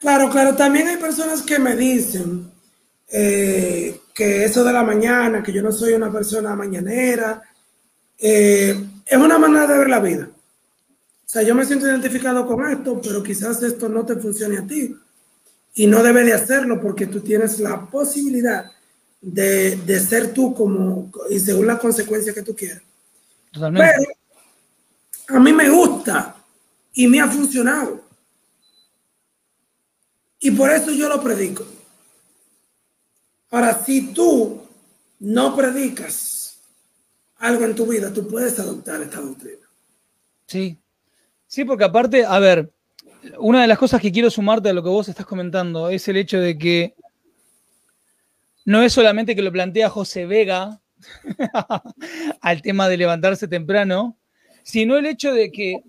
Claro, 0.00 0.30
claro, 0.30 0.56
también 0.56 0.88
hay 0.88 0.96
personas 0.96 1.42
que 1.42 1.60
me 1.60 1.76
dicen 1.76 2.50
eh, 3.08 4.00
que 4.12 4.44
eso 4.44 4.64
de 4.64 4.72
la 4.72 4.82
mañana, 4.82 5.42
que 5.42 5.52
yo 5.52 5.62
no 5.62 5.70
soy 5.70 5.92
una 5.92 6.10
persona 6.10 6.56
mañanera, 6.56 7.40
eh, 8.18 8.84
es 9.06 9.16
una 9.18 9.38
manera 9.38 9.66
de 9.68 9.78
ver 9.78 9.88
la 9.88 10.00
vida. 10.00 10.28
O 10.28 11.28
sea, 11.32 11.42
yo 11.42 11.54
me 11.54 11.64
siento 11.64 11.86
identificado 11.86 12.46
con 12.46 12.68
esto, 12.68 13.00
pero 13.00 13.22
quizás 13.22 13.62
esto 13.62 13.88
no 13.88 14.04
te 14.04 14.16
funcione 14.16 14.58
a 14.58 14.66
ti 14.66 14.94
y 15.74 15.86
no 15.86 16.02
debe 16.02 16.24
de 16.24 16.34
hacerlo 16.34 16.80
porque 16.80 17.06
tú 17.06 17.20
tienes 17.20 17.58
la 17.60 17.86
posibilidad 17.86 18.70
de, 19.20 20.00
ser 20.00 20.34
tú 20.34 20.54
como 20.54 21.10
y 21.30 21.38
según 21.38 21.66
la 21.66 21.78
consecuencia 21.78 22.34
que 22.34 22.42
tú 22.42 22.54
quieras. 22.54 22.82
Totalmente. 23.52 23.94
Pero 25.26 25.38
a 25.38 25.40
mí 25.40 25.52
me 25.52 25.70
gusta 25.70 26.36
y 26.94 27.06
me 27.06 27.20
ha 27.20 27.28
funcionado. 27.28 28.02
Y 30.40 30.50
por 30.50 30.70
eso 30.70 30.90
yo 30.90 31.08
lo 31.08 31.22
predico. 31.22 31.64
Ahora, 33.50 33.82
si 33.84 34.12
tú 34.12 34.62
no 35.20 35.54
predicas 35.54 36.58
algo 37.36 37.64
en 37.64 37.74
tu 37.74 37.86
vida, 37.86 38.12
tú 38.12 38.26
puedes 38.26 38.58
adoptar 38.58 39.00
esta 39.02 39.20
doctrina. 39.20 39.68
Sí. 40.46 40.78
Sí, 41.46 41.64
porque 41.64 41.84
aparte, 41.84 42.24
a 42.24 42.38
ver, 42.38 42.71
una 43.38 43.62
de 43.62 43.68
las 43.68 43.78
cosas 43.78 44.00
que 44.00 44.12
quiero 44.12 44.30
sumarte 44.30 44.68
a 44.68 44.72
lo 44.72 44.82
que 44.82 44.88
vos 44.88 45.08
estás 45.08 45.26
comentando 45.26 45.88
es 45.88 46.06
el 46.08 46.16
hecho 46.16 46.40
de 46.40 46.58
que 46.58 46.94
no 48.64 48.82
es 48.82 48.92
solamente 48.92 49.34
que 49.34 49.42
lo 49.42 49.52
plantea 49.52 49.88
José 49.88 50.26
Vega 50.26 50.80
al 52.40 52.62
tema 52.62 52.88
de 52.88 52.96
levantarse 52.96 53.48
temprano, 53.48 54.16
sino 54.62 54.96
el 54.96 55.06
hecho 55.06 55.32
de 55.32 55.50
que 55.50 55.82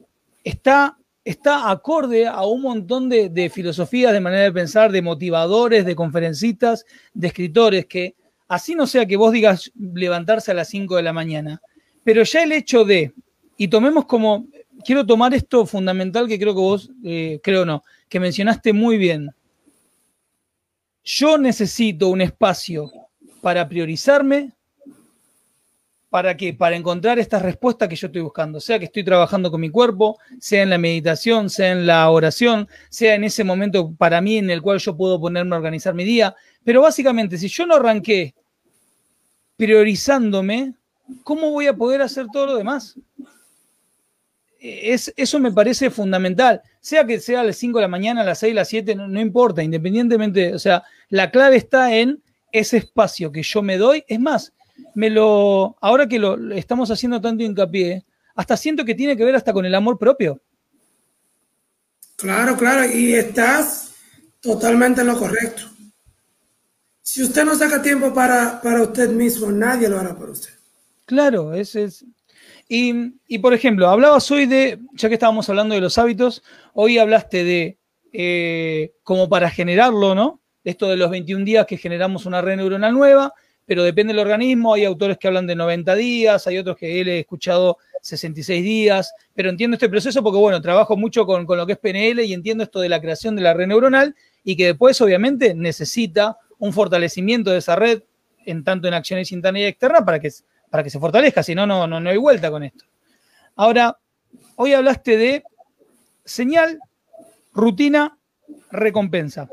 está, 0.44 0.98
está 1.24 1.70
acorde 1.70 2.28
a 2.28 2.44
un 2.44 2.62
montón 2.62 3.10
de, 3.10 3.52
filosofías, 3.54 4.14
de 4.14 4.20
manera 4.20 4.44
de 4.44 4.52
pensar, 4.52 4.92
de 4.92 5.02
motivadores, 5.02 5.86
de 5.86 5.96
conferencistas, 5.96 6.86
de 7.14 7.28
escritores, 7.28 7.86
que 7.86 8.16
así 8.48 8.76
no 8.76 8.88
sea 8.88 9.06
que 9.06 9.18
vos 9.18 9.32
digas 9.32 9.72
levantarse 9.76 10.52
a 10.52 10.56
las 10.56 10.70
5 10.70 10.96
de 10.96 11.04
la 11.04 11.14
mañana, 11.14 11.62
pero 12.04 12.24
ya 12.24 12.44
el 12.44 12.52
hecho 12.52 12.86
de, 12.86 13.14
y 13.58 13.68
tomemos 13.68 14.06
como 14.06 14.48
quiero 14.86 15.06
tomar 15.06 15.34
esto 15.34 15.66
fundamental 15.66 16.28
que 16.28 16.40
creo 16.40 16.54
que 16.54 16.62
vos, 16.62 16.92
eh, 17.04 17.40
creo 17.44 17.66
no, 17.66 17.84
que 18.10 18.20
mencionaste 18.20 18.74
muy 18.74 18.98
bien. 18.98 19.30
Yo 21.04 21.38
necesito 21.38 22.08
un 22.10 22.22
espacio 22.22 22.92
para 23.42 23.68
priorizarme, 23.68 24.54
¿para 26.10 26.38
qué? 26.38 26.54
Para 26.54 26.76
encontrar 26.76 27.20
esta 27.20 27.40
respuesta 27.40 27.90
que 27.90 27.96
yo 27.96 28.08
estoy 28.08 28.22
buscando, 28.22 28.62
sea 28.62 28.80
que 28.80 28.86
estoy 28.86 29.04
trabajando 29.04 29.52
con 29.52 29.60
mi 29.60 29.70
cuerpo, 29.70 30.18
sea 30.40 30.64
en 30.64 30.70
la 30.70 30.78
meditación, 30.78 31.50
sea 31.50 31.72
en 31.72 31.86
la 31.86 32.10
oración, 32.10 32.70
sea 32.90 33.16
en 33.16 33.24
ese 33.24 33.44
momento 33.44 33.94
para 33.98 34.22
mí 34.22 34.38
en 34.38 34.50
el 34.50 34.62
cual 34.62 34.80
yo 34.80 34.96
puedo 34.96 35.20
ponerme 35.20 35.56
a 35.56 35.58
organizar 35.58 35.94
mi 35.94 36.04
día. 36.04 36.36
Pero 36.64 36.82
básicamente, 36.82 37.38
si 37.38 37.48
yo 37.48 37.66
no 37.66 37.76
arranqué 37.76 38.34
priorizándome, 39.58 40.76
¿cómo 41.24 41.52
voy 41.52 41.68
a 41.68 41.76
poder 41.76 42.02
hacer 42.02 42.28
todo 42.32 42.46
lo 42.46 42.56
demás? 42.56 42.96
Es, 44.64 45.14
eso 45.18 45.40
me 45.40 45.52
parece 45.52 45.90
fundamental. 45.90 46.62
Sea 46.80 47.06
que 47.06 47.20
sea 47.20 47.42
a 47.42 47.44
las 47.44 47.58
5 47.58 47.80
de 47.80 47.82
la 47.82 47.90
mañana, 47.90 48.22
a 48.22 48.24
las 48.24 48.40
6, 48.40 48.54
a 48.54 48.56
las 48.56 48.70
7, 48.70 48.96
no, 48.96 49.20
importa, 49.20 49.62
independientemente, 49.62 50.54
o 50.54 50.60
sea, 50.60 50.84
la 51.10 51.32
clave 51.32 51.58
está 51.58 51.94
en 51.94 52.24
ese 52.52 52.78
espacio 52.78 53.32
que 53.32 53.44
yo 53.44 53.62
me 53.62 53.78
doy. 53.78 54.06
Es 54.08 54.22
más, 54.22 54.54
me 54.96 55.10
lo, 55.10 55.76
ahora 55.82 56.08
que 56.08 56.18
lo 56.18 56.54
estamos 56.54 56.90
haciendo 56.92 57.20
tanto 57.20 57.44
hincapié, 57.44 58.06
hasta 58.36 58.56
siento 58.56 58.86
que 58.86 58.96
tiene 58.96 59.18
que 59.18 59.26
ver 59.26 59.36
hasta 59.36 59.52
con 59.52 59.66
el 59.66 59.76
amor 59.76 60.00
propio. 60.00 60.42
Claro, 62.16 62.56
claro, 62.56 62.86
y 62.90 63.14
estás 63.16 63.96
totalmente 64.40 65.02
en 65.02 65.08
lo 65.08 65.20
correcto. 65.20 65.64
Si 67.02 67.22
usted 67.22 67.44
no 67.44 67.54
saca 67.56 67.82
tiempo 67.82 68.14
para, 68.14 68.62
para 68.62 68.82
usted 68.82 69.10
mismo, 69.10 69.52
nadie 69.52 69.90
lo 69.90 70.00
hará 70.00 70.16
por 70.16 70.30
usted. 70.30 70.52
Claro, 71.06 71.54
ese 71.54 71.84
es, 71.84 72.06
y, 72.70 73.38
por 73.40 73.54
ejemplo, 73.54 73.90
hablabas 73.90 74.30
hoy 74.32 74.46
de, 74.46 74.80
ya 74.94 75.10
que 75.10 75.16
estábamos 75.16 75.50
hablando 75.50 75.76
de 75.76 75.82
los 75.82 75.98
hábitos, 75.98 76.44
hoy 76.74 76.98
hablaste 76.98 77.44
de 77.44 77.78
eh, 78.12 78.94
como 79.04 79.30
para 79.30 79.50
generarlo, 79.50 80.16
¿no? 80.16 80.42
Esto 80.64 80.88
de 80.88 80.98
los 80.98 81.10
21 81.12 81.46
días 81.46 81.66
que 81.66 81.78
generamos 81.78 82.26
una 82.26 82.42
red 82.42 82.58
neuronal 82.58 82.94
nueva, 82.94 83.34
pero 83.66 83.84
depende 83.84 84.14
del 84.14 84.20
organismo, 84.20 84.74
hay 84.74 84.86
autores 84.86 85.18
que 85.18 85.28
hablan 85.28 85.48
de 85.48 85.56
90 85.56 85.96
días, 85.96 86.48
hay 86.48 86.58
otros 86.58 86.78
que 86.78 87.02
él 87.02 87.10
he 87.10 87.20
escuchado 87.20 87.78
66 88.02 88.64
días, 88.64 89.14
pero 89.34 89.50
entiendo 89.50 89.76
este 89.76 89.90
proceso 89.90 90.22
porque, 90.24 90.40
bueno, 90.40 90.62
trabajo 90.62 90.98
mucho 90.98 91.26
con, 91.26 91.46
con, 91.46 91.58
lo 91.58 91.66
que 91.66 91.74
es 91.74 91.80
PNL 91.80 92.24
y 92.24 92.34
entiendo 92.34 92.64
esto 92.64 92.80
de 92.82 92.90
la 92.90 93.02
creación 93.02 93.36
de 93.36 93.42
la 93.42 93.54
red 93.54 93.68
neuronal 93.68 94.16
y 94.44 94.56
que 94.56 94.68
después, 94.68 95.00
obviamente, 95.02 95.54
necesita 95.54 96.38
un 96.60 96.74
fortalecimiento 96.74 97.52
de 97.52 97.58
esa 97.58 97.76
red, 97.76 98.04
en 98.46 98.64
tanto 98.64 98.88
en 98.88 98.94
acciones 98.94 99.32
internas 99.32 99.62
y 99.62 99.66
externas, 99.66 100.04
para 100.04 100.20
que 100.20 100.32
para 100.74 100.84
que 100.84 100.90
se 100.90 101.00
fortalezca, 101.00 101.44
si 101.44 101.54
no, 101.54 101.68
no, 101.68 101.86
no 101.86 102.10
hay 102.10 102.18
vuelta 102.18 102.50
con 102.50 102.64
esto. 102.64 102.86
Ahora, 103.58 103.96
hoy 104.56 104.74
hablaste 104.74 105.18
de 105.18 105.44
señal, 106.26 106.80
rutina, 107.54 108.18
recompensa. 108.72 109.48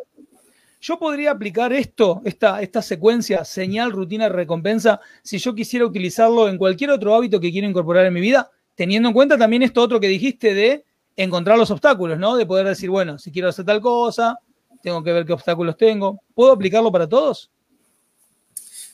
Yo 0.81 0.99
podría 0.99 1.33
aplicar 1.33 1.75
esto, 1.75 2.23
esta, 2.25 2.63
esta 2.63 2.81
secuencia, 2.81 3.45
señal, 3.45 3.93
rutina, 3.93 4.31
recompensa, 4.31 4.99
si 5.23 5.37
yo 5.37 5.55
quisiera 5.55 5.85
utilizarlo 5.85 6.49
en 6.49 6.57
cualquier 6.57 6.89
otro 6.89 7.15
hábito 7.15 7.39
que 7.39 7.53
quiero 7.53 7.69
incorporar 7.69 8.07
en 8.07 8.15
mi 8.15 8.23
vida, 8.23 8.51
teniendo 8.75 9.11
en 9.11 9.13
cuenta 9.13 9.37
también 9.37 9.63
esto 9.63 9.83
otro 9.83 10.01
que 10.01 10.09
dijiste 10.09 10.55
de 10.55 10.87
encontrar 11.17 11.59
los 11.59 11.71
obstáculos, 11.71 12.19
¿no? 12.19 12.35
De 12.35 12.47
poder 12.47 12.67
decir, 12.67 12.89
bueno, 12.89 13.19
si 13.19 13.31
quiero 13.31 13.51
hacer 13.51 13.67
tal 13.67 13.83
cosa, 13.83 14.39
tengo 14.83 15.05
que 15.05 15.13
ver 15.13 15.27
qué 15.27 15.35
obstáculos 15.35 15.77
tengo. 15.77 16.23
¿Puedo 16.35 16.51
aplicarlo 16.51 16.91
para 16.91 17.07
todos? 17.07 17.51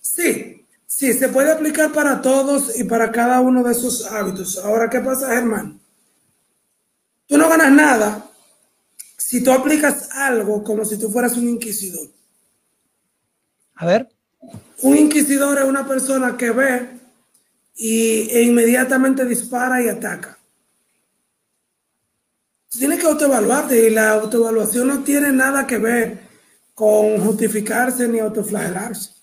Sí, 0.00 0.65
Sí, 0.86 1.12
se 1.12 1.28
puede 1.28 1.50
aplicar 1.50 1.92
para 1.92 2.22
todos 2.22 2.78
y 2.78 2.84
para 2.84 3.10
cada 3.10 3.40
uno 3.40 3.64
de 3.64 3.72
esos 3.72 4.06
hábitos. 4.06 4.58
Ahora, 4.58 4.88
¿qué 4.88 5.00
pasa, 5.00 5.28
Germán? 5.28 5.80
Tú 7.26 7.36
no 7.36 7.48
ganas 7.48 7.72
nada 7.72 8.30
si 9.16 9.42
tú 9.42 9.50
aplicas 9.50 10.10
algo 10.12 10.62
como 10.62 10.84
si 10.84 10.96
tú 10.96 11.10
fueras 11.10 11.36
un 11.36 11.48
inquisidor. 11.48 12.08
A 13.74 13.86
ver. 13.86 14.08
Un 14.82 14.96
inquisidor 14.96 15.58
es 15.58 15.64
una 15.64 15.86
persona 15.86 16.36
que 16.36 16.50
ve 16.50 17.00
y, 17.74 18.30
e 18.30 18.42
inmediatamente 18.42 19.24
dispara 19.24 19.82
y 19.82 19.88
ataca. 19.88 20.38
tienes 22.68 23.00
que 23.00 23.06
autoevaluarte 23.06 23.88
y 23.88 23.90
la 23.90 24.10
autoevaluación 24.12 24.86
no 24.86 25.02
tiene 25.02 25.32
nada 25.32 25.66
que 25.66 25.78
ver 25.78 26.20
con 26.74 27.18
justificarse 27.18 28.06
ni 28.06 28.20
autoflagelarse. 28.20 29.15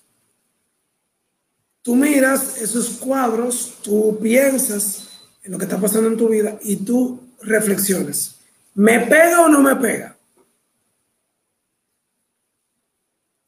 Tú 1.84 1.94
miras 1.94 2.56
esos 2.62 2.96
cuadros, 2.96 3.74
tú 3.82 4.18
piensas 4.18 5.06
en 5.42 5.52
lo 5.52 5.58
que 5.58 5.64
está 5.64 5.78
pasando 5.78 6.08
en 6.08 6.16
tu 6.16 6.30
vida 6.30 6.58
y 6.62 6.76
tú 6.76 7.20
reflexiones. 7.42 8.36
¿Me 8.72 9.00
pega 9.00 9.42
o 9.42 9.48
no 9.48 9.60
me 9.60 9.76
pega? 9.76 10.16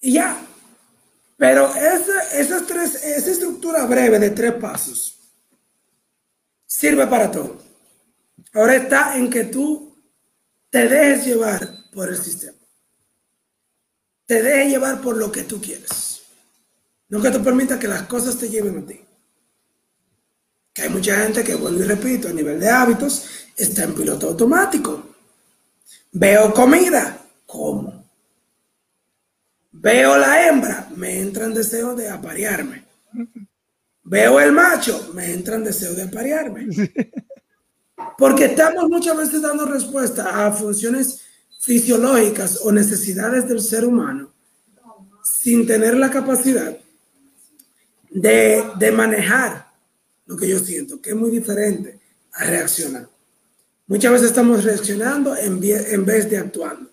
Y 0.02 0.12
ya. 0.12 0.36
Pero 1.38 1.74
esa, 1.74 2.66
tres, 2.66 2.96
esa 2.96 3.30
estructura 3.30 3.86
breve 3.86 4.18
de 4.18 4.28
tres 4.28 4.52
pasos 4.52 5.18
sirve 6.66 7.06
para 7.06 7.30
todo. 7.30 7.56
Ahora 8.52 8.76
está 8.76 9.16
en 9.16 9.30
que 9.30 9.44
tú 9.44 9.96
te 10.68 10.86
dejes 10.86 11.24
llevar 11.24 11.66
por 11.90 12.10
el 12.10 12.18
sistema. 12.18 12.58
Te 14.26 14.42
dejes 14.42 14.72
llevar 14.72 15.00
por 15.00 15.16
lo 15.16 15.32
que 15.32 15.44
tú 15.44 15.58
quieres. 15.58 16.05
No 17.08 17.22
que 17.22 17.30
tú 17.30 17.42
permitas 17.42 17.78
que 17.78 17.88
las 17.88 18.02
cosas 18.02 18.36
te 18.36 18.48
lleven 18.48 18.78
a 18.78 18.86
ti. 18.86 19.00
Que 20.72 20.82
hay 20.82 20.88
mucha 20.88 21.16
gente 21.22 21.44
que, 21.44 21.54
vuelvo 21.54 21.80
y 21.80 21.86
repito, 21.86 22.28
a 22.28 22.32
nivel 22.32 22.58
de 22.58 22.68
hábitos, 22.68 23.26
está 23.56 23.84
en 23.84 23.94
piloto 23.94 24.28
automático. 24.28 25.14
Veo 26.12 26.52
comida, 26.52 27.18
como. 27.46 28.04
Veo 29.72 30.16
la 30.18 30.48
hembra, 30.48 30.88
me 30.96 31.20
entra 31.20 31.44
en 31.44 31.54
deseo 31.54 31.94
de 31.94 32.08
aparearme. 32.08 32.84
Veo 34.02 34.40
el 34.40 34.52
macho, 34.52 35.10
me 35.14 35.32
entra 35.32 35.56
en 35.56 35.64
deseo 35.64 35.94
de 35.94 36.02
aparearme. 36.02 36.66
Porque 38.18 38.46
estamos 38.46 38.88
muchas 38.88 39.16
veces 39.16 39.42
dando 39.42 39.64
respuesta 39.64 40.46
a 40.46 40.52
funciones 40.52 41.22
fisiológicas 41.60 42.60
o 42.62 42.72
necesidades 42.72 43.48
del 43.48 43.60
ser 43.60 43.84
humano 43.84 44.32
sin 45.22 45.66
tener 45.66 45.96
la 45.96 46.10
capacidad 46.10 46.76
de, 48.16 48.64
de 48.78 48.92
manejar 48.92 49.66
lo 50.24 50.36
que 50.36 50.48
yo 50.48 50.58
siento, 50.58 51.00
que 51.00 51.10
es 51.10 51.16
muy 51.16 51.30
diferente 51.30 52.00
a 52.32 52.44
reaccionar. 52.44 53.08
Muchas 53.86 54.10
veces 54.10 54.28
estamos 54.28 54.64
reaccionando 54.64 55.36
en, 55.36 55.60
en 55.62 56.04
vez 56.04 56.28
de 56.30 56.38
actuando. 56.38 56.90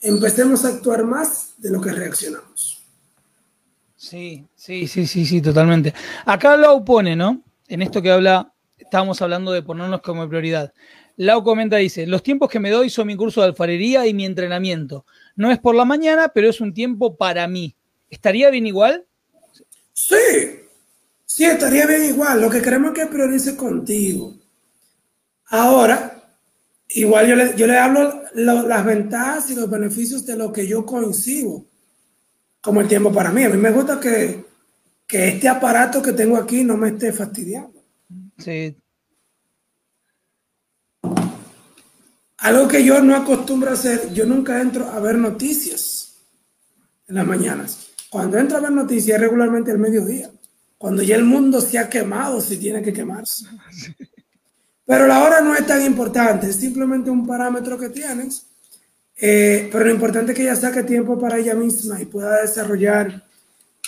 Empecemos 0.00 0.64
a 0.64 0.68
actuar 0.68 1.04
más 1.04 1.54
de 1.58 1.70
lo 1.70 1.80
que 1.80 1.90
reaccionamos. 1.90 2.82
Sí, 3.96 4.46
sí, 4.54 4.86
sí, 4.86 5.06
sí, 5.06 5.26
sí, 5.26 5.42
totalmente. 5.42 5.92
Acá 6.24 6.56
Lau 6.56 6.84
pone, 6.84 7.16
¿no? 7.16 7.42
En 7.68 7.82
esto 7.82 8.00
que 8.00 8.10
habla, 8.10 8.54
estábamos 8.78 9.20
hablando 9.20 9.52
de 9.52 9.62
ponernos 9.62 10.00
como 10.00 10.26
prioridad. 10.28 10.72
Lau 11.16 11.42
comenta, 11.42 11.76
dice, 11.76 12.06
los 12.06 12.22
tiempos 12.22 12.48
que 12.48 12.60
me 12.60 12.70
doy 12.70 12.88
son 12.88 13.08
mi 13.08 13.16
curso 13.16 13.42
de 13.42 13.48
alfarería 13.48 14.06
y 14.06 14.14
mi 14.14 14.24
entrenamiento. 14.24 15.04
No 15.34 15.50
es 15.50 15.58
por 15.58 15.74
la 15.74 15.84
mañana, 15.84 16.30
pero 16.32 16.48
es 16.48 16.60
un 16.60 16.72
tiempo 16.72 17.16
para 17.16 17.46
mí. 17.46 17.74
¿Estaría 18.08 18.48
bien 18.50 18.66
igual? 18.66 19.04
Sí, 19.92 20.16
sí, 21.32 21.44
estaría 21.44 21.86
bien 21.86 22.04
igual. 22.04 22.40
Lo 22.40 22.50
que 22.50 22.62
queremos 22.62 22.92
es 22.92 22.98
que 22.98 23.06
priorice 23.06 23.56
contigo. 23.56 24.34
Ahora, 25.46 26.20
Igual 26.92 27.28
yo 27.28 27.36
le, 27.36 27.56
yo 27.56 27.66
le 27.66 27.78
hablo 27.78 28.22
las 28.34 28.84
ventajas 28.84 29.50
y 29.50 29.54
los 29.54 29.70
beneficios 29.70 30.26
de 30.26 30.36
lo 30.36 30.52
que 30.52 30.66
yo 30.66 30.84
coincido 30.84 31.64
como 32.60 32.80
el 32.80 32.88
tiempo 32.88 33.12
para 33.12 33.30
mí. 33.30 33.44
A 33.44 33.48
mí 33.48 33.56
me 33.56 33.70
gusta 33.70 34.00
que, 34.00 34.44
que 35.06 35.28
este 35.28 35.48
aparato 35.48 36.02
que 36.02 36.12
tengo 36.12 36.36
aquí 36.36 36.64
no 36.64 36.76
me 36.76 36.88
esté 36.88 37.12
fastidiando. 37.12 37.84
Sí. 38.38 38.76
Algo 42.38 42.66
que 42.66 42.84
yo 42.84 43.00
no 43.02 43.14
acostumbro 43.14 43.70
a 43.70 43.74
hacer, 43.74 44.12
yo 44.12 44.26
nunca 44.26 44.60
entro 44.60 44.88
a 44.88 44.98
ver 44.98 45.16
noticias 45.16 46.16
en 47.06 47.14
las 47.16 47.26
mañanas. 47.26 47.90
Cuando 48.08 48.36
entro 48.36 48.56
a 48.56 48.62
ver 48.62 48.72
noticias 48.72 49.14
es 49.14 49.20
regularmente 49.20 49.70
al 49.70 49.78
mediodía, 49.78 50.30
cuando 50.80 51.02
ya 51.02 51.14
el 51.14 51.24
mundo 51.24 51.60
se 51.60 51.78
ha 51.78 51.90
quemado 51.90 52.40
si 52.40 52.56
tiene 52.56 52.80
que 52.80 52.90
quemarse. 52.90 53.44
Pero 54.86 55.06
la 55.06 55.22
hora 55.22 55.42
no 55.42 55.54
es 55.54 55.66
tan 55.66 55.84
importante, 55.84 56.48
es 56.48 56.56
simplemente 56.56 57.10
un 57.10 57.26
parámetro 57.26 57.78
que 57.78 57.90
tienes. 57.90 58.46
Eh, 59.20 59.68
pero 59.70 59.84
lo 59.84 59.90
importante 59.90 60.32
es 60.32 60.38
que 60.38 60.44
ella 60.44 60.56
saque 60.56 60.82
tiempo 60.82 61.20
para 61.20 61.36
ella 61.36 61.54
misma 61.54 62.00
y 62.00 62.06
pueda 62.06 62.40
desarrollar 62.40 63.22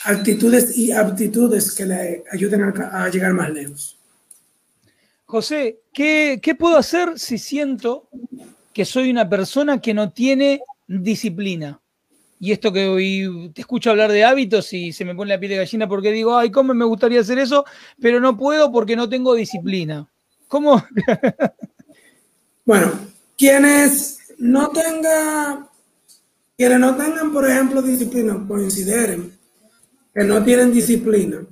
actitudes 0.04 0.76
y 0.76 0.92
aptitudes 0.92 1.72
que 1.72 1.86
le 1.86 2.24
ayuden 2.30 2.60
a, 2.62 3.08
llegar 3.08 3.32
más 3.32 3.48
lejos. 3.48 3.98
José, 5.24 5.78
¿qué, 5.94 6.40
¿qué, 6.42 6.54
puedo 6.54 6.76
hacer 6.76 7.18
si 7.18 7.38
siento 7.38 8.10
que 8.74 8.84
soy 8.84 9.10
una 9.10 9.26
persona 9.26 9.80
que 9.80 9.94
no 9.94 10.12
tiene 10.12 10.60
disciplina? 10.86 11.80
Y 12.44 12.50
esto 12.50 12.72
que 12.72 12.88
hoy 12.88 13.52
te 13.54 13.60
escucho 13.60 13.90
hablar 13.90 14.10
de 14.10 14.24
hábitos 14.24 14.72
y 14.72 14.92
se 14.92 15.04
me 15.04 15.14
pone 15.14 15.32
la 15.32 15.38
piel 15.38 15.50
de 15.50 15.58
gallina 15.58 15.86
porque 15.86 16.10
digo, 16.10 16.36
ay, 16.36 16.50
¿cómo 16.50 16.74
me 16.74 16.84
gustaría 16.84 17.20
hacer 17.20 17.38
eso? 17.38 17.64
Pero 18.00 18.18
no 18.18 18.36
puedo 18.36 18.72
porque 18.72 18.96
no 18.96 19.08
tengo 19.08 19.36
disciplina. 19.36 20.10
¿Cómo? 20.48 20.84
bueno, 22.66 22.90
quienes 23.38 24.18
no 24.38 24.70
tengan, 24.70 25.68
quienes 26.56 26.80
no 26.80 26.96
tengan, 26.96 27.32
por 27.32 27.48
ejemplo, 27.48 27.80
disciplina, 27.80 28.44
consideren 28.48 29.38
que 30.12 30.24
no 30.24 30.42
tienen 30.42 30.72
disciplina, 30.72 31.46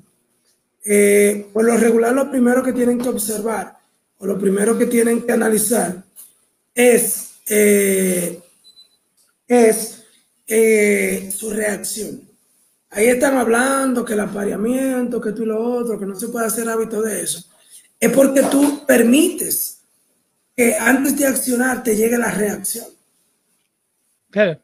eh, 0.85 1.47
por 1.53 1.67
lo 1.67 1.77
regular 1.77 2.13
lo 2.13 2.29
primero 2.29 2.65
que 2.65 2.73
tienen 2.73 2.99
que 2.99 3.11
observar 3.11 3.79
o 4.19 4.27
lo 4.27 4.37
primero 4.37 4.77
que 4.77 4.87
tienen 4.87 5.23
que 5.23 5.31
analizar 5.31 6.03
es, 6.75 7.35
eh, 7.47 8.43
es 9.47 10.00
eh, 10.51 11.33
su 11.35 11.49
reacción. 11.51 12.29
Ahí 12.91 13.07
están 13.07 13.39
hablando 13.39 14.05
que 14.05 14.13
el 14.13 14.21
apareamiento, 14.21 15.21
que 15.21 15.33
tú 15.33 15.45
y 15.45 15.47
lo 15.47 15.63
otro, 15.63 15.99
que 15.99 16.05
no 16.05 16.19
se 16.19 16.29
puede 16.29 16.47
hacer 16.47 16.69
hábito 16.69 17.01
de 17.01 17.23
eso 17.23 17.51
es 18.01 18.11
porque 18.11 18.43
tú 18.45 18.85
permites 18.87 19.83
que 20.57 20.75
antes 20.75 21.17
de 21.19 21.27
accionar 21.27 21.83
te 21.83 21.95
llegue 21.95 22.17
la 22.17 22.31
reacción. 22.31 22.87
Claro. 24.31 24.61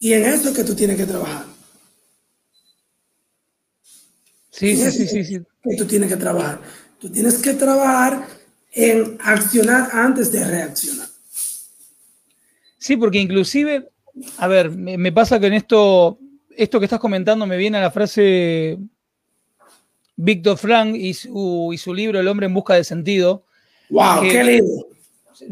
Y 0.00 0.12
en 0.12 0.24
eso 0.24 0.48
es 0.48 0.56
que 0.56 0.64
tú 0.64 0.74
tienes 0.74 0.96
que 0.96 1.06
trabajar. 1.06 1.46
Sí, 4.50 4.76
sí, 4.76 4.90
sí, 4.90 5.06
sí, 5.06 5.24
sí. 5.24 5.40
Que 5.62 5.76
tú 5.76 5.86
tienes 5.86 6.10
que 6.10 6.16
trabajar. 6.16 6.60
Tú 6.98 7.10
tienes 7.10 7.38
que 7.38 7.54
trabajar 7.54 8.26
en 8.72 9.16
accionar 9.20 9.90
antes 9.92 10.32
de 10.32 10.44
reaccionar. 10.44 11.08
Sí, 12.78 12.96
porque 12.96 13.18
inclusive, 13.18 13.88
a 14.38 14.48
ver, 14.48 14.70
me, 14.70 14.96
me 14.98 15.12
pasa 15.12 15.40
que 15.40 15.46
en 15.46 15.54
esto, 15.54 16.18
esto 16.56 16.78
que 16.78 16.86
estás 16.86 17.00
comentando 17.00 17.46
me 17.46 17.56
viene 17.56 17.78
a 17.78 17.82
la 17.82 17.90
frase 17.90 18.78
Víctor 20.16 20.56
Frank 20.58 20.94
y 20.94 21.14
su, 21.14 21.70
y 21.72 21.78
su 21.78 21.92
libro 21.92 22.20
El 22.20 22.28
hombre 22.28 22.46
en 22.46 22.54
busca 22.54 22.74
de 22.74 22.84
sentido. 22.84 23.44
¡Wow! 23.90 24.22
¡Qué 24.22 24.44
libro! 24.44 24.86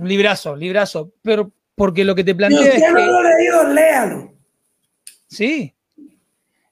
Librazo, 0.02 0.56
librazo. 0.56 1.12
Pero 1.22 1.50
porque 1.74 2.04
lo 2.04 2.14
que 2.14 2.24
te 2.24 2.34
plantea. 2.34 2.62
Si 2.62 2.78
usted 2.78 2.92
no 2.92 3.06
lo 3.06 3.18
ha 3.18 3.22
leído, 3.22 3.68
léalo. 3.72 4.32
Sí. 5.26 5.74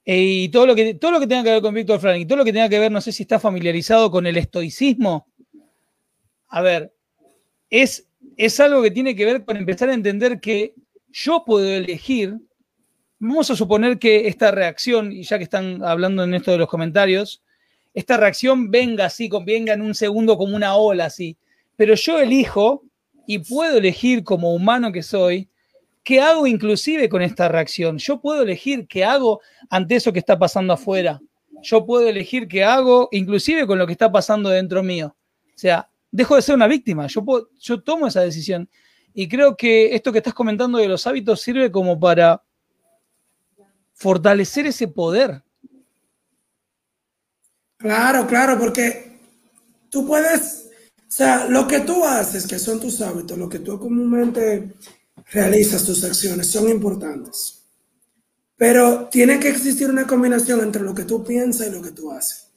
E, 0.05 0.17
y 0.17 0.49
todo 0.49 0.67
lo, 0.67 0.75
que, 0.75 0.95
todo 0.95 1.11
lo 1.11 1.21
que 1.21 1.27
tenga 1.27 1.43
que 1.43 1.51
ver 1.51 1.63
con 1.63 1.75
Víctor 1.75 2.01
Frank 2.01 2.21
y 2.21 2.27
todo 2.27 2.39
lo 2.39 2.45
que 2.45 2.53
tenga 2.53 2.69
que 2.69 2.79
ver, 2.79 2.93
no 2.93 3.01
sé 3.01 3.13
si 3.13 3.25
está 3.25 3.41
familiarizado 3.41 4.11
con 4.11 4.27
el 4.27 4.37
estoicismo. 4.37 5.27
A 6.49 6.63
ver, 6.63 6.93
es, 7.69 8.07
es 8.37 8.61
algo 8.61 8.83
que 8.83 8.91
tiene 8.91 9.15
que 9.17 9.25
ver 9.25 9.45
con 9.45 9.57
empezar 9.57 9.89
a 9.89 9.95
entender 9.95 10.41
que 10.41 10.75
yo 11.13 11.45
puedo 11.45 11.69
elegir. 11.69 12.39
Vamos 13.19 13.51
a 13.51 13.57
suponer 13.57 13.99
que 13.99 14.29
esta 14.29 14.51
reacción, 14.51 15.13
y 15.13 15.23
ya 15.23 15.39
que 15.39 15.45
están 15.45 15.85
hablando 15.85 16.25
en 16.25 16.35
esto 16.35 16.53
de 16.53 16.59
los 16.59 16.69
comentarios, 16.69 17.43
esta 17.93 18.17
reacción 18.17 18.71
venga 18.71 19.07
así, 19.07 19.29
venga 19.45 19.75
en 19.75 19.83
un 19.83 19.95
segundo 19.95 20.37
como 20.37 20.57
una 20.57 20.77
ola 20.77 21.07
así. 21.07 21.37
Pero 21.77 21.95
yo 21.95 22.19
elijo 22.19 22.85
y 23.27 23.39
puedo 23.39 23.79
elegir 23.79 24.25
como 24.25 24.55
humano 24.55 24.93
que 24.93 25.03
soy, 25.03 25.49
qué 26.03 26.21
hago 26.21 26.47
inclusive 26.47 27.09
con 27.09 27.23
esta 27.23 27.49
reacción. 27.49 27.99
Yo 27.99 28.21
puedo 28.21 28.43
elegir 28.43 28.87
qué 28.87 29.05
hago 29.05 29.41
ante 29.69 29.97
eso 29.97 30.13
que 30.13 30.19
está 30.19 30.39
pasando 30.39 30.73
afuera. 30.73 31.21
Yo 31.63 31.85
puedo 31.85 32.09
elegir 32.09 32.49
qué 32.49 32.65
hago 32.65 33.09
inclusive 33.13 33.67
con 33.67 33.79
lo 33.79 33.87
que 33.87 33.93
está 33.93 34.11
pasando 34.11 34.49
dentro 34.49 34.83
mío. 34.83 35.15
O 35.45 35.59
sea, 35.59 35.91
dejo 36.11 36.37
de 36.37 36.43
ser 36.43 36.55
una 36.55 36.67
víctima, 36.67 37.07
yo, 37.07 37.25
yo 37.59 37.83
tomo 37.83 38.07
esa 38.07 38.23
decisión. 38.23 38.69
Y 39.15 39.29
creo 39.29 39.57
que 39.57 39.95
esto 39.95 40.13
que 40.13 40.19
estás 40.19 40.35
comentando 40.35 40.79
de 40.79 40.89
los 40.89 41.07
hábitos 41.07 41.41
sirve 41.41 41.71
como 41.71 41.99
para 41.99 42.43
fortalecer 43.95 44.67
ese 44.67 44.89
poder 44.89 45.43
Claro, 47.81 48.27
claro, 48.27 48.59
porque 48.59 49.19
tú 49.89 50.07
puedes, 50.07 50.69
o 50.99 51.11
sea, 51.11 51.47
lo 51.47 51.67
que 51.67 51.81
tú 51.81 52.05
haces, 52.05 52.47
que 52.47 52.59
son 52.59 52.79
tus 52.79 53.01
hábitos, 53.01 53.39
lo 53.39 53.49
que 53.49 53.61
tú 53.61 53.79
comúnmente 53.81 54.75
realizas, 55.33 55.87
tus 55.87 56.05
acciones, 56.05 56.47
son 56.47 56.69
importantes. 56.69 57.63
Pero 58.55 59.09
tiene 59.11 59.41
que 59.41 59.49
existir 59.49 59.89
una 59.89 60.07
combinación 60.07 60.61
entre 60.61 60.83
lo 60.83 60.95
que 60.95 61.05
tú 61.05 61.25
piensas 61.25 61.69
y 61.69 61.71
lo 61.71 61.81
que 61.81 61.93
tú 61.93 62.13
haces. 62.13 62.50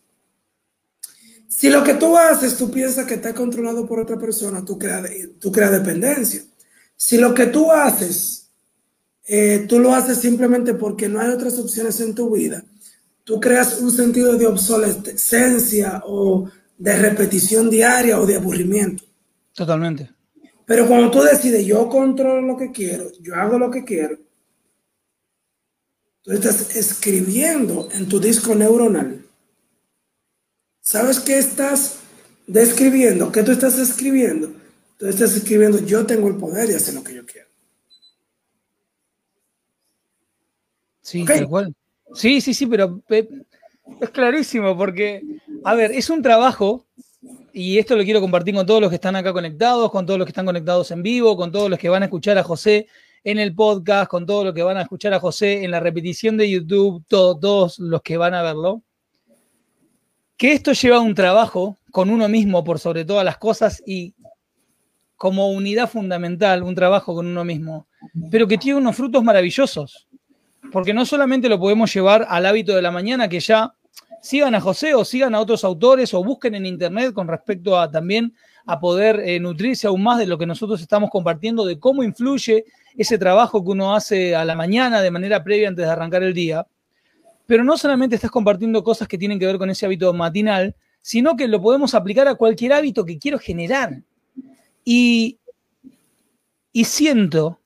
Si 1.63 1.69
lo 1.69 1.81
que 1.81 1.93
tú 1.93 2.17
haces, 2.17 2.57
tú 2.57 2.69
piensas 2.69 3.05
que 3.05 3.13
está 3.13 3.33
controlado 3.33 3.87
por 3.87 3.97
otra 3.97 4.19
persona, 4.19 4.65
tú 4.65 4.77
creas, 4.77 5.09
tú 5.39 5.49
creas 5.49 5.71
dependencia. 5.71 6.41
Si 6.93 7.17
lo 7.17 7.33
que 7.33 7.45
tú 7.45 7.71
haces, 7.71 8.49
eh, 9.23 9.65
tú 9.65 9.79
lo 9.79 9.95
haces 9.95 10.17
simplemente 10.17 10.73
porque 10.73 11.07
no 11.07 11.21
hay 11.21 11.29
otras 11.29 11.57
opciones 11.57 12.01
en 12.01 12.13
tu 12.13 12.31
vida, 12.31 12.65
tú 13.23 13.39
creas 13.39 13.79
un 13.79 13.91
sentido 13.91 14.37
de 14.37 14.45
obsolescencia 14.45 16.03
o 16.05 16.49
de 16.77 16.97
repetición 16.97 17.69
diaria 17.69 18.19
o 18.19 18.25
de 18.25 18.35
aburrimiento. 18.35 19.05
Totalmente. 19.53 20.11
Pero 20.65 20.85
cuando 20.85 21.11
tú 21.11 21.21
decides, 21.21 21.65
yo 21.65 21.87
controlo 21.87 22.41
lo 22.41 22.57
que 22.57 22.73
quiero, 22.73 23.09
yo 23.21 23.35
hago 23.35 23.57
lo 23.57 23.71
que 23.71 23.85
quiero, 23.85 24.17
tú 26.23 26.33
estás 26.33 26.75
escribiendo 26.75 27.87
en 27.93 28.09
tu 28.09 28.19
disco 28.19 28.53
neuronal. 28.53 29.22
¿Sabes 30.83 31.21
qué 31.21 31.37
estás 31.37 31.99
describiendo? 32.45 33.31
¿Qué 33.31 33.41
tú 33.41 33.53
estás 33.53 33.79
escribiendo? 33.79 34.47
Entonces 34.91 35.21
estás 35.21 35.37
escribiendo, 35.37 35.79
yo 35.79 36.05
tengo 36.05 36.27
el 36.27 36.35
poder 36.35 36.67
de 36.67 36.75
hacer 36.75 36.93
lo 36.93 37.01
que 37.01 37.15
yo 37.15 37.25
quiero. 37.25 37.47
Sí, 41.01 41.23
tal 41.23 41.47
cual. 41.47 41.73
Sí, 42.13 42.41
sí, 42.41 42.53
sí, 42.53 42.67
pero 42.67 43.01
es 43.09 44.09
clarísimo 44.09 44.77
porque, 44.77 45.21
a 45.63 45.73
ver, 45.73 45.91
es 45.91 46.09
un 46.09 46.21
trabajo, 46.21 46.85
y 47.53 47.79
esto 47.79 47.95
lo 47.95 48.03
quiero 48.03 48.19
compartir 48.19 48.53
con 48.53 48.65
todos 48.65 48.81
los 48.81 48.89
que 48.89 48.95
están 48.95 49.15
acá 49.15 49.31
conectados, 49.31 49.89
con 49.89 50.05
todos 50.05 50.19
los 50.19 50.25
que 50.25 50.31
están 50.31 50.45
conectados 50.45 50.91
en 50.91 51.01
vivo, 51.01 51.37
con 51.37 51.49
todos 51.49 51.69
los 51.69 51.79
que 51.79 51.87
van 51.87 52.03
a 52.03 52.07
escuchar 52.07 52.37
a 52.37 52.43
José 52.43 52.87
en 53.23 53.39
el 53.39 53.55
podcast, 53.55 54.11
con 54.11 54.25
todos 54.25 54.43
los 54.43 54.53
que 54.53 54.63
van 54.63 54.75
a 54.75 54.81
escuchar 54.81 55.13
a 55.13 55.21
José 55.21 55.63
en 55.63 55.71
la 55.71 55.79
repetición 55.79 56.35
de 56.35 56.49
YouTube, 56.49 57.05
todos 57.07 57.79
los 57.79 58.01
que 58.01 58.17
van 58.17 58.33
a 58.33 58.41
verlo, 58.41 58.83
que 60.43 60.51
esto 60.51 60.73
lleva 60.73 60.99
un 60.99 61.15
trabajo 61.15 61.77
con 61.89 62.09
uno 62.09 62.27
mismo 62.27 62.65
por 62.65 62.77
sobre 62.77 63.05
todas 63.05 63.23
las 63.23 63.37
cosas 63.37 63.81
y 63.85 64.13
como 65.15 65.49
unidad 65.51 65.89
fundamental, 65.89 66.63
un 66.63 66.75
trabajo 66.75 67.15
con 67.15 67.27
uno 67.27 67.45
mismo, 67.45 67.87
pero 68.29 68.45
que 68.45 68.57
tiene 68.57 68.77
unos 68.77 68.97
frutos 68.97 69.23
maravillosos 69.23 70.05
porque 70.73 70.93
no 70.93 71.05
solamente 71.05 71.47
lo 71.47 71.57
podemos 71.57 71.93
llevar 71.93 72.27
al 72.27 72.45
hábito 72.45 72.75
de 72.75 72.81
la 72.81 72.91
mañana, 72.91 73.29
que 73.29 73.39
ya 73.39 73.73
sigan 74.21 74.53
a 74.53 74.59
José 74.59 74.93
o 74.93 75.05
sigan 75.05 75.33
a 75.33 75.39
otros 75.39 75.63
autores 75.63 76.13
o 76.13 76.21
busquen 76.21 76.55
en 76.55 76.65
internet 76.65 77.13
con 77.13 77.29
respecto 77.29 77.79
a 77.79 77.89
también 77.89 78.35
a 78.65 78.81
poder 78.81 79.21
eh, 79.21 79.39
nutrirse 79.39 79.87
aún 79.87 80.03
más 80.03 80.19
de 80.19 80.27
lo 80.27 80.37
que 80.37 80.45
nosotros 80.45 80.81
estamos 80.81 81.09
compartiendo, 81.09 81.63
de 81.63 81.79
cómo 81.79 82.03
influye 82.03 82.65
ese 82.97 83.17
trabajo 83.17 83.63
que 83.63 83.71
uno 83.71 83.95
hace 83.95 84.35
a 84.35 84.43
la 84.43 84.55
mañana 84.55 85.01
de 85.01 85.09
manera 85.09 85.41
previa 85.41 85.69
antes 85.69 85.85
de 85.85 85.91
arrancar 85.93 86.21
el 86.21 86.33
día. 86.33 86.67
Pero 87.45 87.63
no 87.63 87.77
solamente 87.77 88.15
estás 88.15 88.31
compartiendo 88.31 88.83
cosas 88.83 89.07
que 89.07 89.17
tienen 89.17 89.39
que 89.39 89.45
ver 89.45 89.57
con 89.57 89.69
ese 89.69 89.85
hábito 89.85 90.13
matinal, 90.13 90.75
sino 91.01 91.35
que 91.35 91.47
lo 91.47 91.61
podemos 91.61 91.93
aplicar 91.93 92.27
a 92.27 92.35
cualquier 92.35 92.73
hábito 92.73 93.05
que 93.05 93.19
quiero 93.19 93.39
generar. 93.39 94.01
Y, 94.85 95.39
y 96.71 96.85
siento 96.85 97.59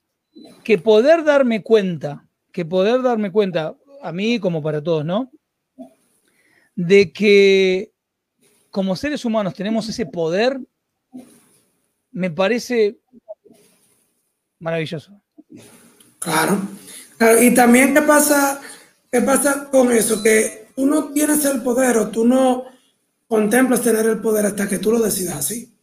que 0.64 0.78
poder 0.78 1.24
darme 1.24 1.62
cuenta 1.62 2.28
que 2.58 2.66
poder 2.66 3.04
darme 3.04 3.32
cuenta, 3.32 3.78
a 4.02 4.12
mí 4.12 4.40
como 4.40 4.64
para 4.64 4.82
todos, 4.82 5.06
¿no? 5.06 5.30
De 6.76 7.14
que 7.14 7.92
como 8.72 8.96
seres 8.96 9.26
humanos 9.26 9.54
tenemos 9.54 9.88
ese 9.88 10.08
poder, 10.08 10.60
me 12.10 12.32
parece 12.32 12.98
maravilloso. 14.58 15.22
Claro. 16.18 16.60
Y 17.40 17.54
también, 17.54 17.94
¿qué 17.94 18.02
pasa, 18.02 18.60
¿qué 19.12 19.22
pasa 19.22 19.70
con 19.70 19.92
eso? 19.92 20.22
Que 20.22 20.68
tú 20.76 20.86
no 20.86 21.12
tienes 21.12 21.44
el 21.46 21.62
poder 21.62 21.98
o 21.98 22.10
tú 22.10 22.26
no 22.26 22.66
contemplas 23.28 23.82
tener 23.82 24.06
el 24.06 24.20
poder 24.20 24.46
hasta 24.46 24.68
que 24.68 24.80
tú 24.80 24.92
lo 24.92 25.00
decidas 25.00 25.38
así. 25.38 25.74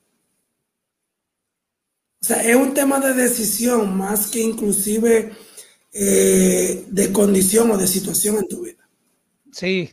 O 2.22 2.26
sea, 2.26 2.42
es 2.42 2.56
un 2.56 2.72
tema 2.72 3.00
de 3.00 3.12
decisión 3.12 3.96
más 3.96 4.28
que 4.28 4.40
inclusive 4.40 5.32
eh, 5.92 6.84
de 6.88 7.12
condición 7.12 7.70
o 7.70 7.76
de 7.76 7.86
situación 7.86 8.36
en 8.38 8.48
tu 8.48 8.62
vida. 8.62 8.88
Sí. 9.52 9.92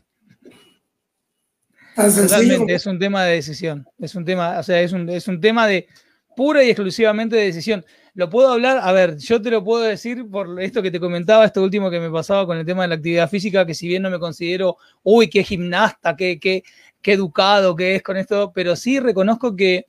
Totalmente, 1.96 2.74
es 2.74 2.86
un 2.86 2.98
tema 2.98 3.26
de 3.26 3.36
decisión. 3.36 3.86
Es 4.00 4.16
un 4.16 4.24
tema, 4.24 4.60
o 4.60 4.64
sea, 4.64 4.82
es 4.82 4.94
un, 4.94 5.10
es 5.10 5.28
un 5.28 5.42
tema 5.42 5.68
de 5.68 5.88
pura 6.36 6.64
y 6.64 6.70
exclusivamente 6.70 7.36
de 7.36 7.44
decisión. 7.44 7.86
Lo 8.14 8.30
puedo 8.30 8.52
hablar, 8.52 8.80
a 8.82 8.92
ver, 8.92 9.18
yo 9.18 9.42
te 9.42 9.50
lo 9.50 9.64
puedo 9.64 9.84
decir 9.84 10.30
por 10.30 10.62
esto 10.62 10.82
que 10.82 10.92
te 10.92 11.00
comentaba, 11.00 11.46
esto 11.46 11.64
último 11.64 11.90
que 11.90 12.00
me 12.00 12.10
pasaba 12.10 12.46
con 12.46 12.58
el 12.58 12.66
tema 12.66 12.82
de 12.82 12.90
la 12.90 12.96
actividad 12.96 13.30
física, 13.30 13.66
que 13.66 13.74
si 13.74 13.88
bien 13.88 14.04
no 14.04 14.10
me 14.10 14.20
considero, 14.20 14.78
uy, 15.04 15.30
qué 15.30 15.44
gimnasta, 15.44 16.16
qué, 16.16 16.38
qué, 16.38 16.64
qué 17.02 17.14
educado 17.14 17.76
que 17.76 17.96
es 17.96 18.04
con 18.04 18.18
esto, 18.18 18.52
pero 18.54 18.76
sí 18.76 19.00
reconozco 19.00 19.56
que 19.56 19.86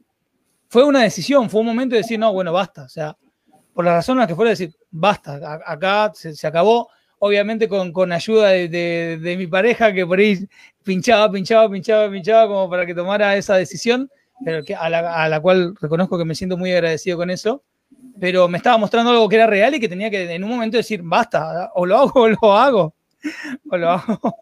fue 0.69 0.85
una 0.85 1.03
decisión, 1.03 1.51
fue 1.51 1.61
un 1.61 1.67
momento 1.67 1.95
de 1.95 2.03
decir, 2.03 2.19
no, 2.19 2.33
bueno, 2.33 2.53
basta, 2.53 2.85
o 2.85 2.89
sea, 2.89 3.17
por 3.75 3.85
las 3.85 3.95
razones 3.95 4.27
que 4.27 4.35
fuera, 4.35 4.51
decir, 4.51 4.75
basta, 4.91 5.61
acá 5.67 6.13
se, 6.15 6.47
acabó, 6.47 6.89
obviamente 7.19 7.69
con, 7.69 8.13
ayuda 8.13 8.49
de, 8.51 9.35
mi 9.37 9.47
pareja 9.47 9.93
que 9.93 10.07
por 10.07 10.19
ahí 10.19 10.49
pinchaba, 10.83 11.31
pinchaba, 11.31 11.71
pinchaba, 11.71 12.11
pinchaba 12.11 12.47
como 12.47 12.71
para 12.71 12.87
que 12.87 12.95
tomara 12.95 13.37
esa 13.37 13.57
decisión, 13.57 14.11
pero 14.45 14.65
que, 14.65 14.75
a, 14.75 14.89
la, 14.89 15.41
cual 15.41 15.75
reconozco 15.81 16.17
que 16.17 16.25
me 16.25 16.35
siento 16.35 16.57
muy 16.57 16.73
agradecido 16.73 17.19
con 17.19 17.31
eso, 17.31 17.63
pero 18.23 18.47
me 18.47 18.59
estaba 18.59 18.79
mostrando 18.79 19.11
algo 19.11 19.29
que 19.29 19.35
era 19.35 19.49
real 19.49 19.75
y 19.75 19.81
que 19.81 19.89
tenía 19.89 20.09
que 20.09 20.33
en 20.33 20.45
un 20.45 20.51
momento 20.51 20.77
decir, 20.77 21.03
basta, 21.03 21.73
o 21.75 21.85
lo 21.85 21.99
hago 21.99 22.21
o 22.21 22.29
lo 22.29 22.57
hago, 22.57 22.95
o 23.69 23.77
lo 23.77 23.91
hago. 23.91 24.39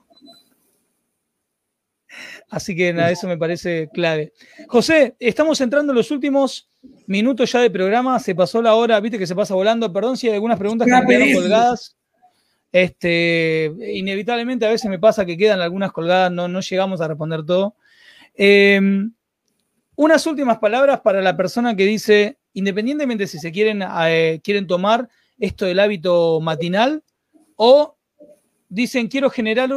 Así 2.50 2.76
que 2.76 2.92
nada, 2.92 3.10
eso 3.10 3.26
me 3.26 3.38
parece 3.38 3.88
clave. 3.90 4.34
José, 4.68 5.16
estamos 5.18 5.58
entrando 5.62 5.92
en 5.92 5.96
los 5.96 6.10
últimos 6.10 6.68
minutos 7.06 7.50
ya 7.50 7.60
de 7.60 7.70
programa. 7.70 8.18
Se 8.18 8.34
pasó 8.34 8.60
la 8.60 8.74
hora, 8.74 9.00
viste 9.00 9.18
que 9.18 9.26
se 9.26 9.34
pasa 9.34 9.54
volando. 9.54 9.90
Perdón 9.90 10.18
si 10.18 10.28
hay 10.28 10.34
algunas 10.34 10.58
preguntas 10.58 10.86
que 10.86 10.92
me 10.92 11.06
quedaron 11.06 11.32
colgadas. 11.32 11.96
Este, 12.70 13.72
inevitablemente 13.94 14.66
a 14.66 14.70
veces 14.70 14.90
me 14.90 14.98
pasa 14.98 15.24
que 15.24 15.38
quedan 15.38 15.62
algunas 15.62 15.90
colgadas, 15.90 16.30
no, 16.30 16.48
no 16.48 16.60
llegamos 16.60 17.00
a 17.00 17.08
responder 17.08 17.46
todo. 17.46 17.76
Em, 18.34 19.10
unas 19.96 20.26
últimas 20.26 20.58
palabras 20.58 21.00
para 21.00 21.22
la 21.22 21.34
persona 21.34 21.74
que 21.74 21.86
dice, 21.86 22.39
independientemente 22.52 23.26
si 23.26 23.38
se 23.38 23.52
quieren, 23.52 23.82
eh, 24.06 24.40
quieren 24.42 24.66
tomar 24.66 25.08
esto 25.38 25.64
del 25.64 25.80
hábito 25.80 26.40
matinal 26.40 27.02
o 27.56 27.96
dicen 28.68 29.08
quiero 29.08 29.30
generar 29.30 29.70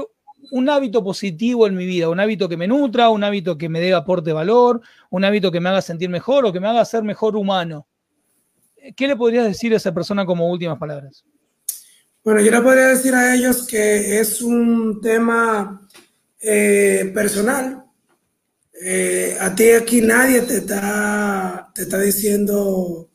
un 0.52 0.70
hábito 0.70 1.04
positivo 1.04 1.68
en 1.68 1.76
mi 1.76 1.86
vida, 1.86 2.10
un 2.10 2.20
hábito 2.20 2.50
que 2.50 2.58
me 2.58 2.68
nutra, 2.68 3.10
un 3.10 3.24
hábito 3.24 3.58
que 3.58 3.70
me 3.70 3.80
dé 3.80 3.94
aporte 3.94 4.34
valor, 4.34 4.82
un 5.10 5.24
hábito 5.24 5.52
que 5.52 5.60
me 5.60 5.70
haga 5.70 5.82
sentir 5.82 6.10
mejor 6.10 6.46
o 6.46 6.54
que 6.54 6.60
me 6.60 6.68
haga 6.68 6.84
ser 6.86 7.04
mejor 7.04 7.36
humano. 7.36 7.88
¿Qué 8.96 9.08
le 9.08 9.16
podrías 9.16 9.46
decir 9.46 9.74
a 9.74 9.78
esa 9.78 9.94
persona 9.94 10.26
como 10.26 10.50
últimas 10.50 10.78
palabras? 10.78 11.24
Bueno, 12.24 12.42
yo 12.42 12.52
le 12.52 12.62
podría 12.62 12.88
decir 12.88 13.14
a 13.14 13.34
ellos 13.34 13.66
que 13.66 14.20
es 14.20 14.42
un 14.42 15.00
tema 15.02 15.88
eh, 16.40 17.12
personal. 17.14 17.83
Eh, 18.82 19.38
a 19.40 19.54
ti 19.56 19.72
aquí 19.72 20.02
nadie 20.02 20.42
te 20.42 20.58
está, 20.58 21.72
te 21.74 21.84
está 21.84 22.00
diciendo 22.00 23.10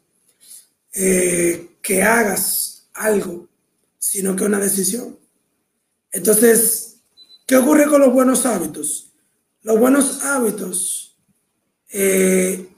eh, 0.93 1.77
que 1.83 2.03
hagas 2.03 2.89
algo, 2.95 3.49
sino 3.99 4.37
que 4.37 4.45
una 4.45 4.59
decisión. 4.59 5.19
Entonces, 6.11 6.89
¿Qué 7.49 7.57
ocurre 7.57 7.87
con 7.87 8.03
los 8.03 8.13
buenos 8.13 8.45
hábitos? 8.45 9.11
Los 9.63 9.81
buenos 9.81 10.23
hábitos, 10.23 11.17
eh, 11.91 12.69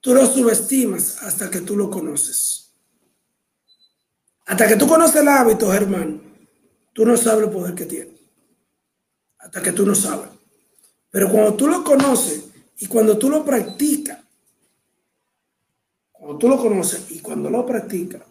tú 0.00 0.14
los 0.14 0.34
subestimas 0.34 1.20
hasta 1.24 1.50
que 1.50 1.62
tú 1.62 1.76
lo 1.76 1.90
conoces. 1.90 2.76
Hasta 4.46 4.68
que 4.68 4.76
tú 4.76 4.86
conoces 4.86 5.20
el 5.20 5.26
hábito, 5.26 5.74
hermano, 5.74 6.20
tú 6.92 7.04
no 7.04 7.16
sabes 7.16 7.46
el 7.46 7.50
poder 7.50 7.74
que 7.74 7.86
tiene. 7.86 8.16
Hasta 9.36 9.60
que 9.60 9.72
tú 9.72 9.84
no 9.84 9.96
sabes. 9.96 10.30
Pero 11.10 11.30
cuando 11.30 11.54
tú 11.54 11.66
lo 11.66 11.82
conoces 11.82 12.44
y 12.78 12.86
cuando 12.86 13.16
tú 13.18 13.30
lo 13.30 13.44
practicas, 13.44 14.18
cuando 16.12 16.38
tú 16.38 16.48
lo 16.48 16.58
conoces 16.58 17.10
y 17.10 17.20
cuando 17.20 17.48
lo 17.48 17.64
practicas, 17.64 18.22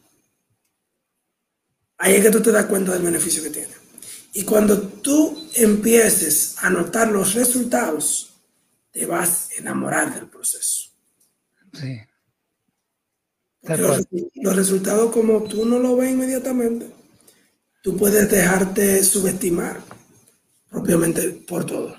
ahí 1.97 2.15
es 2.15 2.23
que 2.23 2.31
tú 2.31 2.41
te 2.41 2.51
das 2.51 2.65
cuenta 2.65 2.93
del 2.93 3.03
beneficio 3.03 3.41
que 3.43 3.49
tiene. 3.49 3.73
Y 4.33 4.43
cuando 4.43 4.79
tú 4.79 5.49
empieces 5.55 6.55
a 6.59 6.69
notar 6.69 7.11
los 7.11 7.33
resultados, 7.33 8.33
te 8.91 9.05
vas 9.05 9.49
a 9.51 9.59
enamorar 9.59 10.13
del 10.13 10.27
proceso. 10.27 10.91
Sí. 11.73 11.99
Los, 13.63 14.55
resultados, 14.55 15.11
como 15.11 15.43
tú 15.43 15.65
no 15.65 15.79
lo 15.79 15.97
ves 15.97 16.11
inmediatamente, 16.11 16.87
tú 17.81 17.97
puedes 17.97 18.29
dejarte 18.29 19.03
subestimar 19.03 19.81
propiamente 20.69 21.29
por 21.47 21.65
todo. 21.65 21.96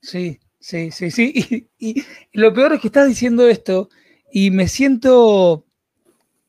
Sí, 0.00 0.40
sí, 0.58 0.90
sí, 0.90 1.10
sí. 1.10 1.68
Y, 1.78 2.04
lo 2.32 2.52
peor 2.52 2.74
es 2.74 2.80
que 2.80 2.88
estás 2.88 3.08
diciendo 3.08 3.48
esto 3.48 3.88
y 4.32 4.50
me 4.50 4.68
siento 4.68 5.66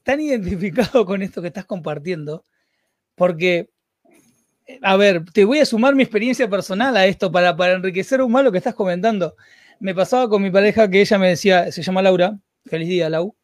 tan 0.03 0.21
identificado 0.21 1.05
con 1.05 1.21
esto 1.21 1.41
que 1.41 1.47
estás 1.49 1.65
compartiendo, 1.65 2.45
porque 3.15 3.69
a 4.81 4.95
ver, 4.97 5.25
te 5.33 5.45
voy 5.45 5.59
a 5.59 5.65
sumar 5.65 5.95
mi 5.95 6.03
experiencia 6.03 6.49
personal 6.49 6.95
a 6.95 7.05
esto 7.05 7.31
para, 7.31 7.55
para 7.55 7.73
enriquecer 7.73 8.21
un 8.21 8.31
más 8.31 8.43
lo 8.43 8.51
que 8.51 8.57
estás 8.57 8.75
comentando. 8.75 9.35
Me 9.79 9.95
pasaba 9.95 10.29
con 10.29 10.41
mi 10.41 10.51
pareja 10.51 10.89
que 10.89 11.01
ella 11.01 11.17
me 11.17 11.29
decía, 11.29 11.71
se 11.71 11.81
llama 11.81 12.01
Laura, 12.01 12.39
feliz 12.65 12.87
día, 12.87 13.09
Lau, 13.09 13.35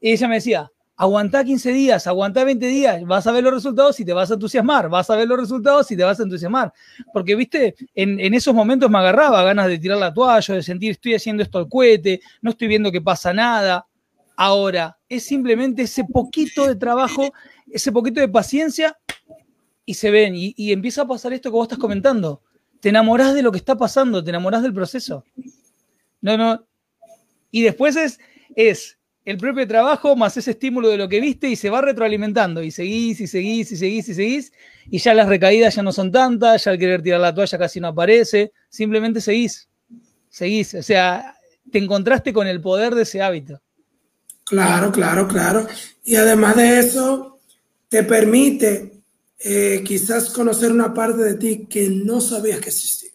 y 0.00 0.12
ella 0.12 0.28
me 0.28 0.36
decía, 0.36 0.70
aguantá 1.02 1.42
15 1.42 1.72
días, 1.72 2.06
aguantá 2.06 2.44
20 2.44 2.64
días, 2.64 3.04
vas 3.04 3.26
a 3.26 3.32
ver 3.32 3.42
los 3.42 3.52
resultados 3.52 3.98
y 3.98 4.04
te 4.04 4.12
vas 4.12 4.30
a 4.30 4.34
entusiasmar, 4.34 4.88
vas 4.88 5.10
a 5.10 5.16
ver 5.16 5.26
los 5.26 5.36
resultados 5.36 5.90
y 5.90 5.96
te 5.96 6.04
vas 6.04 6.20
a 6.20 6.22
entusiasmar. 6.22 6.72
Porque, 7.12 7.34
viste, 7.34 7.74
en, 7.96 8.32
esos 8.32 8.54
momentos 8.54 8.88
me 8.88 8.98
agarraba 8.98 9.42
ganas 9.42 9.66
de 9.66 9.80
tirar 9.80 9.98
la 9.98 10.14
toalla, 10.14 10.54
de 10.54 10.62
sentir, 10.62 10.92
estoy 10.92 11.14
haciendo 11.14 11.42
esto 11.42 11.58
al 11.58 11.68
cohete, 11.68 12.20
no 12.40 12.50
estoy 12.50 12.68
viendo 12.68 12.92
que 12.92 13.00
pasa 13.00 13.32
nada. 13.32 13.84
Ahora, 14.36 14.96
es 15.08 15.24
simplemente 15.24 15.82
ese 15.82 16.04
poquito 16.04 16.68
de 16.68 16.76
trabajo, 16.76 17.32
ese 17.68 17.90
poquito 17.90 18.20
de 18.20 18.28
paciencia 18.28 18.96
y 19.84 19.94
se 19.94 20.08
ven 20.12 20.34
y, 20.36 20.54
empieza 20.70 21.02
a 21.02 21.08
pasar 21.08 21.32
esto 21.32 21.50
que 21.50 21.56
vos 21.56 21.64
estás 21.64 21.80
comentando. 21.80 22.42
Te 22.78 22.90
enamorás 22.90 23.34
de 23.34 23.42
lo 23.42 23.50
que 23.50 23.58
está 23.58 23.76
pasando, 23.76 24.22
te 24.22 24.30
enamorás 24.30 24.62
del 24.62 24.72
proceso. 24.72 25.24
No, 26.20 26.36
no. 26.36 26.64
Y 27.50 27.62
después 27.62 27.96
es, 27.96 28.20
es 28.54 29.00
el 29.24 29.38
propio 29.38 29.66
trabajo 29.68 30.16
más 30.16 30.36
ese 30.36 30.50
estímulo 30.52 30.88
de 30.88 30.96
lo 30.96 31.08
que 31.08 31.20
viste 31.20 31.48
y 31.48 31.56
se 31.56 31.70
va 31.70 31.80
retroalimentando 31.80 32.62
y 32.62 32.70
seguís 32.70 33.20
y 33.20 33.26
seguís 33.26 33.70
y 33.72 33.76
seguís 33.76 34.08
y 34.08 34.14
seguís 34.14 34.52
y 34.90 34.98
ya 34.98 35.14
las 35.14 35.28
recaídas 35.28 35.76
ya 35.76 35.82
no 35.82 35.92
son 35.92 36.10
tantas, 36.10 36.64
ya 36.64 36.72
el 36.72 36.78
querer 36.78 37.02
tirar 37.02 37.20
la 37.20 37.34
toalla 37.34 37.58
casi 37.58 37.80
no 37.80 37.88
aparece, 37.88 38.52
simplemente 38.68 39.20
seguís, 39.20 39.68
seguís, 40.28 40.74
o 40.74 40.82
sea, 40.82 41.36
te 41.70 41.78
encontraste 41.78 42.32
con 42.32 42.46
el 42.46 42.60
poder 42.60 42.94
de 42.94 43.02
ese 43.02 43.22
hábito. 43.22 43.60
Claro, 44.44 44.90
claro, 44.90 45.28
claro. 45.28 45.66
Y 46.04 46.16
además 46.16 46.56
de 46.56 46.80
eso, 46.80 47.38
te 47.88 48.02
permite 48.02 48.92
eh, 49.38 49.82
quizás 49.84 50.30
conocer 50.30 50.72
una 50.72 50.92
parte 50.92 51.22
de 51.22 51.34
ti 51.34 51.66
que 51.66 51.88
no 51.88 52.20
sabías 52.20 52.60
que 52.60 52.70
existía. 52.70 53.11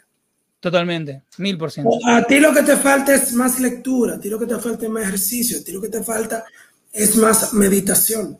Totalmente, 0.68 1.24
mil 1.38 1.58
por 1.58 1.72
ciento. 1.72 1.98
A 2.06 2.24
ti 2.24 2.42
lo 2.42 2.54
que 2.54 2.62
te 2.62 2.76
falta 2.76 3.16
es 3.16 3.32
más 3.32 3.58
lectura, 3.62 4.16
a 4.16 4.20
ti 4.20 4.30
lo 4.30 4.38
que 4.38 4.46
te 4.46 4.58
falta 4.58 4.84
es 4.84 4.92
más 4.92 5.04
ejercicio, 5.04 5.60
a 5.60 5.64
ti 5.64 5.72
lo 5.72 5.80
que 5.80 5.88
te 5.88 6.04
falta 6.04 6.44
es 6.92 7.16
más 7.16 7.54
meditación. 7.54 8.38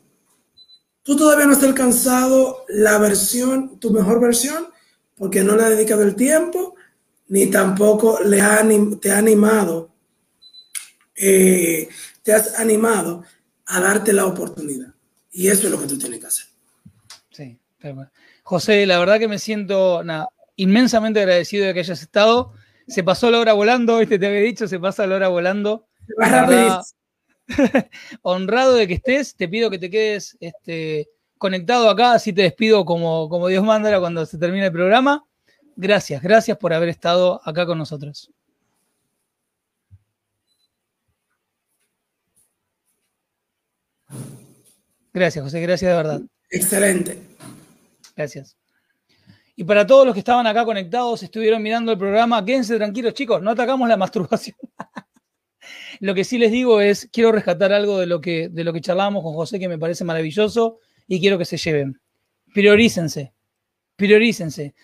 Tú 1.02 1.16
todavía 1.16 1.46
no 1.46 1.52
has 1.52 1.62
alcanzado 1.62 2.66
la 2.68 2.98
versión, 2.98 3.80
tu 3.80 3.92
mejor 3.92 4.20
versión, 4.20 4.66
porque 5.16 5.42
no 5.42 5.56
le 5.56 5.62
has 5.62 5.70
dedicado 5.70 6.02
el 6.02 6.16
tiempo, 6.16 6.74
ni 7.28 7.46
tampoco 7.46 8.20
le 8.22 8.42
te 9.00 9.10
ha 9.10 9.16
animado, 9.16 9.90
eh, 11.16 11.88
te 12.22 12.34
has 12.34 12.58
animado 12.58 13.24
a 13.64 13.80
darte 13.80 14.12
la 14.12 14.26
oportunidad. 14.26 14.92
Y 15.32 15.48
eso 15.48 15.66
es 15.66 15.72
lo 15.72 15.80
que 15.80 15.86
tú 15.86 15.96
tienes 15.96 16.20
que 16.20 16.26
hacer. 16.26 16.44
Sí, 17.30 17.58
José, 18.42 18.84
la 18.84 18.98
verdad 18.98 19.18
que 19.18 19.28
me 19.28 19.38
siento 19.38 20.02
inmensamente 20.58 21.20
agradecido 21.20 21.66
de 21.66 21.72
que 21.72 21.80
hayas 21.80 22.02
estado. 22.02 22.52
Se 22.86 23.02
pasó 23.02 23.30
la 23.30 23.38
hora 23.38 23.54
volando, 23.54 23.98
¿viste? 23.98 24.18
te 24.18 24.26
había 24.26 24.40
dicho, 24.40 24.68
se 24.68 24.78
pasa 24.78 25.06
la 25.06 25.16
hora 25.16 25.28
volando. 25.28 25.86
honrado 28.22 28.74
de 28.74 28.86
que 28.86 28.94
estés, 28.94 29.34
te 29.34 29.48
pido 29.48 29.70
que 29.70 29.78
te 29.78 29.88
quedes 29.88 30.36
este, 30.40 31.08
conectado 31.38 31.88
acá, 31.88 32.12
así 32.12 32.32
te 32.32 32.42
despido 32.42 32.84
como, 32.84 33.28
como 33.28 33.48
Dios 33.48 33.64
manda 33.64 33.98
cuando 34.00 34.26
se 34.26 34.36
termine 34.36 34.66
el 34.66 34.72
programa. 34.72 35.24
Gracias, 35.76 36.20
gracias 36.22 36.58
por 36.58 36.72
haber 36.72 36.88
estado 36.88 37.40
acá 37.44 37.64
con 37.64 37.78
nosotros. 37.78 38.30
Gracias, 45.12 45.42
José, 45.42 45.60
gracias 45.60 45.90
de 45.90 45.96
verdad. 45.96 46.20
Excelente. 46.50 47.18
Gracias. 48.16 48.57
Y 49.58 49.64
para 49.64 49.84
todos 49.84 50.06
los 50.06 50.14
que 50.14 50.20
estaban 50.20 50.46
acá 50.46 50.64
conectados, 50.64 51.20
estuvieron 51.24 51.60
mirando 51.60 51.90
el 51.90 51.98
programa, 51.98 52.44
quédense 52.44 52.76
tranquilos, 52.76 53.12
chicos, 53.12 53.42
no 53.42 53.50
atacamos 53.50 53.88
la 53.88 53.96
masturbación. 54.04 54.56
lo 55.98 56.14
que 56.14 56.22
sí 56.22 56.38
les 56.38 56.52
digo 56.52 56.80
es, 56.80 57.08
quiero 57.12 57.32
rescatar 57.32 57.72
algo 57.72 57.98
de 57.98 58.06
lo, 58.06 58.20
que, 58.20 58.48
de 58.50 58.62
lo 58.62 58.72
que 58.72 58.80
charlamos 58.80 59.24
con 59.24 59.34
José 59.34 59.58
que 59.58 59.66
me 59.66 59.76
parece 59.76 60.04
maravilloso 60.04 60.78
y 61.08 61.18
quiero 61.18 61.38
que 61.38 61.44
se 61.44 61.56
lleven. 61.56 62.00
Priorícense, 62.54 63.34
priorícense. 63.96 64.76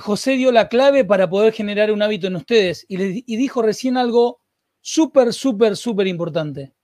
José 0.00 0.32
dio 0.32 0.50
la 0.50 0.68
clave 0.68 1.04
para 1.04 1.30
poder 1.30 1.52
generar 1.52 1.92
un 1.92 2.02
hábito 2.02 2.26
en 2.26 2.34
ustedes 2.34 2.86
y, 2.88 3.22
y 3.32 3.36
dijo 3.36 3.62
recién 3.62 3.96
algo 3.96 4.40
súper, 4.80 5.32
súper, 5.32 5.76
súper 5.76 6.08
importante. 6.08 6.74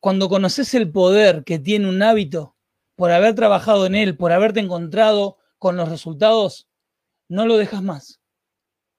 Cuando 0.00 0.28
conoces 0.28 0.74
el 0.74 0.90
poder 0.90 1.44
que 1.44 1.60
tiene 1.60 1.88
un 1.88 2.02
hábito, 2.02 2.56
por 2.96 3.12
haber 3.12 3.36
trabajado 3.36 3.86
en 3.86 3.94
él, 3.94 4.16
por 4.16 4.32
haberte 4.32 4.58
encontrado 4.58 5.38
con 5.58 5.76
los 5.76 5.88
resultados, 5.88 6.68
no 7.28 7.46
lo 7.46 7.56
dejas 7.56 7.82
más. 7.82 8.20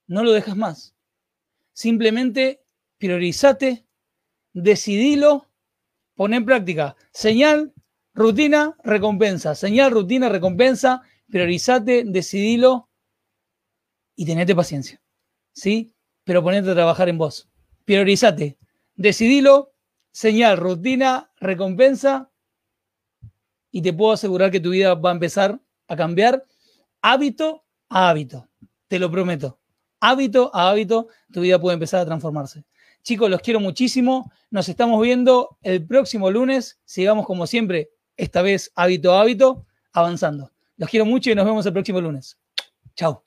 No 0.07 0.23
lo 0.23 0.31
dejas 0.31 0.55
más. 0.55 0.95
Simplemente 1.73 2.63
priorizate, 2.97 3.85
decidilo, 4.53 5.47
pon 6.15 6.33
en 6.33 6.45
práctica. 6.45 6.95
Señal, 7.11 7.73
rutina, 8.13 8.75
recompensa. 8.83 9.53
Señal, 9.55 9.91
rutina, 9.91 10.29
recompensa. 10.29 11.01
Priorizate, 11.29 12.03
decidilo 12.05 12.89
y 14.15 14.25
tenete 14.25 14.55
paciencia. 14.55 15.01
¿Sí? 15.53 15.93
Pero 16.23 16.43
ponete 16.43 16.71
a 16.71 16.75
trabajar 16.75 17.09
en 17.09 17.17
vos. 17.17 17.49
Priorizate, 17.85 18.57
decidilo, 18.95 19.73
señal, 20.11 20.57
rutina, 20.57 21.31
recompensa 21.37 22.31
y 23.71 23.81
te 23.81 23.93
puedo 23.93 24.13
asegurar 24.13 24.51
que 24.51 24.59
tu 24.59 24.71
vida 24.71 24.95
va 24.95 25.11
a 25.11 25.13
empezar 25.13 25.61
a 25.87 25.95
cambiar 25.95 26.43
hábito 27.01 27.63
a 27.89 28.09
hábito. 28.09 28.47
Te 28.87 28.99
lo 28.99 29.09
prometo. 29.11 29.59
Hábito 29.99 30.51
a 30.53 30.69
hábito, 30.69 31.07
tu 31.31 31.41
vida 31.41 31.59
puede 31.59 31.73
empezar 31.73 32.01
a 32.01 32.05
transformarse. 32.05 32.65
Chicos, 33.01 33.29
los 33.29 33.41
quiero 33.41 33.59
muchísimo. 33.59 34.31
Nos 34.51 34.69
estamos 34.69 35.01
viendo 35.01 35.57
el 35.61 35.85
próximo 35.85 36.29
lunes. 36.29 36.79
Sigamos 36.85 37.25
como 37.25 37.47
siempre, 37.47 37.89
esta 38.15 38.41
vez 38.41 38.71
hábito 38.75 39.13
a 39.13 39.21
hábito, 39.21 39.65
avanzando. 39.93 40.51
Los 40.75 40.89
quiero 40.89 41.05
mucho 41.05 41.31
y 41.31 41.35
nos 41.35 41.45
vemos 41.45 41.65
el 41.65 41.73
próximo 41.73 42.01
lunes. 42.01 42.37
Chao. 42.95 43.26